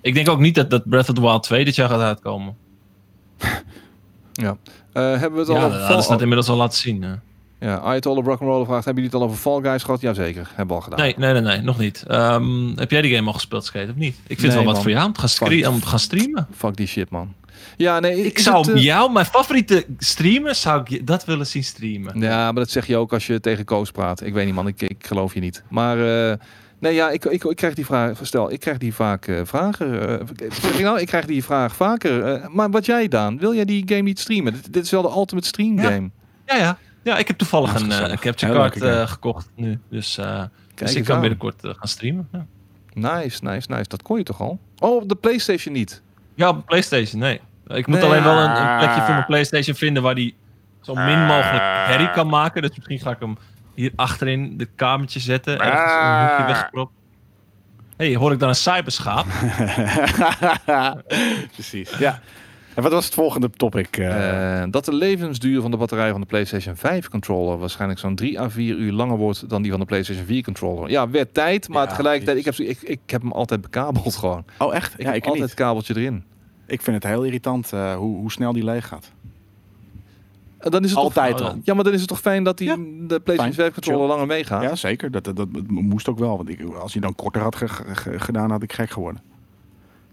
[0.00, 2.56] Ik denk ook niet dat, dat Breath of the Wild 2 dit jaar gaat uitkomen.
[4.32, 4.56] ja.
[4.92, 6.08] Eh, hebben we het al Ja, dat ze Fall...
[6.08, 7.02] dat inmiddels al laten zien.
[7.02, 7.14] hè.
[7.64, 10.00] Ja, Ayatollah Rock'n'Roll vraagt, hebben jullie het al over Fall Guys gehad?
[10.00, 10.98] Jazeker, hebben we al gedaan.
[10.98, 12.04] Nee, nee, nee, nee, nog niet.
[12.06, 14.16] Ehm, heb jij die game al gespeeld, Skate, of niet?
[14.26, 16.46] Ik vind Nee, wel wat voor jou om te om te gaan streamen.
[16.56, 17.34] Fuck die shit, man.
[17.76, 21.64] Ja, nee, Ik zou het, eh, jou, mijn favoriete streamer, zou ik dat willen zien
[21.64, 22.20] streamen.
[22.20, 24.22] Ja, maar dat zeg je ook als je tegen Koos praat.
[24.22, 24.66] Ik weet niet, man.
[24.66, 25.62] Ik, ik geloof je niet.
[25.70, 26.36] Maar eh,
[26.78, 28.18] nee, ja, ik, ik, ik krijg die vraag.
[28.22, 30.18] Stel, ik krijg die vaak eh, vragen.
[30.80, 32.40] nou, ik krijg die vraag vaker.
[32.50, 33.38] maar wat jij dan?
[33.38, 34.52] Wil jij die game niet streamen?
[34.52, 36.10] Dit, dit is wel de ultimate stream game.
[36.46, 36.56] Ja, ja.
[36.56, 38.20] Ja, ik heb toevallig Dat een, eh, gezellig.
[38.20, 39.80] capture card eh, gekocht nu.
[39.90, 40.42] Dus, eh,
[40.74, 41.20] dus ik kan aan.
[41.20, 42.28] binnenkort gaan streamen.
[42.32, 42.46] Ja,
[42.94, 43.88] Nice, nice, nice.
[43.88, 44.58] Dat kon je toch al?
[44.78, 46.02] Oh, op de PlayStation niet.
[46.34, 47.40] ja op PlayStation, nee.
[47.66, 48.06] Ik moet Nee.
[48.06, 50.34] alleen wel een, een plekje voor mijn PlayStation vinden waar die
[50.80, 52.62] zo min mogelijk herrie kan maken.
[52.62, 53.36] Dus misschien ga ik hem
[53.74, 55.58] hier achterin de kamertje zetten.
[55.60, 56.92] Ergens een hoekje weggepropt.
[57.96, 59.26] Hé, hey, hoor ik dan een cyberschaap?
[61.54, 61.90] Precies.
[61.98, 62.20] Ja.
[62.74, 63.96] En wat was het volgende topic?
[63.96, 64.62] eh?
[64.62, 68.40] Eh, dat de levensduur van de batterij van de PlayStation 5 controller waarschijnlijk zo'n 3
[68.40, 70.90] à 4 uur langer wordt dan die van de PlayStation 4 controller.
[70.90, 74.44] Ja, werd tijd, maar Ja, tegelijkertijd, ik heb, ik, ik heb hem altijd bekabeld gewoon.
[74.58, 74.92] oh, echt?
[74.94, 75.50] Ik ja, heb ik altijd niet.
[75.50, 76.24] het kabeltje erin.
[76.66, 79.10] Ik vind het heel irritant eh, hoe, hoe snel die leeg gaat.
[80.58, 81.58] Dan is het Altijd toch, al.
[81.62, 82.74] Ja, maar dan is het toch fijn dat die, Ja.
[82.76, 83.54] de PlayStation Fijn.
[83.54, 84.62] 5 controller langer meegaat.
[84.62, 85.10] Ja, zeker.
[85.10, 86.36] Dat, dat, dat moest ook wel.
[86.36, 89.22] Want ik, als hij dan korter had ge- ge- gedaan, had ik gek geworden.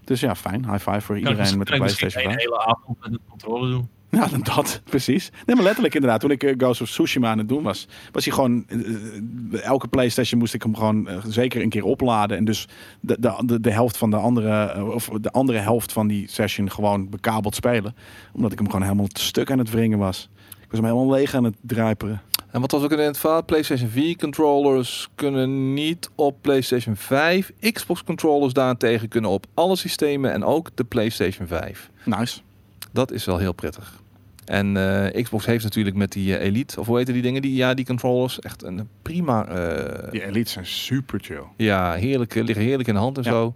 [0.04, 0.64] Dus ja, fijn.
[0.70, 2.42] High five voor ik iedereen misschien- met de ik PlayStation een 5.
[2.42, 3.88] hele avond met een controller doen.
[4.10, 5.30] Ja, dan dat, precies.
[5.46, 6.20] Nee, maar letterlijk inderdaad.
[6.20, 8.64] Toen ik eh, Ghost of Tsushima aan het doen was, was hij gewoon...
[8.68, 12.36] eh, eh, elke PlayStation moest ik hem gewoon zeker een keer opladen.
[12.36, 12.68] En dus
[13.00, 14.84] de, de, de, de helft van de andere...
[14.92, 17.94] of de andere helft van die session gewoon bekabeld spelen.
[18.32, 20.28] Omdat ik hem gewoon helemaal te stuk aan het wringen was.
[20.60, 22.20] Ik was hem helemaal leeg aan het druiperen.
[22.52, 23.44] En wat was ook in het verhaal?
[23.44, 27.52] PlayStation 4 controllers kunnen niet op PlayStation 5.
[27.72, 31.90] Xbox controllers daarentegen kunnen op alle systemen en ook de PlayStation 5.
[32.04, 32.40] Nice.
[32.92, 34.00] Dat is wel heel prettig.
[34.44, 34.76] En
[35.12, 37.42] eh, Xbox heeft natuurlijk met die eh, Elite, of hoe heten die dingen?
[37.42, 38.38] Die, ja, die controllers.
[38.40, 39.46] Echt een prima...
[39.46, 41.42] eh, Die elites zijn super chill.
[41.56, 43.30] ja, heerlijk, liggen heerlijk in de hand en Ja.
[43.30, 43.54] zo.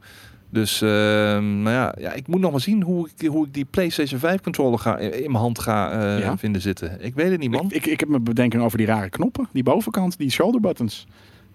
[0.51, 4.21] Dus, maar ja, ja, ik moet nog maar zien hoe ik, hoe ik die PlayStation
[4.21, 6.37] 5 controller ga, in in mijn hand ga eh, Ja?
[6.39, 7.05] vinden zitten.
[7.05, 7.65] Ik weet het niet, man.
[7.65, 9.49] Ik, ik, ik heb mijn bedenking over die rare knoppen.
[9.53, 11.07] Die bovenkant, die shoulder buttons.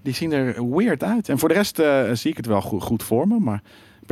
[0.03, 1.29] Die zien er weird uit.
[1.29, 3.39] En voor de rest eh, zie ik het wel goed, goed voor me.
[3.39, 3.61] Maar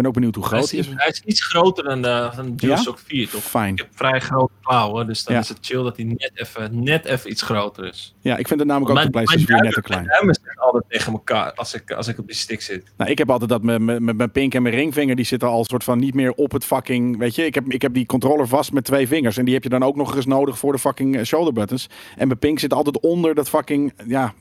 [0.01, 0.87] ben ook benieuwd hoe groot is, hij is.
[0.95, 3.43] hij is iets groter dan de, dan de DualShock 4, toch?
[3.43, 3.73] Fijn.
[3.73, 5.41] Ik heb vrij grote klauwen, dus dan Ja.
[5.41, 8.15] is het chill dat hij net even, net even iets groter is.
[8.21, 10.01] Ja, ik vind het namelijk ook de PlayStation 4 net te klein.
[10.01, 12.83] Mijn duimen zitten altijd tegen elkaar als ik, als ik op die stick zit.
[12.97, 15.83] Nou, ik heb altijd dat met, mijn pink en mijn ringvinger, die zitten al soort
[15.83, 18.71] van niet meer op het fucking, weet je, ik heb, ik heb die controller vast
[18.71, 21.17] met twee vingers en die heb je dan ook nog eens nodig voor de fucking
[21.17, 21.89] eh, shoulder buttons.
[22.17, 24.33] En mijn pink zit altijd onder dat fucking, ja,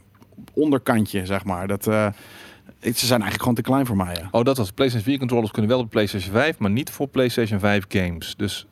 [0.54, 1.66] onderkantje, zeg maar.
[1.68, 2.06] Dat, eh,
[2.80, 4.28] ze zijn eigenlijk gewoon te klein voor mij, ja.
[4.30, 7.60] Oh, dat was PlayStation 4 controllers kunnen wel op PlayStation 5, maar niet voor PlayStation
[7.60, 8.34] 5 games.
[8.36, 8.66] Dus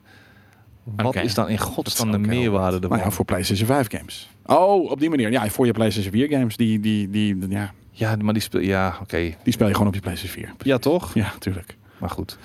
[0.83, 1.19] wat Oké.
[1.19, 2.83] is dan in godsnaam de meerwaarde wat.
[2.83, 2.97] ervan?
[2.97, 4.29] Nou ja, voor PlayStation 5 games.
[4.45, 5.31] Oh, op die manier.
[5.31, 8.61] Ja, voor je PlayStation 4 games, die, die, die, ja, Ja, maar die speel...
[8.61, 9.17] Ja, oké.
[9.43, 10.53] die speel je gewoon op je PlayStation 4.
[10.67, 11.13] Ja, toch?
[11.13, 11.77] Ja, natuurlijk.
[11.97, 12.37] Maar goed.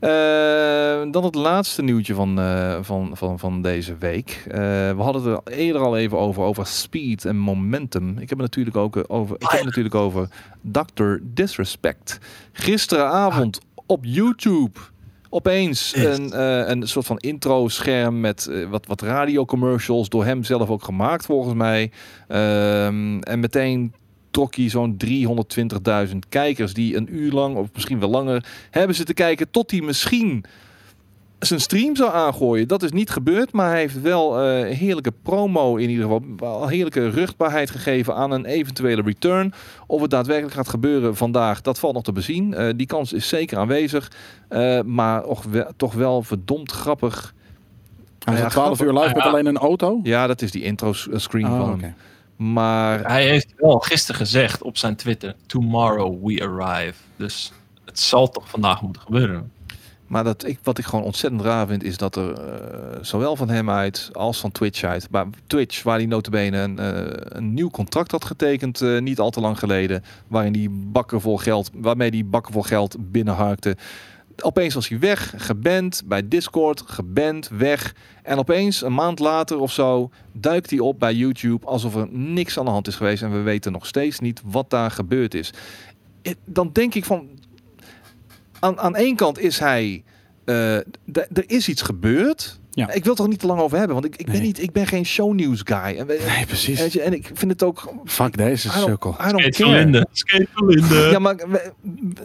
[0.00, 4.44] Eh, dan het laatste nieuwtje van, eh, van, van, van deze week.
[4.46, 4.56] Eh,
[4.90, 8.08] we hadden het er eerder al even over, over speed en momentum.
[8.10, 10.28] Ik heb het natuurlijk ook over, ik heb het natuurlijk over
[10.60, 11.16] Dr.
[11.22, 12.18] Disrespect.
[12.52, 14.78] Gisteravond op YouTube
[15.28, 16.40] opeens een,
[16.70, 21.90] een soort van intro-scherm met wat, wat radiocommercials, door hem zelf ook gemaakt volgens mij.
[22.28, 23.94] Ehm, en meteen
[24.34, 24.96] trok hij zo'n
[26.08, 29.80] 320.000 kijkers die een uur lang, of misschien wel langer, hebben zitten kijken tot hij
[29.80, 30.44] misschien
[31.38, 32.68] zijn stream zou aangooien.
[32.68, 36.68] Dat is niet gebeurd, maar hij heeft wel eh, heerlijke promo in ieder geval, wel
[36.68, 39.52] heerlijke ruchtbaarheid gegeven aan een eventuele return.
[39.86, 42.54] Of het daadwerkelijk gaat gebeuren vandaag, dat valt nog te bezien.
[42.54, 44.10] Eh, die kans is zeker aanwezig,
[44.48, 45.44] Eh, maar och,
[45.76, 47.34] toch wel verdomd grappig.
[48.24, 49.28] Hij Ja, zat 12 uur live met Ja.
[49.30, 50.00] alleen een auto.
[50.02, 51.94] Ja, dat is die intro screen Oh, van hem.
[52.36, 56.98] Maar Hij heeft wel gisteren gezegd op zijn Twitter: Tomorrow we arrive.
[57.16, 57.52] Dus
[57.84, 59.52] het zal toch vandaag moeten gebeuren.
[60.06, 63.48] Maar dat ik, wat ik gewoon ontzettend raar vind, is dat er eh, zowel van
[63.48, 67.70] hem uit als van Twitch uit, maar Twitch, waar hij notabene een, eh, een nieuw
[67.70, 72.10] contract had getekend, eh, niet al te lang geleden, waarin die bakken vol geld, waarmee
[72.10, 73.76] die bakken vol geld binnenharkte.
[74.42, 77.94] Opeens was hij weg, geband bij Discord, geband, weg.
[78.22, 82.58] En opeens, een maand later of zo, duikt hij op bij YouTube alsof er niks
[82.58, 83.22] aan de hand is geweest.
[83.22, 85.52] En we weten nog steeds niet wat daar gebeurd is.
[86.44, 87.28] Dan denk ik van,
[88.60, 90.04] aan, aan één kant is hij.
[90.44, 90.76] eh,
[91.12, 92.60] er is iets gebeurd.
[92.74, 92.90] Ja.
[92.92, 94.72] Ik wil het er niet te lang over hebben, want ik, ik, ben, niet, ik
[94.72, 95.76] ben geen shownews guy.
[95.98, 96.78] En, we- Nee, precies.
[96.80, 97.92] weet je, en ik vind het ook.
[98.04, 98.68] Fuck deze
[99.30, 100.06] don't Skate.
[100.12, 101.08] Skate Linde.
[101.10, 101.72] Ja, maar we-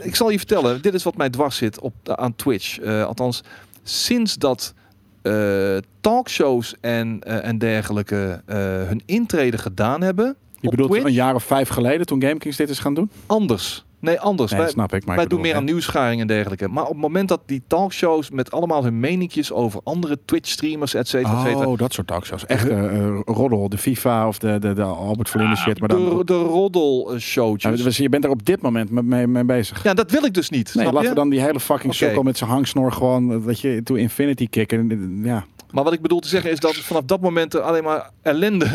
[0.02, 0.82] ik zal je vertellen.
[0.82, 2.80] Dit is wat mij dwars zit op, aan Twitch.
[2.80, 3.44] Eh, althans,
[3.84, 4.74] sinds dat
[5.22, 8.58] eh, talkshows en, eh, en dergelijke eh,
[8.88, 10.36] hun intrede gedaan hebben.
[10.60, 13.10] Je bedoelt Twitch, een jaar of vijf geleden toen GameKings dit is gaan doen?
[13.26, 13.86] anders.
[14.00, 14.52] Nee, anders.
[14.52, 15.06] Nee, Wij- snap ik.
[15.06, 16.68] Maar Wij ik doen meer aan nieuwsgaring en dergelijke.
[16.68, 21.08] Maar op het moment dat die talkshows met allemaal hun meningjes over andere Twitch-streamers, et
[21.08, 21.68] cetera, et cetera.
[21.68, 22.46] Oh, dat soort talkshows.
[22.46, 23.70] Echt eh, roddel.
[23.70, 25.80] De FIFA of de, de, de Albert Verlinde shit.
[25.80, 27.78] Maar dan, De, de roddel-showtjes.
[27.80, 29.84] Ja, dus je bent er op dit moment mee, mee, bezig.
[29.84, 30.64] Ja, dat wil ik dus niet.
[30.74, 31.10] Nee, snap laten je?
[31.10, 34.48] we dan die hele fucking sukkel met zijn hangsnor gewoon, eh, weet je, to infinity
[34.50, 35.22] kicken.
[35.24, 38.10] Ja, Maar wat ik bedoel te zeggen is dat vanaf dat moment er alleen maar
[38.22, 38.66] ellende,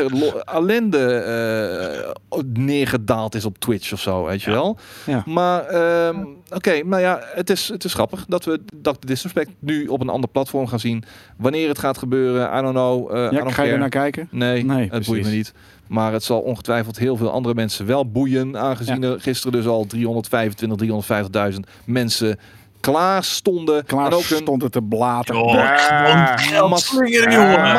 [0.44, 4.78] ellende eh, neergedaald is op Twitch of zo, weet je wel.
[5.06, 5.22] Ja.
[5.26, 8.90] Maar ehm, oké, nou ja, het is, het is grappig dat we Dr.
[9.06, 11.04] Disrespect nu op een ander platform gaan zien.
[11.36, 13.10] Wanneer het gaat gebeuren, I don't know.
[13.16, 14.28] eh, I ja don't ga je er naar kijken?
[14.30, 15.52] Nee, Nee, het boeit me niet.
[15.86, 18.58] Maar het zal ongetwijfeld heel veel andere mensen wel boeien.
[18.58, 22.38] Aangezien er gisteren dus al 325, 350.000 mensen
[22.90, 23.84] klaar stonden.
[23.84, 25.34] Klaar en ook een stond het te blaten.
[25.34, 25.52] Joh,
[27.30, 27.72] jongen.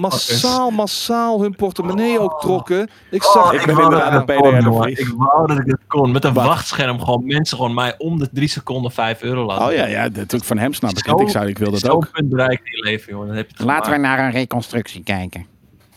[0.00, 2.88] massaal, massaal hun portemonnee ook trokken.
[3.10, 4.82] Ik zag ik ben inderdaad een ik kon, PDR jongen.
[4.82, 4.98] Vries.
[4.98, 6.12] Ik wou dat ik het kon.
[6.12, 6.46] Met een Wat?
[6.46, 9.66] wachtscherm gewoon mensen gewoon mij om de drie seconden 5 euro laten.
[9.66, 11.20] Oh ja, ja, natuurlijk van hem snap ik het.
[11.20, 12.10] Ik zei, ik wil dat ook.
[12.12, 13.26] punt bereikt in je leven, jongen.
[13.26, 15.46] Dan heb je het Laten we naar een reconstructie kijken.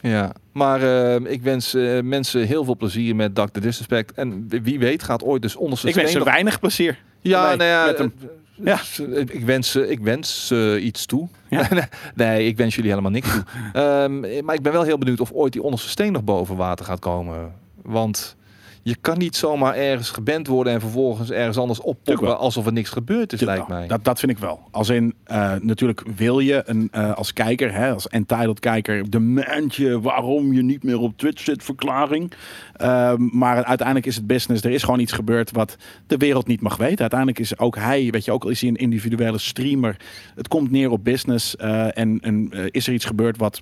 [0.02, 3.60] Ja, maar eh, ik wens eh, mensen heel veel plezier met Dr.
[3.60, 4.12] Disrespect.
[4.12, 6.98] En wie weet gaat ooit dus onder zijn Ik wens ze weinig plezier.
[7.22, 8.14] Ja, Nee, nou ja, met hem.
[8.22, 8.28] eh,
[8.66, 8.80] Ja.
[9.14, 11.28] eh, Ik wens, eh, ik wens eh, iets toe.
[11.50, 11.68] Ja.
[12.16, 13.44] nee, ik wens jullie helemaal niks toe.
[13.82, 16.86] Ehm, maar ik ben wel heel benieuwd of ooit die onderste steen nog boven water
[16.86, 17.54] gaat komen.
[17.82, 18.36] Want
[18.84, 22.36] je kan niet zomaar ergens geband worden en vervolgens ergens anders wel.
[22.36, 23.88] alsof er niks gebeurd is, lijkt Nou, mij.
[23.88, 24.60] Dat, dat vind ik wel.
[24.72, 29.20] Als in, eh, natuurlijk wil je een, eh, als kijker, hè, als entitled kijker, de
[29.20, 32.32] maandje waarom je niet meer op Twitch zit verklaring.
[32.74, 34.64] Ehm, maar uiteindelijk is het business.
[34.64, 35.78] Er is gewoon iets gebeurd wat
[36.08, 37.00] de wereld niet mag weten.
[37.00, 39.98] Uiteindelijk is ook hij, weet je, ook al is hij een individuele streamer.
[40.36, 41.56] Het komt neer op business.
[41.56, 43.62] eh, en en is er iets gebeurd wat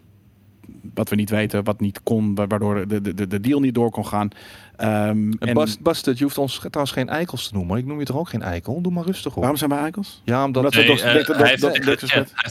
[0.93, 3.73] wat we niet weten, wat niet kon, wa- waardoor de, de, de, de deal niet
[3.73, 4.29] door kon gaan.
[4.75, 7.77] Ehm, En en Bas, Bastard, je hoeft ons trouwens geen eikels te noemen.
[7.77, 8.81] Ik noem je toch ook geen eikel?
[8.81, 9.37] Doe maar rustig op.
[9.39, 10.21] waarom zijn wij eikels?
[10.25, 10.63] Ja, omdat...
[10.63, 11.13] We Nee, eh,
[11.61, 11.77] dat-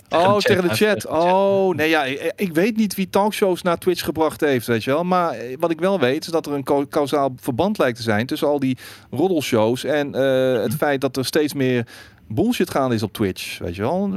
[0.09, 1.07] Oh, tegen de chat.
[1.07, 4.91] Oh, nee, ja, ik, ik weet niet wie talkshows naar Twitch gebracht heeft, weet je
[4.91, 5.05] wel.
[5.05, 8.27] Maar eh, wat ik wel weet, is dat er een causaal verband lijkt te zijn
[8.27, 8.77] tussen al die
[9.11, 11.87] roddelshows en eh, het feit dat er steeds meer
[12.29, 14.11] bullshit gaande is op Twitch, weet je wel.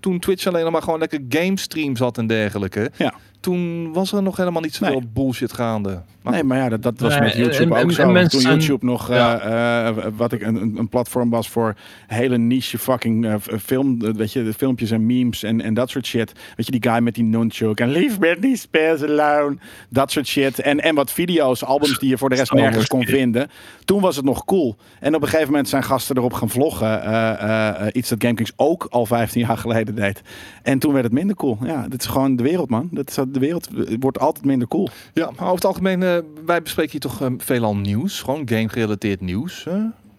[0.00, 2.90] Toen Twitch alleen nog maar gewoon lekker game streams had en dergelijke.
[2.96, 3.14] Ja.
[3.46, 5.08] Toen was er nog helemaal niet zoveel Nee.
[5.12, 6.02] bullshit gaande.
[6.30, 8.02] Nee, maar ja, dat, dat was Nee, met YouTube en- ook en- zo.
[8.02, 11.74] en mensen Toen YouTube nog, eh, eh, wat ik een, een- platform was voor
[12.06, 16.06] hele niche fucking eh, film, weet je, de filmpjes en memes en, en dat soort
[16.06, 16.32] shit.
[16.56, 19.56] Weet je, die guy met die nunchuk en leave Britney Spears alone.
[19.88, 20.58] Dat soort shit.
[20.58, 23.48] En, en wat video's, albums die je voor de rest nergens kon vinden.
[23.84, 24.76] Toen was het nog cool.
[25.00, 27.02] En op een gegeven moment zijn gasten erop gaan vloggen.
[27.02, 30.22] eh, eh, eh, iets dat GameKings ook al 15 jaar geleden deed.
[30.62, 31.58] En toen werd het minder cool.
[31.64, 32.88] Ja, dit is gewoon de wereld, man.
[32.90, 33.68] Dat is, de wereld
[34.00, 34.88] wordt altijd minder cool.
[35.12, 38.20] Ja, maar over het algemeen, wij bespreken hier toch eh, veelal nieuws.
[38.20, 39.66] Gewoon game-gerelateerd nieuws.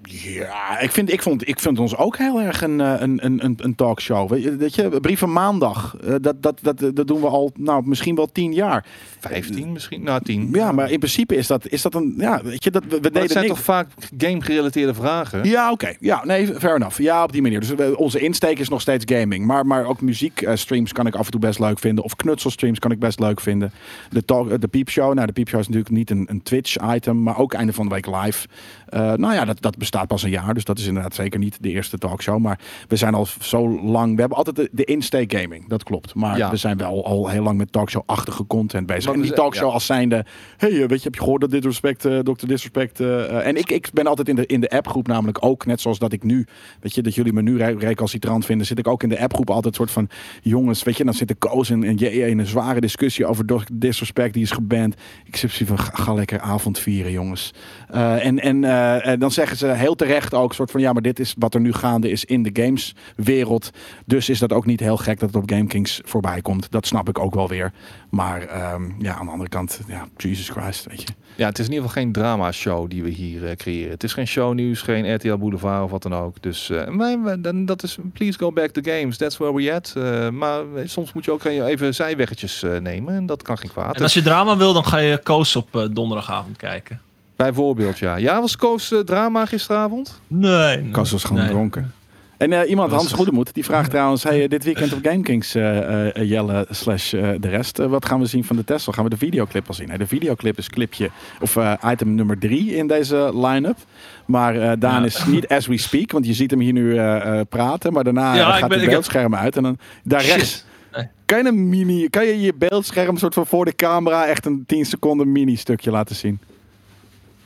[0.09, 3.45] Ja, ik vind, ik, vond, ik vind ons ook heel erg een, eh, een, een,
[3.45, 4.29] een, een talkshow.
[4.29, 7.81] Weet je, weet je, Brieven Maandag, eh, dat, dat, dat, dat doen we al, nou,
[7.85, 8.85] misschien wel tien jaar.
[9.19, 10.03] 15 misschien?
[10.03, 10.49] Nou, 10.
[10.51, 13.21] Ja, maar in principe is dat, is dat een, ja, weet je, dat, we, deden
[13.21, 13.55] het zijn niks.
[13.55, 15.43] toch vaak game-gerelateerde vragen?
[15.43, 15.93] Ja, oké.
[15.99, 16.99] Ja, nee, fair enough.
[16.99, 17.59] Ja, op die manier.
[17.59, 19.45] Dus onze insteek is nog steeds gaming.
[19.45, 22.03] Maar, maar ook muziekstreams kan ik af en toe best leuk vinden.
[22.03, 23.71] Of knutselstreams kan ik best leuk vinden.
[24.09, 25.13] De, talk, eh, de piepshow.
[25.13, 27.23] Nou, de piepshow is natuurlijk niet een, een Twitch-item.
[27.23, 28.47] Maar ook einde van de week live.
[28.89, 30.53] Eh, nou ja, dat, dat bestaat pas een jaar.
[30.53, 32.39] Dus dat is inderdaad zeker niet de eerste talkshow.
[32.39, 34.13] Maar we zijn al zo lang...
[34.13, 35.67] We hebben altijd de, de insteek gaming.
[35.69, 36.15] Dat klopt.
[36.15, 36.49] Maar Ja.
[36.49, 39.05] we zijn wel al heel lang met talkshow-achtige content bezig.
[39.05, 39.73] Maar en die zijn- talkshow ja.
[39.73, 40.25] als zijnde...
[40.57, 42.45] hey, eh, weet je, heb je gehoord dat Disrespect, eh Dr.
[42.47, 42.99] Disrespect...
[42.99, 46.11] en ik, ik ben altijd in de, in de appgroep namelijk ook, net zoals dat
[46.11, 46.45] ik nu...
[46.79, 48.67] Weet je, dat jullie me nu re- recalcitrant vinden...
[48.67, 50.09] zit ik ook in de appgroep altijd soort van...
[50.41, 53.63] Jongens, weet je, dan zitten Koos en, in een zware discussie over Dr.
[53.73, 54.33] Disrespect.
[54.33, 54.95] Die is geband.
[55.25, 57.53] Ik zit van, ga, ga lekker avond vieren, jongens.
[57.89, 60.81] En en eh, eh, dan zeggen ze heel terecht ook soort van...
[60.81, 63.69] Ja, maar dit is wat er nu gaande is in de gameswereld.
[64.05, 66.71] Dus is dat ook niet heel gek dat het op GameKings voorbij komt.
[66.71, 67.71] Dat snap ik ook wel weer.
[68.09, 71.07] Maar ehm, ja, aan de andere kant, ja, Jesus Christ, weet je.
[71.35, 73.91] Ja, het is in ieder geval geen drama-show die we hier eh, creëren.
[73.91, 76.41] Het is geen shownieuws, geen RTL Boulevard of wat dan ook.
[76.41, 79.17] Dus eh, wij, wij- dan, dat is, please go back to games.
[79.17, 79.93] That's where we at.
[79.97, 83.15] Eh, maar soms moet je ook even zijweggetjes eh, nemen.
[83.15, 83.95] En dat kan geen kwaad.
[83.95, 87.01] En als je drama wil, dan ga je Koos op donderdagavond kijken.
[87.37, 88.15] Bijvoorbeeld, ja.
[88.15, 90.21] Ja, was Koos eh, drama gisteravond?
[90.27, 90.89] Nee.
[90.91, 91.51] Kas was gewoon Nee.
[91.51, 91.91] dronken.
[92.37, 94.23] En eh, iemand, Hans Goedemoed, die vraagt trouwens...
[94.23, 97.77] Hey, eh, dit weekend op GameKings, eh eh, Jelle slash de rest.
[97.77, 98.93] wat gaan we zien van de Tesla?
[98.93, 99.87] Gaan we de videoclip al zien?
[99.87, 101.09] Nee, de videoclip is clipje,
[101.41, 103.77] of eh, item nummer drie in deze line-up.
[104.25, 105.05] Maar eh, Daan Ja.
[105.05, 107.93] is niet as we speak, want je ziet hem hier nu eh, eh, praten.
[107.93, 109.55] Maar daarna Ja, gaat het heb- beeldscherm uit.
[109.57, 110.33] En dan daar Shit.
[110.35, 110.65] rechts...
[110.95, 111.07] Nee.
[111.25, 114.63] Kan je, een mini, kan je je beeldscherm soort van voor de camera echt een
[114.67, 116.39] 10 seconden mini stukje laten zien?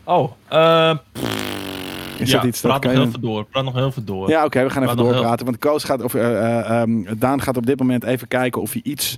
[0.03, 0.95] Oh, eh
[2.17, 3.45] Is ja, dat iets praat nog je- heel veel door.
[3.45, 4.29] Praat nog heel veel door.
[4.29, 5.45] Ja, oké, we gaan even doorpraten.
[5.45, 8.71] Want Koos gaat, of, eh, eh, ehm, Daan gaat op dit moment even kijken of
[8.73, 9.17] hij iets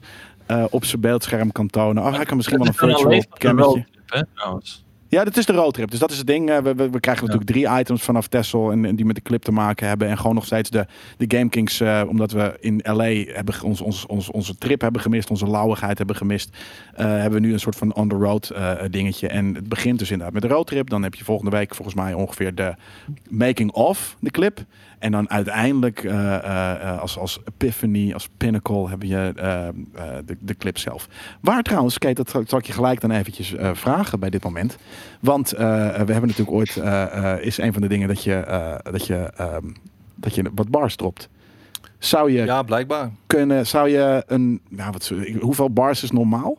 [0.69, 2.03] op zijn beeldscherm kan tonen.
[2.03, 3.85] Oh, hij kan misschien wel een virtual alleen
[5.13, 5.91] Ja, dat is de roadtrip.
[5.91, 6.49] Dus dat is het ding.
[6.49, 9.21] Eh, we, we, we krijgen natuurlijk drie items vanaf Tessel en, en die met de
[9.21, 10.07] clip te maken hebben.
[10.07, 10.85] En gewoon nog steeds de,
[11.17, 15.01] de Game Kings, eh, omdat we in LA hebben ons, ons, ons, onze trip hebben
[15.01, 16.57] gemist, onze lauwigheid hebben gemist.
[16.93, 19.27] eh, hebben we nu een soort van on the road eh, dingetje.
[19.27, 20.89] En het begint dus inderdaad met de roadtrip.
[20.89, 22.75] Dan heb je volgende week volgens mij ongeveer de
[23.29, 24.65] making of de clip.
[25.03, 29.31] En dan uiteindelijk eh, eh, eh, als, als epiphany, als pinnacle heb je
[30.25, 31.07] de, de clip zelf.
[31.41, 34.77] Waar trouwens, Kate, dat zal- ik je gelijk dan eventjes vragen bij dit moment.
[35.19, 35.63] Want we
[35.93, 36.75] hebben natuurlijk ooit,
[37.43, 38.43] is een van de dingen dat je,
[38.91, 39.65] dat je, ehm,
[40.15, 41.29] dat je wat bars dropt.
[41.99, 43.11] Zou je Ja, blijkbaar.
[43.27, 46.57] kunnen, zou je een, nou, wat, hoeveel bars is normaal?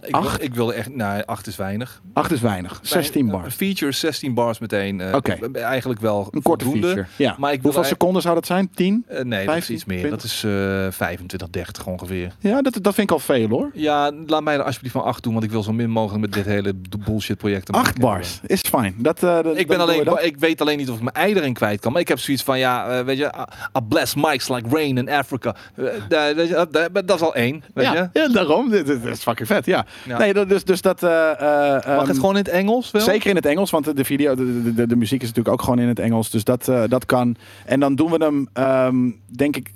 [0.00, 0.42] Ik, wil, Acht?
[0.42, 2.02] ik wilde echt, nou, acht is weinig.
[2.12, 3.54] Acht is weinig, 16 Een bars.
[3.54, 5.00] feature, 16 bars meteen.
[5.00, 5.36] eh, Oké.
[5.52, 6.86] Eigenlijk wel Een korte voldoende.
[6.88, 7.06] feature.
[7.16, 7.34] Ja.
[7.38, 8.70] Maar ik wil hoeveel seconden zou dat zijn?
[8.74, 9.04] 10?
[9.08, 9.98] Eh, nee, dat is 15, iets meer.
[9.98, 10.20] 20?
[10.20, 10.50] Dat is eh
[10.96, 12.32] 25, 30 ongeveer.
[12.38, 13.70] Ja, dat, dat vind ik al veel hoor.
[13.74, 16.32] Ja, laat mij er alsjeblieft van acht doen, want ik wil zo min mogelijk met
[16.32, 16.74] dit hele
[17.04, 17.70] bullshit project.
[17.72, 18.94] Acht bars is fijn.
[18.98, 21.34] Dat, eh, dat- Ik, ben dat alleen, ik weet alleen niet of ik mijn ei
[21.34, 21.92] erin kwijt kan.
[21.92, 24.98] Maar ik heb zoiets van, ja, eh, weet je, I I bless mics like rain
[24.98, 25.54] in Africa.
[25.74, 28.20] Eh, dat, dat- dat is al één, weet ja, je.
[28.20, 28.70] ja, daarom.
[28.70, 29.66] Dit, dit is fucking vet.
[29.66, 30.12] Ja, ja.
[30.12, 30.18] Ja.
[30.18, 31.02] Nee, dat- dus, dus dat...
[31.02, 31.38] eh, eh,
[31.72, 33.02] Mag ehm, het gewoon in het Engels wel?
[33.02, 35.54] Zeker in het Engels, want de, de video, de, de, de, de muziek is natuurlijk
[35.54, 36.30] ook gewoon in het Engels.
[36.30, 37.36] Dus dat, eh, dat kan.
[37.66, 39.72] En dan doen we hem, ehm, denk ik,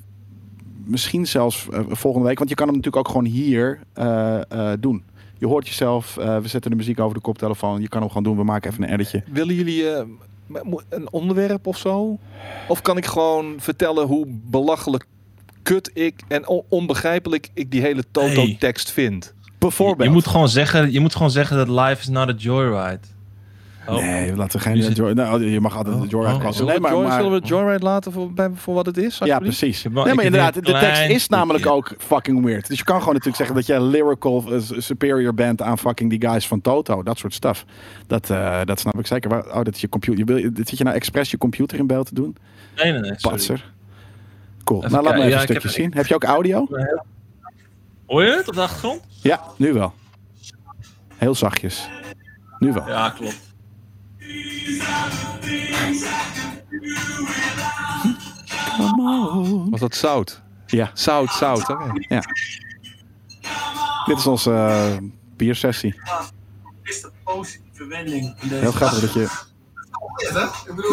[0.85, 2.39] misschien zelfs volgende week.
[2.39, 5.03] Want je kan hem natuurlijk ook gewoon hier eh, eh, doen.
[5.39, 7.81] Je hoort jezelf, eh, we zetten de muziek over de koptelefoon.
[7.81, 9.23] Je kan hem gewoon doen, we maken even een editje.
[9.33, 10.05] Willen jullie eh,
[10.89, 12.19] een onderwerp of zo?
[12.69, 15.07] Of kan ik gewoon vertellen hoe belachelijk
[15.62, 19.35] kut ik en on- onbegrijpelijk ik die hele Toto-tekst vind?
[19.68, 20.09] Bijvoorbeeld.
[20.09, 22.98] Je moet, gewoon zeggen, je moet gewoon zeggen dat life is not a joyride.
[23.88, 23.94] Oh.
[23.97, 24.76] Nee, laten we geen...
[24.93, 26.43] Joy- nou, je mag altijd de Oh, Joyride oh.
[26.43, 26.66] passen.
[26.66, 28.97] Zullen, Nee, maar, we, Joy- maar- zullen we Joyride laten voor, bij, voor wat het
[28.97, 29.20] is?
[29.24, 29.82] Ja, precies.
[29.82, 32.68] Nee, ik maar inderdaad, de tekst is namelijk ook fucking weird.
[32.68, 36.28] Dus je kan gewoon natuurlijk zeggen dat jij lyrical eh, superior bent aan fucking die
[36.28, 37.02] guys van Toto.
[37.02, 37.64] Dat soort stuff.
[38.06, 39.30] Dat, eh, dat snap ik zeker.
[39.30, 40.38] Waar- Oh, dat is je computer.
[40.38, 42.36] Je zit je nou expres je computer in beeld te doen?
[42.76, 43.12] Nee, nee, nee.
[43.16, 43.36] Sorry.
[43.36, 43.72] Patser.
[44.64, 44.78] Cool.
[44.78, 45.93] Even nou, laat me even een Ja, stukje heb- zien.
[45.94, 46.66] Heb je ook audio?
[48.07, 49.03] Hoor je het op de achtergrond?
[49.23, 49.95] Ja, nu wel.
[51.15, 51.89] Heel zachtjes.
[52.59, 52.89] Nu wel.
[52.89, 53.45] Ja, klopt.
[59.70, 60.43] Was dat zout?
[60.66, 61.69] Ja, Zout, zout.
[61.69, 61.93] Oké.
[64.07, 64.97] dit is onze eh,
[65.37, 66.01] biersessie.
[66.83, 70.91] is de positieve wending in deze Heel grappig dat je Ik bedoel,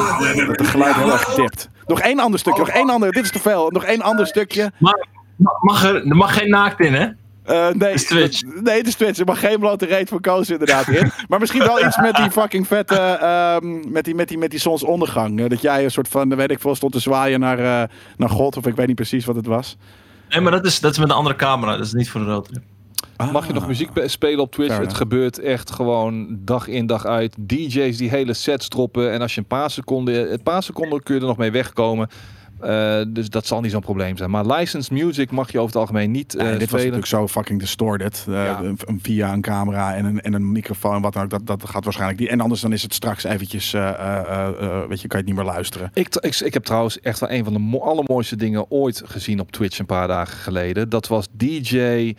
[0.47, 1.69] dat het geluid heel erg dipt.
[1.85, 2.59] Nog één ander stukje.
[2.59, 3.11] Nog één ander.
[3.11, 3.69] Dit is te veel.
[3.71, 4.71] Nog één ander stukje.
[4.79, 5.07] Maar
[5.37, 7.07] mag er, er mag geen naakt in, hè?
[7.43, 8.41] Eh, nee, is Twitch.
[8.61, 9.19] Nee, het is Twitch.
[9.19, 11.11] Er mag geen blote reet van Koos inderdaad in.
[11.29, 12.95] Maar misschien wel iets met die fucking vette...
[12.95, 15.39] ehm, met, die, met, die, met die zonsondergang.
[15.39, 18.29] Eh, dat jij een soort van, weet ik veel, stond te zwaaien naar, eh, naar
[18.29, 18.57] God.
[18.57, 19.77] Of ik weet niet precies wat het was.
[20.29, 21.77] Nee, maar dat is, dat is met een andere camera.
[21.77, 22.63] Dat is niet voor de roadtrip.
[23.31, 24.77] Mag je nog muziek spelen op Twitch?
[24.77, 27.35] Het gebeurt echt gewoon dag in dag uit.
[27.39, 29.11] DJ's die hele sets droppen.
[29.11, 30.31] En als je een paar seconden...
[30.33, 32.09] Een paar seconden kun je er nog mee wegkomen.
[32.63, 34.29] Eh, dus dat zal niet zo'n probleem zijn.
[34.29, 37.59] Maar licensed music mag je over het algemeen niet Nee, dit was natuurlijk zo fucking
[37.59, 38.25] distorted.
[38.27, 38.61] Eh, Ja.
[39.01, 41.01] via een camera en een, en een microfoon.
[41.01, 41.29] Wat dan ook.
[41.29, 42.29] Dat, dat gaat waarschijnlijk niet.
[42.29, 43.71] En anders dan is het straks eventjes...
[43.71, 43.81] weet
[45.01, 45.91] je, kan je het niet meer luisteren.
[45.93, 49.39] Ik, ik, ik heb trouwens echt wel een van de mo- allermooiste dingen ooit gezien
[49.39, 50.89] op Twitch een paar dagen geleden.
[50.89, 52.13] Dat was DJ.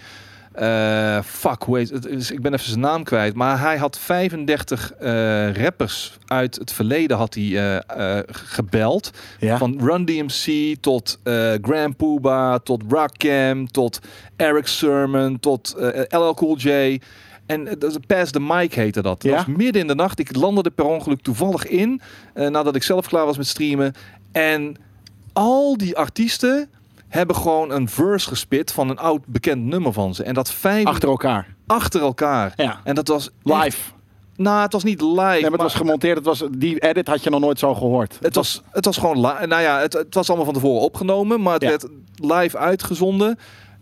[0.54, 2.30] Eh, fuck, hoe heet het?
[2.30, 3.34] Ik ben even zijn naam kwijt.
[3.34, 9.10] Maar hij had 35 eh, rappers uit het verleden had hij, eh, gebeld.
[9.40, 9.58] Ja?
[9.58, 11.18] Van Run DMC tot
[11.62, 13.98] Grand Pooba, tot Rakim, tot
[14.36, 15.74] Eric Sermon, tot
[16.08, 17.00] LL Cool J.
[17.46, 19.22] En dat is Pass the Mic heette dat.
[19.22, 19.36] Dat Ja?
[19.36, 20.18] was midden in de nacht.
[20.18, 22.00] Ik landde er per ongeluk toevallig in.
[22.34, 23.94] nadat ik zelf klaar was met streamen.
[24.32, 24.76] En
[25.32, 26.68] al die artiesten
[27.14, 30.22] hebben gewoon een verse gespit van een oud bekend nummer van ze.
[30.22, 31.54] En dat vijf Achter elkaar.
[31.66, 32.52] achter elkaar.
[32.56, 32.80] Ja.
[32.84, 33.78] En dat was echt- Live.
[34.36, 35.12] Nou, het was niet live.
[35.14, 36.16] Nee, maar het maar- was gemonteerd.
[36.16, 38.18] Het was, die edit had je nog nooit zo gehoord.
[38.20, 41.42] het was, het was gewoon, li- nou ja, het, het was allemaal van tevoren opgenomen,
[41.42, 41.68] maar het Ja.
[41.68, 43.38] werd live uitgezonden.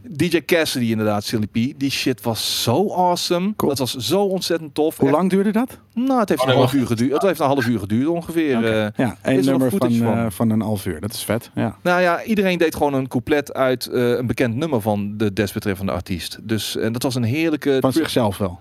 [0.08, 1.52] DJ Cassidy inderdaad, Silly P.
[1.78, 3.52] Die shit was zo awesome.
[3.56, 3.70] Cool.
[3.74, 4.96] Dat was zo ontzettend tof.
[4.96, 5.78] Hoe Echt- lang duurde dat?
[5.94, 7.12] Nou, het heeft Oh, een half uur geduurd.
[7.12, 8.56] Het heeft een half uur geduurd ongeveer.
[8.56, 8.66] Oké.
[8.66, 9.06] eh.
[9.06, 10.14] ja, één er nummer van, van?
[10.16, 11.00] eh, van een half uur.
[11.00, 11.50] Dat is vet.
[11.54, 11.76] Ja.
[11.82, 15.92] nou ja, iedereen deed gewoon een couplet uit eh, een bekend nummer van de desbetreffende
[15.92, 16.38] artiest.
[16.42, 18.60] Dus en dat was een heerlijke Van zichzelf wel.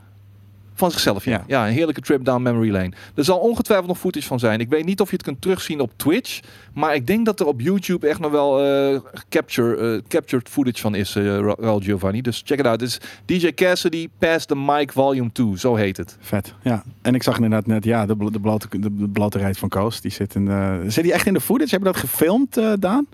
[0.81, 1.25] Van zichzelf.
[1.25, 1.43] Ja.
[1.47, 1.67] Ja.
[1.67, 2.91] een heerlijke trip down memory lane.
[3.15, 4.59] Er zal ongetwijfeld nog footage van zijn.
[4.59, 6.39] Ik weet niet of je het kunt terugzien op Twitch,
[6.73, 8.99] maar ik denk dat er op YouTube echt nog wel eh,
[9.29, 12.21] capture, eh, captured footage van is, Ra- Raul Giovanni.
[12.21, 12.79] Dus check it out.
[12.81, 16.17] Het is DJ Cassidy Pass the Mic Volume 2, zo heet het.
[16.19, 16.53] Vet.
[16.63, 16.83] Ja.
[17.01, 20.01] En ik zag inderdaad net, ja, de, bl- de, blote, de, de blote van Koos.
[20.01, 20.83] Die zit in de...
[20.87, 21.69] Zit die echt in de footage?
[21.69, 23.07] Hebben we dat gefilmd, Daan?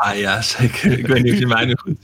[0.00, 0.98] Ah ja, zeker.
[0.98, 1.96] Ik weet niet of je mij nu goed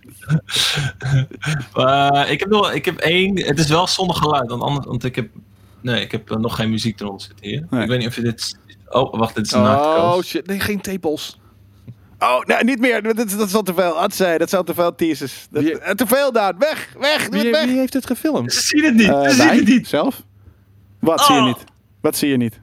[1.75, 3.41] Maar ik heb nog, ik heb één.
[3.47, 5.29] Het is wel zonder geluid, want anders, want ik heb,
[5.81, 7.67] nee, ik heb eh, nog geen muziek eronder zitten hier.
[7.71, 7.83] Nee.
[7.83, 8.59] Ik weet niet of je dit.
[8.89, 11.39] Oh, wacht, dit is een Oh shit, nee, geen tepels.
[12.19, 13.03] Oh, nee, niet meer.
[13.03, 14.01] Dat, is- dat is al te veel.
[14.01, 15.47] Atzij, dat zijn al te veel teasers.
[15.51, 16.59] Dat, Wie- eh, te veel, Daan.
[16.59, 17.65] Weg, weg, doe Wie, het weg.
[17.67, 18.53] wie heeft dit gefilmd?
[18.53, 19.09] Ze zien het niet.
[19.09, 19.89] Eh, ze zien het niet.
[19.89, 20.23] Zelf?
[21.01, 21.47] Wat zie je Oh.
[21.47, 21.65] niet?
[22.01, 22.61] Wat zie je niet?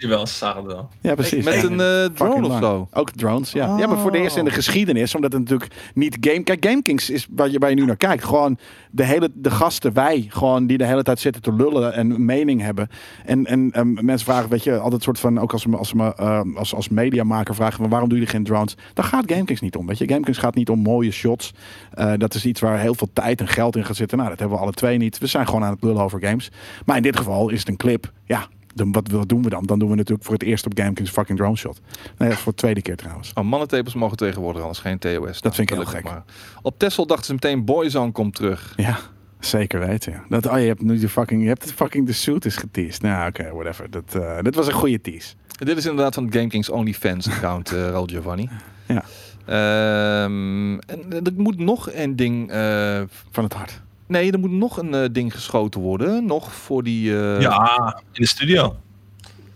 [0.00, 0.88] Jawel, ze zagen het wel.
[1.00, 1.44] Ja, precies.
[1.44, 2.88] Met een eh, drone of zo.
[2.92, 3.76] Ook drones, ja.
[3.78, 4.56] Ja, maar voor de eerste in de Oh.
[4.56, 6.42] geschiedenis, omdat het natuurlijk niet game...
[6.42, 8.24] Kijk, GameKings is waar je, waar je nu naar kijkt.
[8.24, 8.58] Gewoon
[8.90, 12.24] de, hele, de gasten, wij, gewoon die de hele tijd zitten te lullen en een
[12.24, 12.88] mening hebben.
[13.24, 16.14] En, en ehm, mensen vragen, weet je, altijd soort van, ook als, als, als,
[16.56, 18.76] als, als mediamaker vragen, maar waarom doe je geen drones?
[18.94, 20.08] Daar gaat GameKings niet om, weet je.
[20.08, 21.52] GameKings gaat niet om mooie shots.
[21.92, 24.18] Eh, dat is iets waar heel veel tijd en geld in gaat zitten.
[24.18, 25.18] Nou, dat hebben we alle twee niet.
[25.18, 26.50] We zijn gewoon aan het lullen over games.
[26.84, 28.12] Maar in dit geval is het een clip.
[28.24, 29.64] Ja, dan, wat, wat doen we dan?
[29.66, 31.80] Dan doen we natuurlijk voor het eerst op GameKings fucking drone shot.
[32.18, 33.32] Nee, dat is voor de tweede keer trouwens.
[33.34, 35.40] Oh, mannentepels mogen tegenwoordig alles, geen TOS.
[35.40, 36.04] Dat vind ik heel gek.
[36.04, 36.22] Maar.
[36.62, 38.72] Op Tesla dachten ze meteen Boyzone komt terug.
[38.76, 38.98] Ja,
[39.40, 40.12] zeker weten.
[40.12, 40.24] Ja.
[40.28, 43.02] Dat, oh, je hebt nu de fucking, je hebt het fucking de suit is geteased.
[43.02, 43.90] Nou, oké, whatever.
[43.90, 45.34] Dat, eh, dit was een goede tease.
[45.48, 48.48] Dit is inderdaad van het GameKings OnlyFans account, eh Raul Giovanni.
[48.86, 49.04] Ja.
[49.46, 52.50] Ehm, en er moet nog een ding.
[52.50, 53.80] eh, Van het hart.
[54.10, 56.26] Nee, er moet nog een eh, ding geschoten worden.
[56.26, 57.18] Nog voor die...
[57.18, 58.76] eh, Ja, in de studio.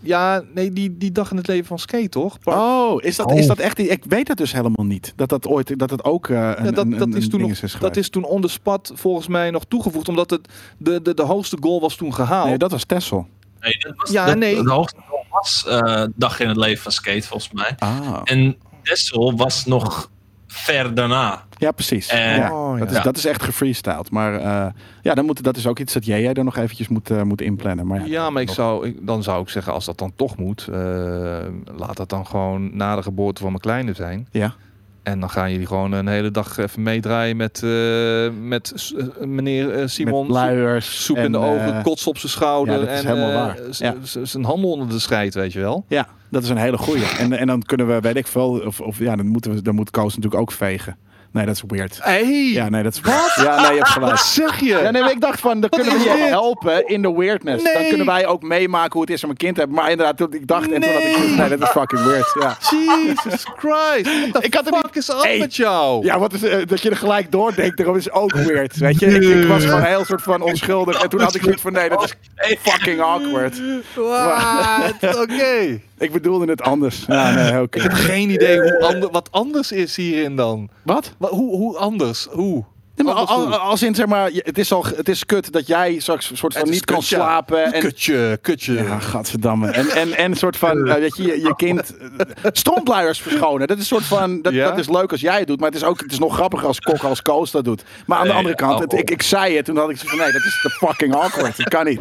[0.01, 2.39] Ja, nee, die, die dag in het leven van Skate, toch?
[2.39, 3.77] Park- Oh, is dat, is dat echt...
[3.77, 5.13] die- Ik weet dat dus helemaal niet.
[5.17, 5.79] Dat dat ooit...
[5.79, 7.97] Dat het ook eh, een, Ja, dat, een, dat, een is toen nog, is dat
[7.97, 10.09] is toen on the spot volgens mij nog toegevoegd.
[10.09, 10.49] Omdat het
[10.79, 12.49] de, de, de hoogste goal was toen gehaald.
[12.49, 13.27] Nee, dat was Tessel.
[13.61, 14.63] Nee, dat was, Ja, dat- nee.
[14.63, 17.73] De hoogste goal was eh, dag in het leven van Skate, volgens mij.
[17.79, 18.21] Ah.
[18.25, 20.11] En Dessel was nog
[20.55, 21.43] ver daarna.
[21.59, 22.11] Ja, precies.
[22.11, 22.53] Ja.
[22.53, 22.97] Oh, Dat, ja.
[22.97, 24.11] is, dat is echt gefreestyled.
[24.11, 24.67] Maar eh,
[25.03, 27.41] ja, dan moet, dat is ook iets dat jij er nog eventjes moet, eh, moet
[27.41, 27.87] inplannen.
[27.87, 30.13] Maar ja, Ja, maar ik nog- zou, ik, dan zou ik zeggen, als dat dan
[30.17, 30.77] toch moet, eh,
[31.77, 34.29] laat dat dan gewoon na de geboorte van mijn kleine zijn.
[34.31, 34.55] Ja.
[35.05, 39.71] En dan gaan jullie gewoon een hele dag even meedraaien met, eh, met eh, meneer
[39.71, 40.27] eh, Simon.
[40.27, 41.05] Met luiers.
[41.05, 42.75] Soep in de en, ogen, kots op zijn schouder.
[42.75, 43.59] ja, dat is en helemaal waar.
[43.71, 43.95] Ja.
[44.23, 45.85] zijn handen onder de scheid, weet je wel.
[45.89, 47.05] Ja, dat is een hele goeie.
[47.19, 49.75] En, en dan kunnen we, weet ik veel, of, of ja, dan, moeten we, dan
[49.75, 50.97] moet Koos natuurlijk ook vegen.
[51.35, 51.99] Nee, dat is weird.
[52.03, 53.01] Hey, Ja, nee, dat is
[53.37, 54.11] Ja, nee, je hebt gelijk.
[54.11, 54.67] wat zeg je?
[54.67, 56.29] Ja, nee, maar ik dacht van, dan kunnen we je dit?
[56.29, 57.65] helpen in de weirdness.
[57.65, 57.89] Dan Nee.
[57.89, 59.79] kunnen wij ook meemaken hoe het is om een kind te hebben.
[59.79, 61.29] Maar inderdaad, toen ik dacht, en toen had ik Nee.
[61.37, 62.37] nee, dat is fucking weird.
[62.41, 62.57] Ja.
[62.71, 64.37] Jesus Christ.
[64.45, 65.39] Ik had er fuck niet- is af Hey.
[65.39, 66.05] met jou?
[66.05, 68.77] Ja, wat is, eh, dat je er gelijk doordenkt, daarom is ook weird.
[68.77, 71.03] Weet je, ik, ik was gewoon heel soort van onschuldig.
[71.03, 73.61] En toen had ik zoiets van, nee, dat is fucking awkward.
[73.95, 75.17] What?
[75.23, 75.81] Oké.
[75.99, 77.05] Ik bedoelde het anders.
[77.07, 77.77] Ja, nee, oké.
[77.77, 80.69] Ik heb geen idee hoe ander, wat anders is hierin dan.
[80.83, 81.15] Wat?
[81.19, 82.29] Wat, hoe, hoe anders?
[82.31, 82.65] Hoe?
[82.97, 85.99] Nee, maar al- als in, zeg maar, het is, al, het is kut dat jij
[85.99, 87.03] straks een soort van niet kan ja.
[87.03, 87.73] slapen.
[87.73, 88.73] En, Kutje, kutje.
[88.73, 89.69] Ja, gadverdamme.
[89.71, 91.95] En, en, en een soort van, eh, weet je, je, je kind
[92.53, 93.67] strontluiers verschonen.
[93.67, 94.69] Dat is een soort van, dat, Ja?
[94.69, 96.67] dat is leuk als jij het doet, maar het is ook, het is nog grappiger
[96.67, 97.85] als Kok als Koos dat doet.
[98.07, 100.25] Maar aan de andere kant, het- ik, ik zei het, toen had ik zoiets van,
[100.25, 101.57] nee, dat is te fucking awkward.
[101.57, 102.01] Dat kan niet.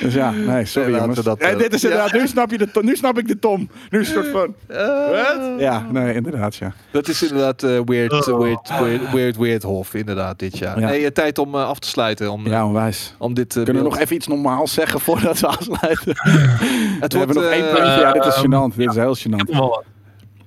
[0.00, 1.16] Dus ja, nee, sorry jongens.
[1.18, 1.88] we dat, Eh, eh, dit is ja.
[1.88, 3.70] inderdaad, nu snap je de, to- nu snap ik de Tom.
[3.90, 4.36] Nu is het een soort
[4.66, 6.72] van, Eh, ja, nee, inderdaad, ja.
[6.90, 8.38] Dat is inderdaad eh, weird, Oh.
[8.38, 10.80] weird, weird, weird, weird hof, inderdaad, dit jaar.
[10.80, 10.86] Ja.
[10.88, 12.32] Nee, eh, tijd om eh, af te sluiten.
[12.32, 13.14] Om, Ja, onwijs.
[13.18, 16.14] om dit eh, Kunnen we beeld- nog even iets normaals zeggen voordat we afsluiten?
[17.00, 18.00] Het we hebben nog wordt, één eh, puntje.
[18.00, 18.76] Ja, dit is ehm, gênant.
[18.76, 19.84] Dit is heel gênant.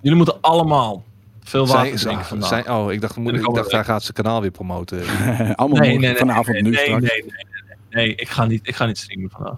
[0.01, 1.03] Jullie moeten allemaal
[1.43, 2.49] veel water zijn, drinken vandaag.
[2.49, 4.99] zijn- oh, ik dacht, moet, En ik dacht hij gaat zijn kanaal weer promoten.
[5.55, 7.01] Allemaal nee, nee, nee, vanavond nee, nu nee, straks.
[7.01, 8.05] Nee, nee, nee, nee.
[8.05, 9.57] Nee, ik ga niet, ik ga niet streamen vandaag.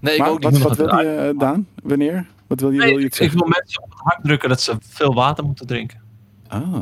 [0.00, 0.62] Nee, ik Maar ook wat, niet.
[0.62, 1.66] wat wil nog je, eh, Daan?
[1.82, 2.26] Wanneer?
[2.46, 4.60] Wat wil je, Nee, wil je ik, ik wil mensen op het hart drukken dat
[4.60, 6.00] ze veel water moeten drinken.
[6.48, 6.80] Ah,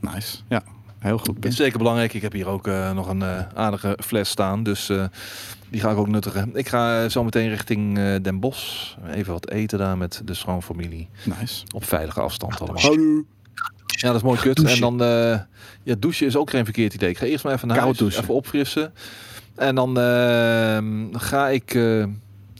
[0.00, 0.36] nice.
[0.48, 0.62] Ja,
[0.98, 1.36] heel goed.
[1.48, 2.14] Zeker belangrijk.
[2.14, 4.62] Ik heb hier ook eh, nog een eh, aardige fles staan.
[4.62, 5.04] Dus eh,
[5.70, 6.50] die ga ik ook nuttigen.
[6.54, 8.94] Ik ga zo meteen richting Den Bosch.
[9.10, 11.08] Even wat eten daar met de schoonfamilie.
[11.24, 11.64] Nice.
[11.74, 12.82] Op veilige afstand allemaal.
[12.82, 13.24] Hallo.
[13.86, 14.64] Ja, dat is mooi kut.
[14.64, 14.98] En dan,
[15.82, 17.10] ja, douchen is ook geen verkeerd idee.
[17.10, 18.22] Ik ga eerst maar even naar Koud huis, douchen.
[18.22, 18.92] even opfrissen.
[19.54, 21.74] En dan ehm, ga ik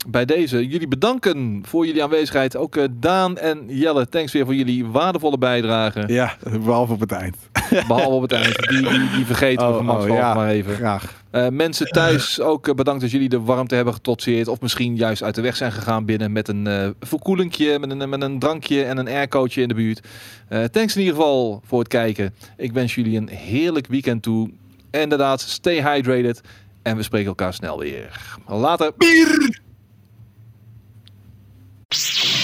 [0.07, 2.55] bij deze jullie bedanken voor jullie aanwezigheid.
[2.55, 6.03] Ook eh, Daan en Jelle, thanks weer voor jullie waardevolle bijdrage.
[6.07, 7.35] Ja, behalve op het eind.
[7.87, 8.69] Behalve op het eind.
[8.69, 10.33] Die, die, die vergeten we Oh, gemakshalve oh, ja.
[10.33, 10.75] maar even.
[10.75, 11.23] Graag.
[11.31, 14.47] Eh, mensen thuis ook eh, bedankt dat jullie de warmte hebben getrotseerd.
[14.47, 18.09] Of misschien juist uit de weg zijn gegaan binnen met een eh verkoelingje, met een,
[18.09, 20.01] met een drankje en een aircootje in de buurt.
[20.71, 22.33] Thanks in ieder geval voor het kijken.
[22.57, 24.51] Ik wens jullie een heerlijk weekend toe.
[24.91, 26.41] En inderdaad, stay hydrated.
[26.81, 28.37] En we spreken elkaar snel weer.
[28.47, 28.91] Later.
[31.89, 32.36] Psst.